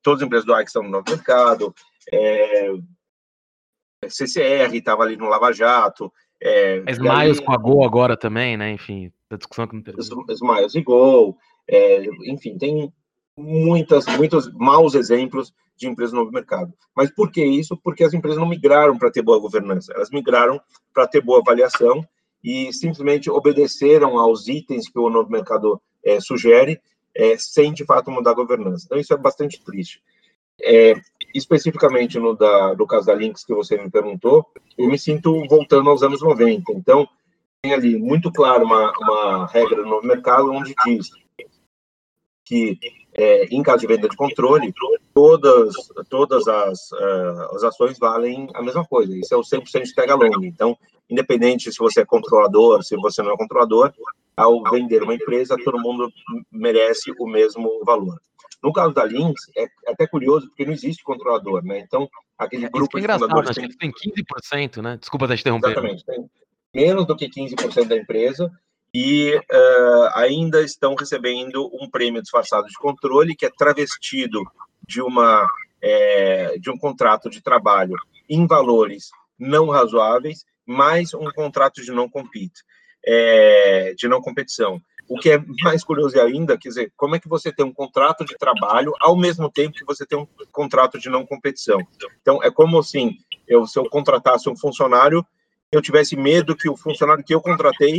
Todas 0.02 0.20
as 0.20 0.26
empresas 0.26 0.46
do 0.46 0.54
AIC 0.54 0.68
estão 0.68 0.82
no 0.82 0.90
novo 0.90 1.04
mercado, 1.08 1.74
é, 2.12 2.72
CCR 4.08 4.74
estava 4.74 5.02
ali 5.02 5.16
no 5.16 5.28
Lava 5.28 5.52
Jato. 5.52 6.12
É, 6.42 6.82
Smiles 6.88 7.40
com 7.40 7.52
a 7.52 7.56
Gol 7.56 7.84
agora 7.84 8.16
também, 8.16 8.56
né? 8.56 8.70
Enfim, 8.72 9.10
a 9.30 9.36
discussão 9.36 9.66
que 9.66 9.74
não 9.74 9.82
termina. 9.82 10.04
Smiles 10.30 10.74
e 10.74 10.82
Gol, 10.82 11.36
é, 11.68 12.04
enfim, 12.26 12.58
tem 12.58 12.92
muitas, 13.36 14.06
muitos 14.06 14.52
maus 14.52 14.94
exemplos 14.94 15.52
de 15.76 15.88
empresas 15.88 16.12
no 16.12 16.20
novo 16.20 16.32
mercado. 16.32 16.72
Mas 16.94 17.10
por 17.10 17.30
que 17.30 17.44
isso? 17.44 17.76
Porque 17.76 18.04
as 18.04 18.14
empresas 18.14 18.38
não 18.38 18.48
migraram 18.48 18.98
para 18.98 19.10
ter 19.10 19.22
boa 19.22 19.40
governança, 19.40 19.92
elas 19.94 20.10
migraram 20.10 20.60
para 20.92 21.06
ter 21.06 21.20
boa 21.20 21.40
avaliação 21.40 22.04
e 22.42 22.72
simplesmente 22.72 23.30
obedeceram 23.30 24.18
aos 24.18 24.46
itens 24.48 24.88
que 24.88 24.98
o 24.98 25.10
novo 25.10 25.30
mercado 25.30 25.80
é, 26.04 26.20
sugere, 26.20 26.80
é, 27.16 27.36
sem 27.38 27.72
de 27.72 27.84
fato 27.84 28.10
mudar 28.10 28.32
a 28.32 28.34
governança. 28.34 28.84
Então, 28.86 28.98
isso 28.98 29.12
é 29.12 29.16
bastante 29.16 29.62
triste. 29.64 30.02
É, 30.62 30.94
especificamente 31.34 32.18
no, 32.18 32.34
da, 32.34 32.74
no 32.74 32.86
caso 32.86 33.06
da 33.06 33.14
Lynx 33.14 33.44
que 33.44 33.54
você 33.54 33.76
me 33.76 33.90
perguntou, 33.90 34.46
eu 34.78 34.88
me 34.88 34.98
sinto 34.98 35.46
voltando 35.48 35.90
aos 35.90 36.02
anos 36.02 36.22
90. 36.22 36.72
Então, 36.72 37.08
tem 37.60 37.72
ali 37.72 37.96
muito 37.98 38.30
claro 38.30 38.64
uma, 38.64 38.92
uma 39.00 39.46
regra 39.46 39.82
no 39.82 40.00
mercado 40.02 40.52
onde 40.52 40.74
diz 40.84 41.08
que, 42.44 42.78
é, 43.14 43.46
em 43.46 43.62
caso 43.62 43.80
de 43.80 43.86
venda 43.86 44.08
de 44.08 44.16
controle, 44.16 44.72
todas, 45.14 45.74
todas 46.10 46.46
as, 46.46 46.92
uh, 46.92 47.54
as 47.54 47.64
ações 47.64 47.98
valem 47.98 48.48
a 48.54 48.62
mesma 48.62 48.84
coisa. 48.84 49.16
Isso 49.16 49.32
é 49.32 49.36
o 49.36 49.40
100% 49.40 49.84
de 49.84 49.94
tag 49.94 50.10
along. 50.10 50.44
Então, 50.44 50.76
independente 51.08 51.72
se 51.72 51.78
você 51.78 52.00
é 52.00 52.04
controlador, 52.04 52.82
se 52.82 52.96
você 52.96 53.22
não 53.22 53.32
é 53.32 53.36
controlador, 53.36 53.92
ao 54.36 54.62
vender 54.64 55.02
uma 55.02 55.14
empresa, 55.14 55.56
todo 55.62 55.80
mundo 55.80 56.10
merece 56.50 57.12
o 57.18 57.26
mesmo 57.26 57.82
valor. 57.84 58.20
No 58.62 58.72
caso 58.72 58.94
da 58.94 59.04
Lynx, 59.04 59.42
é 59.56 59.66
até 59.88 60.06
curioso, 60.06 60.48
porque 60.48 60.64
não 60.64 60.72
existe 60.72 61.04
controlador, 61.04 61.62
né? 61.64 61.80
Então, 61.80 62.08
aquele 62.38 62.68
grupo 62.68 62.98
é 62.98 63.02
de 63.02 63.06
fundadores... 63.06 63.54
Tem... 63.54 63.64
Eles 63.64 63.76
têm 63.76 63.92
15%, 63.92 64.82
né? 64.82 64.96
Desculpa 64.96 65.28
te 65.28 65.40
interromper. 65.40 65.70
Exatamente, 65.70 66.04
tem 66.04 66.28
menos 66.74 67.06
do 67.06 67.14
que 67.14 67.28
15% 67.28 67.86
da 67.86 67.96
empresa 67.96 68.50
e 68.92 69.34
uh, 69.36 70.08
ainda 70.14 70.62
estão 70.62 70.94
recebendo 70.94 71.70
um 71.72 71.88
prêmio 71.88 72.22
disfarçado 72.22 72.66
de 72.66 72.74
controle, 72.74 73.36
que 73.36 73.46
é 73.46 73.50
travestido 73.50 74.40
de, 74.86 75.00
uma, 75.00 75.48
é, 75.80 76.58
de 76.58 76.70
um 76.70 76.76
contrato 76.76 77.30
de 77.30 77.42
trabalho 77.42 77.96
em 78.28 78.46
valores 78.46 79.10
não 79.38 79.68
razoáveis, 79.68 80.44
mais 80.66 81.14
um 81.14 81.30
contrato 81.32 81.82
de 81.82 81.92
não 81.92 82.08
compete, 82.08 82.62
é, 83.04 83.94
de 83.96 84.08
não 84.08 84.20
competição. 84.20 84.80
O 85.08 85.18
que 85.18 85.30
é 85.30 85.38
mais 85.62 85.84
curioso 85.84 86.18
ainda, 86.18 86.56
quer 86.56 86.68
dizer, 86.68 86.92
como 86.96 87.14
é 87.14 87.20
que 87.20 87.28
você 87.28 87.52
tem 87.52 87.64
um 87.64 87.72
contrato 87.72 88.24
de 88.24 88.36
trabalho 88.38 88.92
ao 89.00 89.16
mesmo 89.16 89.50
tempo 89.50 89.76
que 89.76 89.84
você 89.84 90.06
tem 90.06 90.18
um 90.18 90.26
contrato 90.50 90.98
de 90.98 91.10
não 91.10 91.26
competição? 91.26 91.78
Então, 92.22 92.42
é 92.42 92.50
como 92.50 92.78
assim, 92.78 93.16
eu, 93.46 93.66
se 93.66 93.78
eu 93.78 93.88
contratasse 93.88 94.48
um 94.48 94.56
funcionário, 94.56 95.24
eu 95.70 95.82
tivesse 95.82 96.16
medo 96.16 96.56
que 96.56 96.68
o 96.68 96.76
funcionário 96.76 97.22
que 97.22 97.34
eu 97.34 97.40
contratei 97.40 97.98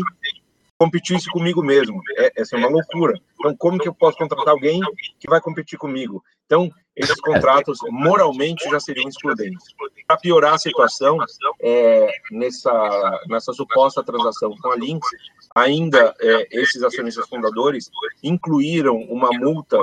competisse 0.78 1.30
comigo 1.30 1.63
mesmo. 1.63 2.01
É, 2.18 2.41
essa 2.41 2.55
é 2.55 2.59
uma 2.59 2.70
loucura. 2.70 3.13
Então, 3.46 3.56
como 3.56 3.78
que 3.78 3.88
eu 3.88 3.93
posso 3.93 4.18
contratar 4.18 4.50
alguém 4.50 4.82
que 5.20 5.30
vai 5.30 5.39
competir 5.39 5.78
comigo? 5.78 6.24
Então, 6.48 6.72
esses 6.96 7.22
contratos 7.22 7.78
moralmente 7.91 8.68
já 8.68 8.80
seriam 8.80 9.08
excludentes. 9.08 9.68
Para 10.08 10.18
piorar 10.18 10.56
a 10.56 10.58
situação, 10.58 11.20
é, 11.62 12.12
nessa, 12.32 13.22
nessa 13.28 13.54
suposta 13.54 14.04
transação 14.04 14.56
com 14.58 14.72
a 14.72 14.76
Lynx, 14.76 15.08
ainda 15.54 16.16
é, 16.20 16.48
esses 16.60 16.82
acionistas 16.82 17.30
fundadores 17.30 17.91
incluíram 18.24 18.98
uma 18.98 19.30
multa 19.32 19.80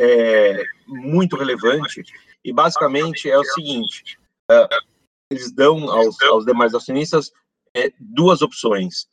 é, 0.00 0.64
muito 0.88 1.36
relevante 1.36 2.02
E 2.44 2.52
basicamente 2.52 3.30
é 3.30 3.38
o 3.38 3.44
seguinte: 3.44 4.18
uh, 4.50 4.66
eles 5.30 5.52
dão 5.52 5.88
aos, 5.88 6.20
aos 6.22 6.44
demais 6.44 6.74
acionistas 6.74 7.30
é, 7.76 7.92
duas 8.00 8.42
opções. 8.42 9.06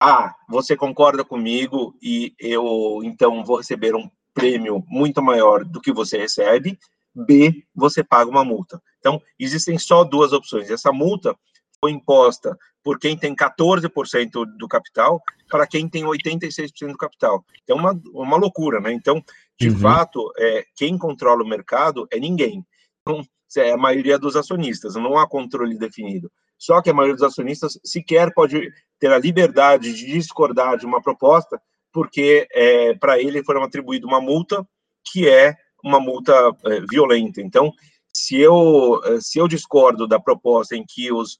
A, 0.00 0.34
você 0.48 0.76
concorda 0.76 1.24
comigo 1.24 1.96
e 2.02 2.34
eu 2.38 3.00
então 3.02 3.44
vou 3.44 3.56
receber 3.56 3.94
um 3.94 4.10
prêmio 4.34 4.84
muito 4.86 5.22
maior 5.22 5.64
do 5.64 5.80
que 5.80 5.92
você 5.92 6.18
recebe. 6.18 6.78
B, 7.14 7.64
você 7.74 8.04
paga 8.04 8.30
uma 8.30 8.44
multa. 8.44 8.80
Então, 8.98 9.22
existem 9.38 9.78
só 9.78 10.04
duas 10.04 10.32
opções. 10.32 10.70
Essa 10.70 10.92
multa 10.92 11.34
foi 11.80 11.92
imposta 11.92 12.58
por 12.82 12.98
quem 12.98 13.16
tem 13.16 13.34
14% 13.34 14.44
do 14.58 14.68
capital 14.68 15.22
para 15.48 15.66
quem 15.66 15.88
tem 15.88 16.04
86% 16.04 16.92
do 16.92 16.98
capital. 16.98 17.44
É 17.66 17.72
uma, 17.72 17.98
uma 18.12 18.36
loucura, 18.36 18.80
né? 18.80 18.92
Então, 18.92 19.24
de 19.58 19.70
uhum. 19.70 19.78
fato, 19.78 20.32
é, 20.38 20.64
quem 20.76 20.98
controla 20.98 21.42
o 21.42 21.48
mercado 21.48 22.06
é 22.10 22.18
ninguém. 22.18 22.64
Então, 23.00 23.24
é 23.56 23.72
a 23.72 23.76
maioria 23.76 24.18
dos 24.18 24.36
acionistas, 24.36 24.96
não 24.96 25.16
há 25.16 25.26
controle 25.26 25.78
definido. 25.78 26.30
Só 26.58 26.80
que 26.80 26.90
a 26.90 26.94
maioria 26.94 27.14
dos 27.14 27.22
acionistas 27.22 27.78
sequer 27.84 28.32
pode 28.32 28.72
ter 28.98 29.12
a 29.12 29.18
liberdade 29.18 29.92
de 29.92 30.06
discordar 30.06 30.78
de 30.78 30.86
uma 30.86 31.02
proposta, 31.02 31.60
porque 31.92 32.46
é, 32.52 32.94
para 32.94 33.20
ele 33.20 33.44
foram 33.44 33.62
atribuída 33.62 34.06
uma 34.06 34.20
multa 34.20 34.66
que 35.04 35.28
é 35.28 35.56
uma 35.84 36.00
multa 36.00 36.32
é, 36.64 36.80
violenta. 36.80 37.40
Então, 37.40 37.72
se 38.12 38.36
eu, 38.38 39.00
é, 39.04 39.20
se 39.20 39.38
eu 39.38 39.46
discordo 39.46 40.06
da 40.06 40.18
proposta 40.18 40.74
em 40.74 40.84
que 40.86 41.12
os, 41.12 41.38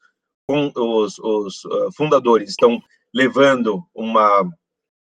os, 0.48 1.18
os 1.18 1.64
uh, 1.64 1.90
fundadores 1.96 2.50
estão 2.50 2.80
levando 3.12 3.82
uma, 3.94 4.48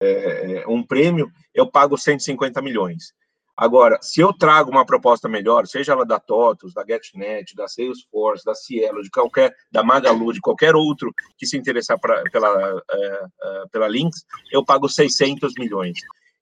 é, 0.01 0.65
um 0.69 0.83
prêmio, 0.83 1.33
eu 1.55 1.67
pago 1.67 1.97
150 1.97 2.61
milhões. 2.61 3.13
Agora, 3.57 3.99
se 4.01 4.21
eu 4.21 4.33
trago 4.33 4.71
uma 4.71 4.87
proposta 4.87 5.29
melhor, 5.29 5.67
seja 5.67 5.93
ela 5.93 6.07
da 6.07 6.19
TOTUS, 6.19 6.73
da 6.73 6.85
GetNet, 6.85 7.55
da 7.55 7.69
Salesforce, 7.69 8.45
da 8.45 8.55
Cielo, 8.55 9.03
de 9.03 9.11
qualquer, 9.11 9.55
da 9.71 9.83
Magalu, 9.83 10.33
de 10.33 10.41
qualquer 10.41 10.75
outro 10.75 11.13
que 11.37 11.47
se 11.47 11.57
interessar 11.57 11.99
pra, 12.01 12.23
pela, 12.33 12.83
é, 12.91 13.25
é, 13.43 13.65
pela 13.71 13.89
Lynx, 13.89 14.25
eu 14.51 14.65
pago 14.65 14.89
600 14.89 15.53
milhões. 15.59 15.99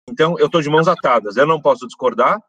Então, 0.09 0.39
eu 0.39 0.47
estou 0.47 0.63
de 0.63 0.71
mãos 0.71 0.87
atadas. 0.87 1.37
Eu 1.37 1.47
não 1.47 1.61
posso 1.61 1.87
discordar, 1.87 2.41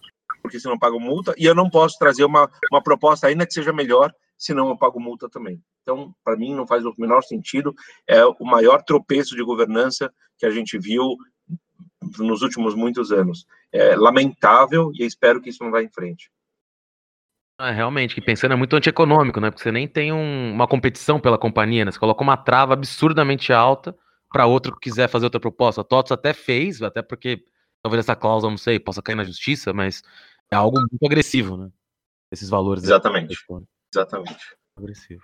porque 0.44 0.60
senão 0.60 0.76
eu 0.76 0.80
pago 0.80 1.00
multa, 1.00 1.34
e 1.38 1.46
eu 1.46 1.56
não 1.56 1.70
posso 1.70 1.98
trazer 1.98 2.24
uma, 2.24 2.50
uma 2.72 2.84
proposta 2.84 3.28
ainda 3.28 3.48
que 3.48 3.54
seja 3.54 3.74
melhor, 3.74 4.14
senão 4.38 4.70
eu 4.70 4.78
pago 4.78 5.00
multa 5.00 5.28
também. 5.28 5.62
Então, 5.82 6.14
para 6.24 6.38
mim, 6.38 6.54
não 6.54 6.68
faz 6.68 6.86
o 6.86 6.94
menor 6.98 7.24
sentido. 7.24 7.74
É 8.08 8.24
o 8.26 8.46
maior 8.46 8.84
tropeço 8.84 9.36
de 9.36 9.44
governança 9.44 10.12
que 10.38 10.46
a 10.46 10.52
gente 10.52 10.78
viu 10.78 11.18
nos 12.20 12.42
últimos 12.42 12.76
muitos 12.76 13.12
anos. 13.12 13.46
É 13.72 13.96
lamentável 13.96 14.92
e 14.94 15.06
espero 15.06 15.42
que 15.42 15.50
isso 15.50 15.64
não 15.64 15.72
vá 15.72 15.82
em 15.82 15.90
frente. 15.90 16.32
É, 17.60 17.72
realmente, 17.72 18.16
que 18.16 18.22
pensando 18.22 18.54
é 18.54 18.56
muito 18.56 18.76
antieconômico, 18.76 19.40
né? 19.40 19.52
Porque 19.52 19.62
você 19.62 19.72
nem 19.72 19.88
tem 19.88 20.12
um, 20.12 20.52
uma 20.52 20.68
competição 20.68 21.20
pela 21.20 21.38
companhia, 21.38 21.86
né? 21.86 21.92
Você 21.92 22.00
coloca 22.00 22.24
uma 22.24 22.36
trava 22.36 22.74
absurdamente 22.74 23.54
alta 23.54 23.96
para 24.32 24.48
outro 24.48 24.74
que 24.74 24.90
quiser 24.90 25.08
fazer 25.08 25.26
outra 25.26 25.40
proposta. 25.40 25.82
A 25.82 25.84
TOTS 25.84 26.12
até 26.12 26.34
fez, 26.34 26.82
até 26.82 27.04
porque 27.04 27.44
talvez 27.84 28.04
essa 28.04 28.16
cláusula, 28.16 28.50
não 28.50 28.58
sei, 28.58 28.80
possa 28.80 29.02
cair 29.02 29.16
na 29.16 29.24
justiça, 29.24 29.74
mas 29.74 30.02
é 30.50 30.56
algo 30.56 30.80
muito 30.80 31.06
agressivo, 31.06 31.56
né? 31.56 31.70
Esses 32.32 32.50
valores. 32.50 32.84
Exatamente. 32.84 33.36
Exatamente. 33.94 34.56
Agressivo. 34.76 35.24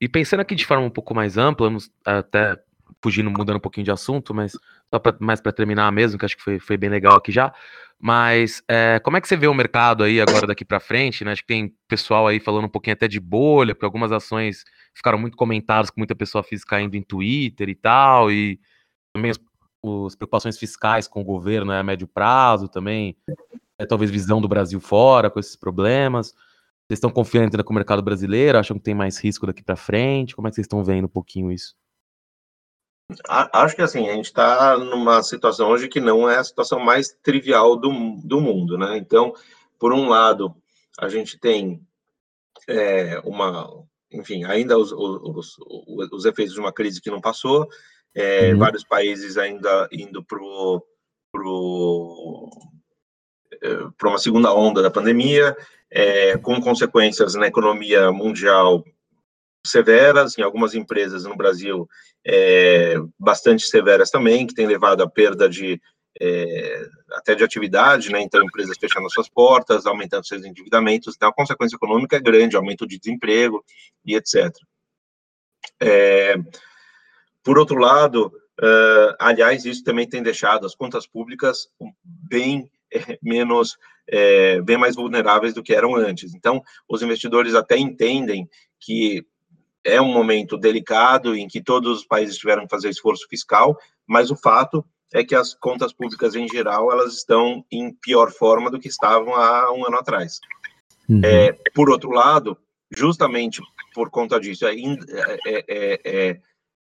E 0.00 0.08
pensando 0.08 0.40
aqui 0.40 0.54
de 0.54 0.64
forma 0.64 0.86
um 0.86 0.90
pouco 0.90 1.14
mais 1.14 1.36
ampla, 1.36 1.70
até 2.04 2.58
fugindo, 3.02 3.30
mudando 3.30 3.56
um 3.56 3.60
pouquinho 3.60 3.84
de 3.84 3.90
assunto, 3.90 4.32
mas 4.32 4.56
só 4.92 4.98
pra, 4.98 5.14
mais 5.18 5.40
para 5.40 5.52
terminar 5.52 5.90
mesmo, 5.90 6.18
que 6.18 6.24
acho 6.24 6.36
que 6.36 6.42
foi, 6.42 6.58
foi 6.58 6.76
bem 6.76 6.90
legal 6.90 7.16
aqui 7.16 7.32
já. 7.32 7.52
Mas 7.98 8.62
é, 8.68 8.98
como 8.98 9.16
é 9.16 9.20
que 9.20 9.28
você 9.28 9.36
vê 9.36 9.46
o 9.46 9.54
mercado 9.54 10.02
aí 10.04 10.20
agora 10.20 10.46
daqui 10.46 10.64
para 10.64 10.80
frente? 10.80 11.24
Né? 11.24 11.32
Acho 11.32 11.42
que 11.42 11.48
tem 11.48 11.72
pessoal 11.88 12.26
aí 12.26 12.40
falando 12.40 12.64
um 12.66 12.68
pouquinho 12.68 12.94
até 12.94 13.08
de 13.08 13.20
bolha, 13.20 13.74
porque 13.74 13.84
algumas 13.84 14.12
ações 14.12 14.64
ficaram 14.94 15.18
muito 15.18 15.36
comentadas 15.36 15.88
com 15.88 16.00
muita 16.00 16.14
pessoa 16.14 16.42
física 16.42 16.80
indo 16.80 16.96
em 16.96 17.02
Twitter 17.02 17.68
e 17.68 17.74
tal, 17.74 18.30
e 18.30 18.60
também 19.14 19.30
as, 19.30 19.38
as 20.06 20.16
preocupações 20.16 20.58
fiscais 20.58 21.06
com 21.06 21.20
o 21.22 21.24
governo 21.24 21.70
né, 21.70 21.78
a 21.78 21.82
médio 21.82 22.08
prazo 22.08 22.68
também, 22.68 23.16
é, 23.78 23.86
talvez 23.86 24.10
visão 24.10 24.40
do 24.40 24.48
Brasil 24.48 24.80
fora 24.80 25.30
com 25.30 25.38
esses 25.38 25.56
problemas. 25.56 26.34
Vocês 26.88 26.98
estão 26.98 27.10
confiando 27.10 27.46
ainda 27.46 27.64
com 27.64 27.72
o 27.72 27.76
mercado 27.76 28.02
brasileiro? 28.02 28.58
Acham 28.58 28.76
que 28.76 28.82
tem 28.82 28.94
mais 28.94 29.16
risco 29.18 29.46
daqui 29.46 29.62
para 29.62 29.76
frente? 29.76 30.34
Como 30.34 30.48
é 30.48 30.50
que 30.50 30.56
vocês 30.56 30.64
estão 30.64 30.84
vendo 30.84 31.04
um 31.04 31.08
pouquinho 31.08 31.50
isso? 31.50 31.74
Acho 33.28 33.76
que 33.76 33.82
assim, 33.82 34.08
a 34.08 34.14
gente 34.14 34.26
está 34.26 34.76
numa 34.76 35.22
situação 35.22 35.70
hoje 35.70 35.88
que 35.88 36.00
não 36.00 36.28
é 36.28 36.38
a 36.38 36.44
situação 36.44 36.78
mais 36.78 37.16
trivial 37.22 37.76
do, 37.76 37.90
do 38.22 38.40
mundo, 38.40 38.78
né? 38.78 38.96
Então, 38.96 39.34
por 39.78 39.92
um 39.92 40.08
lado, 40.08 40.54
a 40.98 41.08
gente 41.08 41.38
tem 41.38 41.80
é, 42.68 43.20
uma, 43.24 43.68
enfim, 44.12 44.44
ainda 44.44 44.78
os, 44.78 44.92
os, 44.92 45.56
os, 45.58 46.12
os, 46.12 46.24
efeitos 46.24 46.54
de 46.54 46.60
uma 46.60 46.72
crise 46.72 47.00
que 47.00 47.10
não 47.10 47.20
passou, 47.20 47.68
é, 48.14 48.52
uhum. 48.52 48.58
vários 48.58 48.84
países 48.84 49.36
ainda 49.38 49.88
indo 49.90 50.22
para 50.22 50.38
pro, 51.32 52.50
para 53.96 54.08
uma 54.08 54.18
segunda 54.18 54.52
onda 54.54 54.82
da 54.82 54.90
pandemia, 54.90 55.56
é, 55.90 56.36
com 56.38 56.60
consequências 56.60 57.34
na 57.34 57.46
economia 57.46 58.12
mundial 58.12 58.84
severas, 59.66 60.36
em 60.36 60.42
algumas 60.42 60.74
empresas 60.74 61.24
no 61.24 61.36
Brasil, 61.36 61.88
é, 62.26 62.96
bastante 63.18 63.66
severas 63.66 64.10
também, 64.10 64.46
que 64.46 64.54
tem 64.54 64.66
levado 64.66 65.02
à 65.02 65.08
perda 65.08 65.48
de 65.48 65.80
é, 66.20 66.86
até 67.12 67.34
de 67.34 67.42
atividade, 67.42 68.10
né? 68.10 68.20
Então, 68.20 68.42
empresas 68.42 68.76
fechando 68.78 69.10
suas 69.10 69.28
portas, 69.28 69.86
aumentando 69.86 70.26
seus 70.26 70.44
endividamentos, 70.44 71.14
então 71.16 71.30
a 71.30 71.34
consequência 71.34 71.76
econômica 71.76 72.16
é 72.16 72.20
grande, 72.20 72.56
aumento 72.56 72.86
de 72.86 72.98
desemprego 72.98 73.64
e 74.04 74.14
etc. 74.14 74.54
É, 75.80 76.36
por 77.42 77.58
outro 77.58 77.76
lado, 77.76 78.26
uh, 78.60 79.16
aliás, 79.18 79.64
isso 79.64 79.82
também 79.82 80.08
tem 80.08 80.22
deixado 80.22 80.66
as 80.66 80.74
contas 80.74 81.06
públicas 81.06 81.68
bem 82.04 82.70
é, 82.92 83.18
menos, 83.22 83.76
é, 84.08 84.60
bem 84.60 84.76
mais 84.76 84.94
vulneráveis 84.94 85.54
do 85.54 85.62
que 85.62 85.74
eram 85.74 85.96
antes. 85.96 86.34
Então, 86.34 86.62
os 86.88 87.02
investidores 87.02 87.54
até 87.54 87.76
entendem 87.76 88.48
que 88.78 89.24
é 89.84 90.00
um 90.00 90.12
momento 90.12 90.56
delicado 90.56 91.34
em 91.34 91.48
que 91.48 91.62
todos 91.62 91.98
os 91.98 92.06
países 92.06 92.36
tiveram 92.36 92.62
que 92.62 92.70
fazer 92.70 92.88
esforço 92.88 93.26
fiscal, 93.28 93.76
mas 94.06 94.30
o 94.30 94.36
fato 94.36 94.84
é 95.12 95.22
que 95.22 95.34
as 95.34 95.54
contas 95.54 95.92
públicas 95.92 96.34
em 96.34 96.48
geral 96.48 96.90
elas 96.90 97.14
estão 97.14 97.64
em 97.70 97.92
pior 97.92 98.30
forma 98.30 98.70
do 98.70 98.78
que 98.78 98.88
estavam 98.88 99.34
há 99.34 99.72
um 99.72 99.86
ano 99.86 99.98
atrás. 99.98 100.38
Uhum. 101.08 101.20
É, 101.24 101.52
por 101.74 101.90
outro 101.90 102.10
lado, 102.10 102.56
justamente 102.94 103.60
por 103.94 104.10
conta 104.10 104.40
disso, 104.40 104.66
é, 104.66 104.74
é, 104.74 105.64
é, 105.68 106.00
é 106.04 106.40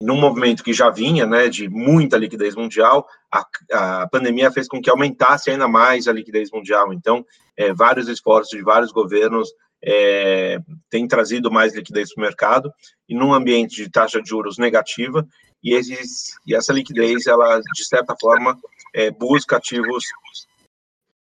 num 0.00 0.16
movimento 0.16 0.62
que 0.62 0.72
já 0.72 0.90
vinha, 0.90 1.26
né, 1.26 1.48
de 1.48 1.68
muita 1.68 2.18
liquidez 2.18 2.54
mundial, 2.54 3.06
a, 3.32 3.44
a 3.72 4.08
pandemia 4.08 4.50
fez 4.50 4.68
com 4.68 4.80
que 4.80 4.90
aumentasse 4.90 5.50
ainda 5.50 5.66
mais 5.66 6.06
a 6.06 6.12
liquidez 6.12 6.50
mundial. 6.50 6.92
Então, 6.92 7.24
é, 7.56 7.72
vários 7.72 8.08
esforços 8.08 8.56
de 8.56 8.62
vários 8.62 8.92
governos 8.92 9.48
é, 9.82 10.58
têm 10.90 11.06
trazido 11.06 11.50
mais 11.50 11.74
liquidez 11.74 12.12
para 12.12 12.20
o 12.22 12.24
mercado, 12.24 12.72
e 13.08 13.14
num 13.14 13.32
ambiente 13.32 13.76
de 13.76 13.90
taxa 13.90 14.20
de 14.20 14.28
juros 14.28 14.58
negativa, 14.58 15.26
e, 15.62 15.74
esses, 15.74 16.36
e 16.46 16.54
essa 16.54 16.72
liquidez, 16.72 17.26
ela, 17.26 17.60
de 17.60 17.84
certa 17.84 18.14
forma, 18.20 18.58
é, 18.94 19.10
busca 19.10 19.56
ativos 19.56 20.04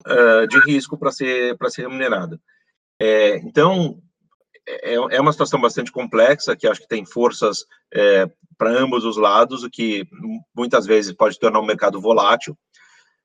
uh, 0.05 0.47
de 0.47 0.59
risco 0.59 0.97
para 0.97 1.11
ser, 1.11 1.57
ser 1.69 1.83
remunerada. 1.83 2.39
É, 2.99 3.37
então, 3.37 4.01
é, 4.67 4.93
é 4.95 5.21
uma 5.21 5.31
situação 5.31 5.59
bastante 5.59 5.91
complexa, 5.91 6.55
que 6.55 6.67
acho 6.67 6.81
que 6.81 6.87
tem 6.87 7.05
forças 7.05 7.65
é, 7.93 8.29
para 8.57 8.71
ambos 8.71 9.03
os 9.03 9.17
lados, 9.17 9.63
o 9.63 9.69
que 9.69 10.07
muitas 10.55 10.85
vezes 10.85 11.13
pode 11.13 11.39
tornar 11.39 11.59
o 11.59 11.65
mercado 11.65 12.01
volátil. 12.01 12.57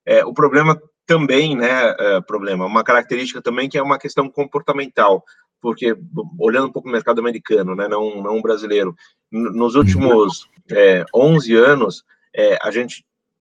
É, 0.04 0.24
o 0.24 0.34
problema 0.34 0.80
também, 1.10 1.56
né, 1.56 1.92
é, 1.98 2.20
problema, 2.20 2.64
uma 2.64 2.84
característica 2.84 3.42
também 3.42 3.68
que 3.68 3.76
é 3.76 3.82
uma 3.82 3.98
questão 3.98 4.30
comportamental, 4.30 5.24
porque 5.60 5.96
olhando 6.38 6.68
um 6.68 6.72
pouco 6.72 6.88
o 6.88 6.92
mercado 6.92 7.18
americano, 7.18 7.74
né, 7.74 7.88
não, 7.88 8.22
não 8.22 8.40
brasileiro, 8.40 8.94
nos 9.28 9.74
últimos 9.74 10.48
é, 10.70 11.04
11 11.12 11.56
anos, 11.56 12.04
é, 12.32 12.56
a 12.62 12.70
gente 12.70 13.04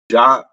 já 0.09 0.47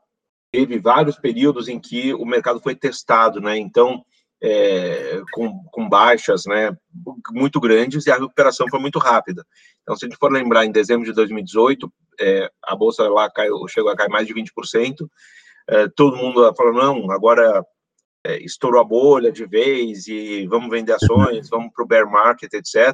teve 0.52 0.80
vários 0.80 1.20
períodos 1.20 1.68
em 1.68 1.80
que 1.80 2.16
o 2.16 2.26
mercado 2.26 2.60
foi 2.60 2.74
testado, 2.74 3.40
né, 3.40 3.56
então 3.60 4.04
é, 4.42 5.22
com, 5.34 5.64
com, 5.66 5.88
baixas 5.88 6.46
né, 6.48 6.76
muito 7.30 7.60
grandes 7.60 8.08
e 8.08 8.12
a 8.12 8.16
recuperação 8.16 8.68
foi 8.72 8.80
muito 8.80 8.98
rápida. 8.98 9.46
Então, 9.84 9.96
se 9.96 10.04
a 10.04 10.10
gente 10.10 10.18
for 10.18 10.32
lembrar, 10.32 10.66
em 10.66 10.72
dezembro 10.72 11.06
de 11.06 11.14
2018, 11.14 11.94
é, 12.20 12.50
a 12.64 12.76
bolsa 12.76 13.08
lá 13.08 13.30
caiu, 13.30 13.68
chegou 13.68 13.92
a 13.92 13.96
cair 13.96 14.10
mais 14.10 14.26
de 14.26 14.34
20%, 14.34 15.08
é, 15.70 15.88
todo 15.90 16.18
mundo 16.18 16.54
falou, 16.56 16.74
não, 16.74 17.12
agora 17.12 17.64
é, 18.26 18.44
estourou 18.44 18.82
a 18.82 18.84
bolha 18.84 19.32
de 19.32 19.46
vez 19.46 20.08
e 20.08 20.48
vamos 20.48 20.70
vender 20.70 20.94
ações, 20.94 21.50
vamos 21.50 21.72
para 21.74 21.84
o 21.84 21.88
bear 21.88 22.10
market, 22.10 22.54
etc. 22.54 22.94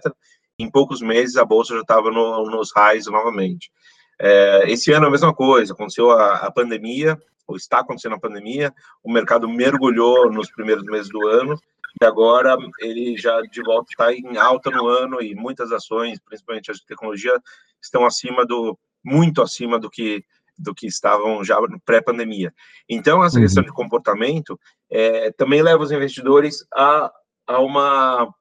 Em 0.57 0.69
poucos 0.69 1.01
meses, 1.01 1.37
a 1.37 1.45
bolsa 1.45 1.75
já 1.75 1.81
estava 1.81 2.11
no, 2.11 2.45
nos 2.49 2.71
highs 2.75 3.07
novamente. 3.07 3.71
É, 4.19 4.63
esse 4.67 4.91
ano 4.91 5.07
a 5.07 5.11
mesma 5.11 5.33
coisa, 5.33 5.73
aconteceu 5.73 6.11
a, 6.11 6.35
a 6.35 6.51
pandemia, 6.51 7.17
ou 7.47 7.55
está 7.55 7.79
acontecendo 7.79 8.15
a 8.15 8.19
pandemia, 8.19 8.73
o 9.03 9.11
mercado 9.11 9.49
mergulhou 9.49 10.31
nos 10.31 10.51
primeiros 10.51 10.83
meses 10.85 11.09
do 11.09 11.27
ano, 11.27 11.59
e 12.01 12.05
agora 12.05 12.57
ele 12.79 13.17
já 13.17 13.41
de 13.41 13.61
volta 13.61 13.91
está 13.91 14.13
em 14.13 14.37
alta 14.37 14.69
no 14.71 14.87
ano 14.87 15.21
e 15.21 15.35
muitas 15.35 15.71
ações, 15.71 16.19
principalmente 16.19 16.71
as 16.71 16.77
de 16.77 16.85
tecnologia, 16.85 17.33
estão 17.81 18.05
acima 18.05 18.45
do 18.45 18.77
muito 19.03 19.41
acima 19.41 19.77
do 19.77 19.89
que 19.89 20.23
do 20.57 20.73
que 20.73 20.87
estavam 20.87 21.43
já 21.43 21.57
pré-pandemia. 21.85 22.53
Então, 22.87 23.23
essa 23.23 23.37
uhum. 23.37 23.43
questão 23.43 23.63
de 23.63 23.71
comportamento 23.71 24.59
é, 24.89 25.31
também 25.31 25.61
leva 25.61 25.83
os 25.83 25.91
investidores 25.91 26.65
a, 26.73 27.11
a 27.47 27.59
uma 27.59 28.33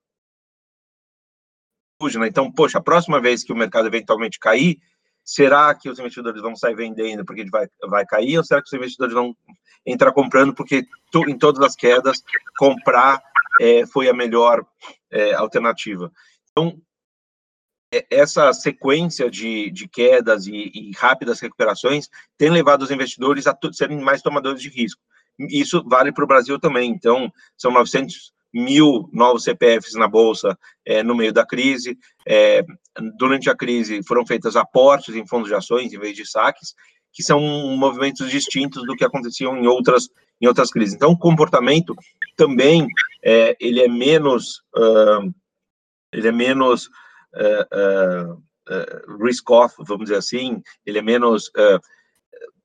né? 2.19 2.27
Então, 2.27 2.51
poxa, 2.51 2.79
a 2.79 2.83
próxima 2.83 3.21
vez 3.21 3.45
que 3.45 3.53
o 3.53 3.57
mercado 3.57 3.87
eventualmente 3.87 4.39
cair, 4.39 4.79
será 5.25 5.73
que 5.75 5.89
os 5.89 5.99
investidores 5.99 6.43
vão 6.43 6.57
sair 6.57 6.75
vendendo 6.75 7.25
porque 7.25 7.45
vai, 7.49 7.69
vai 7.89 8.05
cair, 8.05 8.39
ou 8.39 8.45
será 8.45 8.61
que 8.61 8.67
os 8.67 8.73
investidores 8.73 9.15
vão 9.15 9.37
entrar 9.87 10.13
comprando 10.13 10.55
porque 10.55 10.85
tu, 11.13 11.29
em 11.29 11.39
todas 11.39 11.65
as 11.65 11.77
quedas 11.77 12.23
comprar 12.59 13.23
é, 13.61 13.87
foi 13.87 14.09
a 14.09 14.13
melhor 14.13 14.67
é, 15.11 15.33
alternativa? 15.35 16.11
Então, 16.51 16.77
essa 18.11 18.53
sequência 18.53 19.31
de, 19.31 19.71
de 19.71 19.87
quedas 19.87 20.47
e, 20.47 20.71
e, 20.75 20.91
rápidas 20.97 21.41
recuperações 21.41 22.09
tem 22.39 22.51
levado 22.51 22.83
os 22.83 22.91
investidores 22.91 23.47
a 23.47 23.57
serem 23.73 24.01
mais 24.01 24.23
tomadores 24.23 24.63
de 24.63 24.69
risco. 24.69 25.01
Isso 25.39 25.83
vale 25.87 26.13
para 26.13 26.25
o 26.25 26.27
Brasil 26.27 26.59
também. 26.59 26.91
Então, 26.91 27.31
são 27.57 27.71
900 27.71 28.33
mil 28.53 29.09
novos 29.13 29.45
CPFs 29.45 29.95
na 29.95 30.07
Bolsa 30.07 30.59
é, 30.85 31.03
no 31.03 31.15
meio 31.15 31.33
da 31.33 31.45
crise. 31.45 31.99
É, 32.27 32.65
durante 33.19 33.51
a 33.51 33.57
crise 33.57 34.03
foram 34.07 34.27
feitas 34.27 34.57
aportes 34.57 35.15
em 35.15 35.27
fundos 35.27 35.49
de 35.49 35.55
ações 35.55 35.93
em 35.93 35.99
vez 35.99 36.17
de 36.17 36.27
saques, 36.27 36.75
que 37.13 37.23
são 37.23 37.41
movimentos 37.77 38.31
distintos 38.31 38.87
do 38.87 38.97
que 38.97 39.05
aconteciam 39.05 39.57
em 39.57 39.67
outras, 39.67 40.09
em 40.41 40.47
outras 40.47 40.71
crises. 40.71 40.95
Então, 40.95 41.13
o 41.13 41.19
comportamento 41.19 41.95
também 42.37 42.87
é, 43.25 43.57
ele 43.61 43.81
é 43.81 43.89
menos 43.89 44.63
uh, 44.77 45.33
ele 46.13 46.29
é 46.29 46.33
menos 46.33 46.91
uh, 47.35 48.33
uh, 48.35 49.23
risk-off, 49.23 49.75
vamos 49.81 50.05
dizer 50.05 50.17
assim, 50.17 50.63
ele 50.85 50.99
é 50.99 51.03
menos 51.03 51.51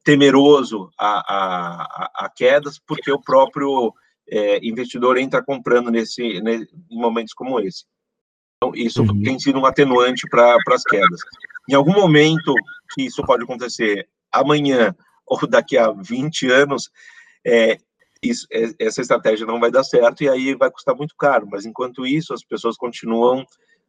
temeroso 0.04 0.90
a, 0.98 1.20
a, 1.20 2.26
a, 2.26 2.30
quedas, 2.30 2.80
porque 2.80 3.12
o 3.12 3.22
próprio 3.22 3.94
investidor 4.62 5.18
entra 5.18 5.44
comprando 5.44 5.92
nesse, 5.92 6.42
nesse, 6.42 6.70
em 6.90 6.98
momentos 6.98 7.34
como 7.34 7.60
esse. 7.60 7.86
Então, 8.58 8.74
isso 8.74 9.02
uhum. 9.04 9.22
tem 9.22 9.38
sido 9.40 9.60
um 9.60 9.66
atenuante 9.66 10.28
para 10.30 10.58
as 10.70 10.84
quedas. 10.84 11.20
Em 11.70 11.74
algum 11.74 11.94
momento 11.94 12.54
que 12.94 13.04
isso 13.04 13.24
pode 13.24 13.44
acontecer, 13.44 14.08
amanhã 14.32 14.96
ou 15.28 15.46
daqui 15.48 15.78
a 15.78 15.92
20 15.92 16.50
anos, 16.50 16.90
é, 17.46 17.78
isso, 18.24 18.48
é, 18.52 18.72
essa 18.80 19.02
estratégia 19.02 19.46
não 19.46 19.60
vai 19.60 19.70
dar 19.70 19.84
certo 19.84 20.24
e 20.24 20.30
aí 20.30 20.56
vai 20.56 20.72
custar 20.72 20.96
muito 20.96 21.16
caro. 21.18 21.48
Mas 21.52 21.66
enquanto 21.66 22.06
isso, 22.06 22.34
as 22.34 22.44
pessoas 22.44 22.78
continuam 22.78 23.46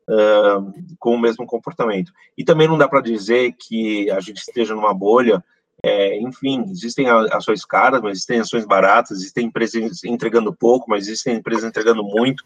uh, 0.08 0.72
com 0.98 1.14
o 1.14 1.20
mesmo 1.20 1.46
comportamento. 1.46 2.12
E 2.36 2.44
também 2.44 2.66
não 2.66 2.78
dá 2.78 2.88
para 2.88 3.00
dizer 3.00 3.54
que 3.58 4.10
a 4.10 4.20
gente 4.20 4.38
esteja 4.38 4.74
numa 4.74 4.94
bolha 4.94 5.42
é, 5.82 6.20
enfim, 6.20 6.64
existem 6.70 7.08
ações 7.08 7.64
caras, 7.64 8.00
mas 8.00 8.12
existem 8.12 8.40
ações 8.40 8.66
baratas, 8.66 9.18
existem 9.18 9.46
empresas 9.46 10.02
entregando 10.04 10.52
pouco, 10.52 10.90
mas 10.90 11.06
existem 11.06 11.36
empresas 11.36 11.64
entregando 11.64 12.02
muito. 12.02 12.44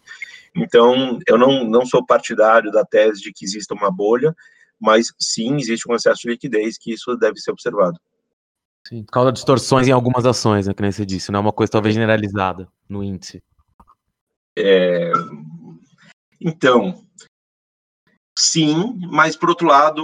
Então, 0.55 1.17
eu 1.27 1.37
não, 1.37 1.63
não 1.63 1.85
sou 1.85 2.05
partidário 2.05 2.71
da 2.71 2.85
tese 2.85 3.21
de 3.21 3.33
que 3.33 3.43
exista 3.43 3.73
uma 3.73 3.91
bolha, 3.91 4.35
mas 4.79 5.11
sim 5.19 5.55
existe 5.55 5.89
um 5.89 5.95
excesso 5.95 6.21
de 6.21 6.29
liquidez 6.29 6.77
que 6.77 6.93
isso 6.93 7.15
deve 7.17 7.39
ser 7.39 7.51
observado. 7.51 7.99
Sim, 8.87 9.03
causa 9.11 9.31
distorções 9.31 9.87
em 9.87 9.91
algumas 9.91 10.25
ações, 10.25 10.67
né, 10.67 10.73
que 10.73 10.81
nem 10.81 10.91
você 10.91 11.05
disse, 11.05 11.31
não 11.31 11.39
é 11.39 11.41
uma 11.41 11.53
coisa 11.53 11.71
talvez 11.71 11.95
generalizada 11.95 12.67
no 12.87 13.03
índice. 13.03 13.41
É... 14.55 15.11
Então, 16.39 17.01
Sim, 18.37 18.99
mas 19.11 19.35
por 19.35 19.49
outro 19.49 19.67
lado, 19.67 20.03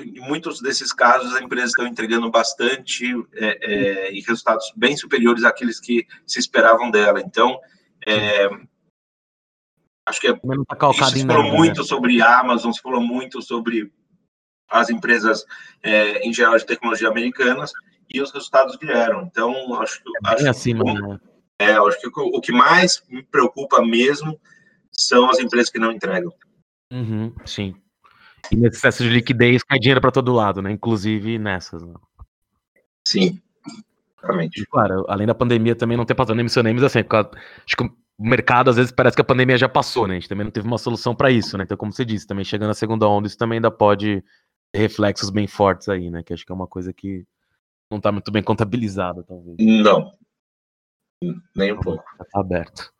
em 0.00 0.20
muitos 0.20 0.60
desses 0.60 0.92
casos, 0.92 1.34
as 1.34 1.42
empresas 1.42 1.70
estão 1.70 1.86
entregando 1.86 2.30
bastante 2.30 3.04
é, 3.34 3.58
é, 3.62 4.12
e 4.12 4.20
resultados 4.20 4.72
bem 4.76 4.96
superiores 4.96 5.42
àqueles 5.42 5.80
que 5.80 6.06
se 6.24 6.38
esperavam 6.38 6.88
dela. 6.88 7.20
Então, 7.20 7.58
é, 8.06 8.48
acho 10.06 10.20
que 10.20 10.28
é, 10.28 10.34
tá 10.34 10.92
se 11.10 11.26
falou 11.26 11.42
né? 11.42 11.50
muito 11.50 11.82
sobre 11.82 12.22
Amazon, 12.22 12.70
se 12.72 12.80
falou 12.80 13.00
muito 13.00 13.42
sobre 13.42 13.92
as 14.68 14.88
empresas 14.88 15.44
é, 15.82 16.18
em 16.26 16.32
geral 16.32 16.56
de 16.56 16.66
tecnologia 16.66 17.08
americanas 17.08 17.72
e 18.08 18.20
os 18.22 18.30
resultados 18.30 18.78
vieram. 18.80 19.22
Então, 19.22 19.52
acho 19.80 20.00
que 20.00 20.08
é 20.08 20.30
acho, 20.30 20.48
acima, 20.48 20.84
que, 20.84 21.02
né? 21.02 21.20
é, 21.58 21.72
acho 21.72 22.00
que 22.00 22.20
o, 22.20 22.36
o 22.36 22.40
que 22.40 22.52
mais 22.52 23.02
me 23.08 23.24
preocupa 23.24 23.84
mesmo 23.84 24.40
são 24.92 25.28
as 25.28 25.40
empresas 25.40 25.70
que 25.70 25.78
não 25.80 25.90
entregam. 25.90 26.32
Uhum, 26.94 27.34
sim. 27.44 27.74
E 28.52 28.56
nesse 28.56 28.78
excesso 28.78 29.02
de 29.02 29.10
liquidez 29.10 29.64
cai 29.64 29.78
dinheiro 29.80 30.00
para 30.00 30.12
todo 30.12 30.32
lado, 30.32 30.62
né? 30.62 30.70
Inclusive 30.70 31.38
nessas. 31.38 31.82
Né? 31.82 31.94
Sim, 33.06 33.40
realmente. 34.22 34.62
E, 34.62 34.66
claro, 34.66 35.04
além 35.08 35.26
da 35.26 35.34
pandemia 35.34 35.74
também 35.74 35.96
não 35.96 36.04
ter 36.04 36.14
passado, 36.14 36.36
nem 36.36 36.44
mencionei, 36.44 36.72
mas 36.72 36.84
assim, 36.84 37.00
acho 37.00 37.76
que 37.76 37.84
o 37.84 37.90
mercado 38.28 38.70
às 38.70 38.76
vezes 38.76 38.92
parece 38.92 39.16
que 39.16 39.22
a 39.22 39.24
pandemia 39.24 39.58
já 39.58 39.68
passou, 39.68 40.06
né? 40.06 40.14
A 40.14 40.20
gente 40.20 40.28
também 40.28 40.44
não 40.44 40.52
teve 40.52 40.66
uma 40.68 40.78
solução 40.78 41.16
para 41.16 41.30
isso, 41.30 41.58
né? 41.58 41.64
Então, 41.64 41.76
como 41.76 41.92
você 41.92 42.04
disse, 42.04 42.26
também 42.26 42.44
chegando 42.44 42.70
a 42.70 42.74
segunda 42.74 43.08
onda, 43.08 43.26
isso 43.26 43.38
também 43.38 43.56
ainda 43.58 43.70
pode 43.72 44.22
ter 44.72 44.78
reflexos 44.78 45.30
bem 45.30 45.48
fortes 45.48 45.88
aí, 45.88 46.10
né? 46.10 46.22
Que 46.22 46.32
acho 46.32 46.46
que 46.46 46.52
é 46.52 46.54
uma 46.54 46.68
coisa 46.68 46.92
que 46.92 47.24
não 47.90 47.98
está 47.98 48.12
muito 48.12 48.30
bem 48.32 48.42
contabilizada, 48.42 49.24
talvez. 49.24 49.56
Não. 49.60 50.12
Nem 51.56 51.72
um 51.72 51.80
pouco. 51.80 52.04
Tá 52.32 52.40
aberto. 52.40 52.92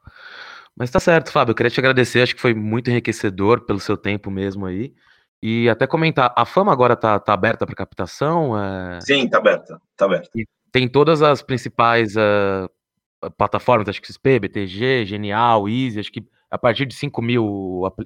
Mas 0.76 0.90
tá 0.90 0.98
certo, 0.98 1.30
Fábio. 1.30 1.52
Eu 1.52 1.54
queria 1.54 1.70
te 1.70 1.80
agradecer. 1.80 2.22
Acho 2.22 2.34
que 2.34 2.40
foi 2.40 2.54
muito 2.54 2.90
enriquecedor 2.90 3.64
pelo 3.64 3.80
seu 3.80 3.96
tempo 3.96 4.30
mesmo 4.30 4.66
aí. 4.66 4.94
E 5.42 5.68
até 5.68 5.86
comentar, 5.86 6.32
a 6.36 6.44
fama 6.44 6.72
agora 6.72 6.96
tá, 6.96 7.18
tá 7.18 7.32
aberta 7.32 7.66
para 7.66 7.74
captação? 7.74 8.58
É... 8.58 9.00
Sim, 9.02 9.28
tá 9.28 9.38
aberta. 9.38 9.80
Tá 9.96 10.06
aberta. 10.06 10.30
E 10.34 10.46
tem 10.72 10.88
todas 10.88 11.22
as 11.22 11.42
principais 11.42 12.16
uh, 12.16 13.30
plataformas, 13.36 13.88
acho 13.88 14.00
que 14.00 14.08
XP, 14.08 14.40
BTG, 14.40 15.04
Genial, 15.04 15.68
Easy, 15.68 16.00
acho 16.00 16.10
que 16.10 16.26
a 16.50 16.58
partir 16.58 16.86
de 16.86 16.94
5 16.94 17.20
mil 17.20 17.44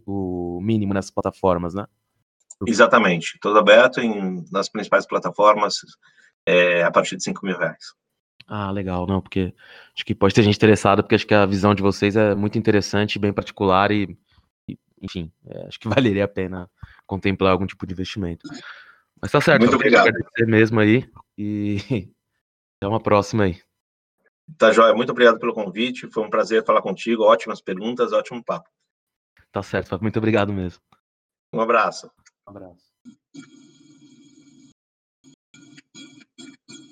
o, 0.07 0.61
mínimo 0.61 0.93
nessas 0.93 1.11
plataformas, 1.11 1.75
né? 1.75 1.87
Exatamente. 2.67 3.39
Tudo 3.41 3.59
aberto 3.59 4.01
em, 4.01 4.45
nas 4.51 4.69
principais 4.69 5.07
plataformas 5.07 5.77
é, 6.45 6.83
a 6.83 6.91
partir 6.91 7.17
de 7.17 7.23
5 7.23 7.45
mil 7.47 7.57
reais. 7.57 7.95
Ah, 8.49 8.71
legal, 8.71 9.07
não, 9.07 9.21
porque 9.21 9.55
acho 9.95 10.05
que 10.07 10.15
pode 10.15 10.35
ter 10.35 10.43
gente 10.43 10.57
interessada, 10.57 11.03
porque 11.03 11.15
acho 11.15 11.27
que 11.27 11.35
a 11.35 11.45
visão 11.45 11.75
de 11.75 11.83
vocês 11.83 12.17
é 12.17 12.35
muito 12.35 12.57
interessante, 12.59 13.19
bem 13.19 13.31
particular 13.31 13.93
e, 13.93 14.19
e 14.67 14.79
enfim, 15.03 15.31
é, 15.47 15.67
acho 15.67 15.79
que 15.79 15.87
valeria 16.17 16.25
a 16.25 16.29
pena 16.29 16.69
contemplar 17.07 17.53
algum 17.53 17.67
tipo 17.67 17.87
de 17.87 17.93
investimento. 17.93 18.49
Mas 19.21 19.31
tá 19.31 19.41
certo, 19.41 19.61
muito 19.61 19.75
obrigado. 19.75 20.09
Agradecer 20.09 20.47
mesmo 20.47 20.81
aí 20.81 21.07
e 21.37 21.77
até 22.81 22.89
uma 22.89 23.01
próxima 23.01 23.45
aí. 23.45 23.61
Tá, 24.57 24.73
Joia, 24.73 24.95
muito 24.95 25.11
obrigado 25.11 25.39
pelo 25.39 25.53
convite, 25.53 26.09
foi 26.09 26.25
um 26.25 26.31
prazer 26.31 26.65
falar 26.65 26.81
contigo, 26.81 27.25
ótimas 27.25 27.61
perguntas, 27.61 28.15
ótimo 28.15 28.43
papo. 28.43 28.71
Tá 29.53 29.63
certo, 29.63 30.01
muito 30.01 30.17
obrigado 30.17 30.55
mesmo. 30.55 30.81
Um 31.53 31.61
abraço. 31.61 32.11
Um 32.47 32.51
abraço. 32.51 32.89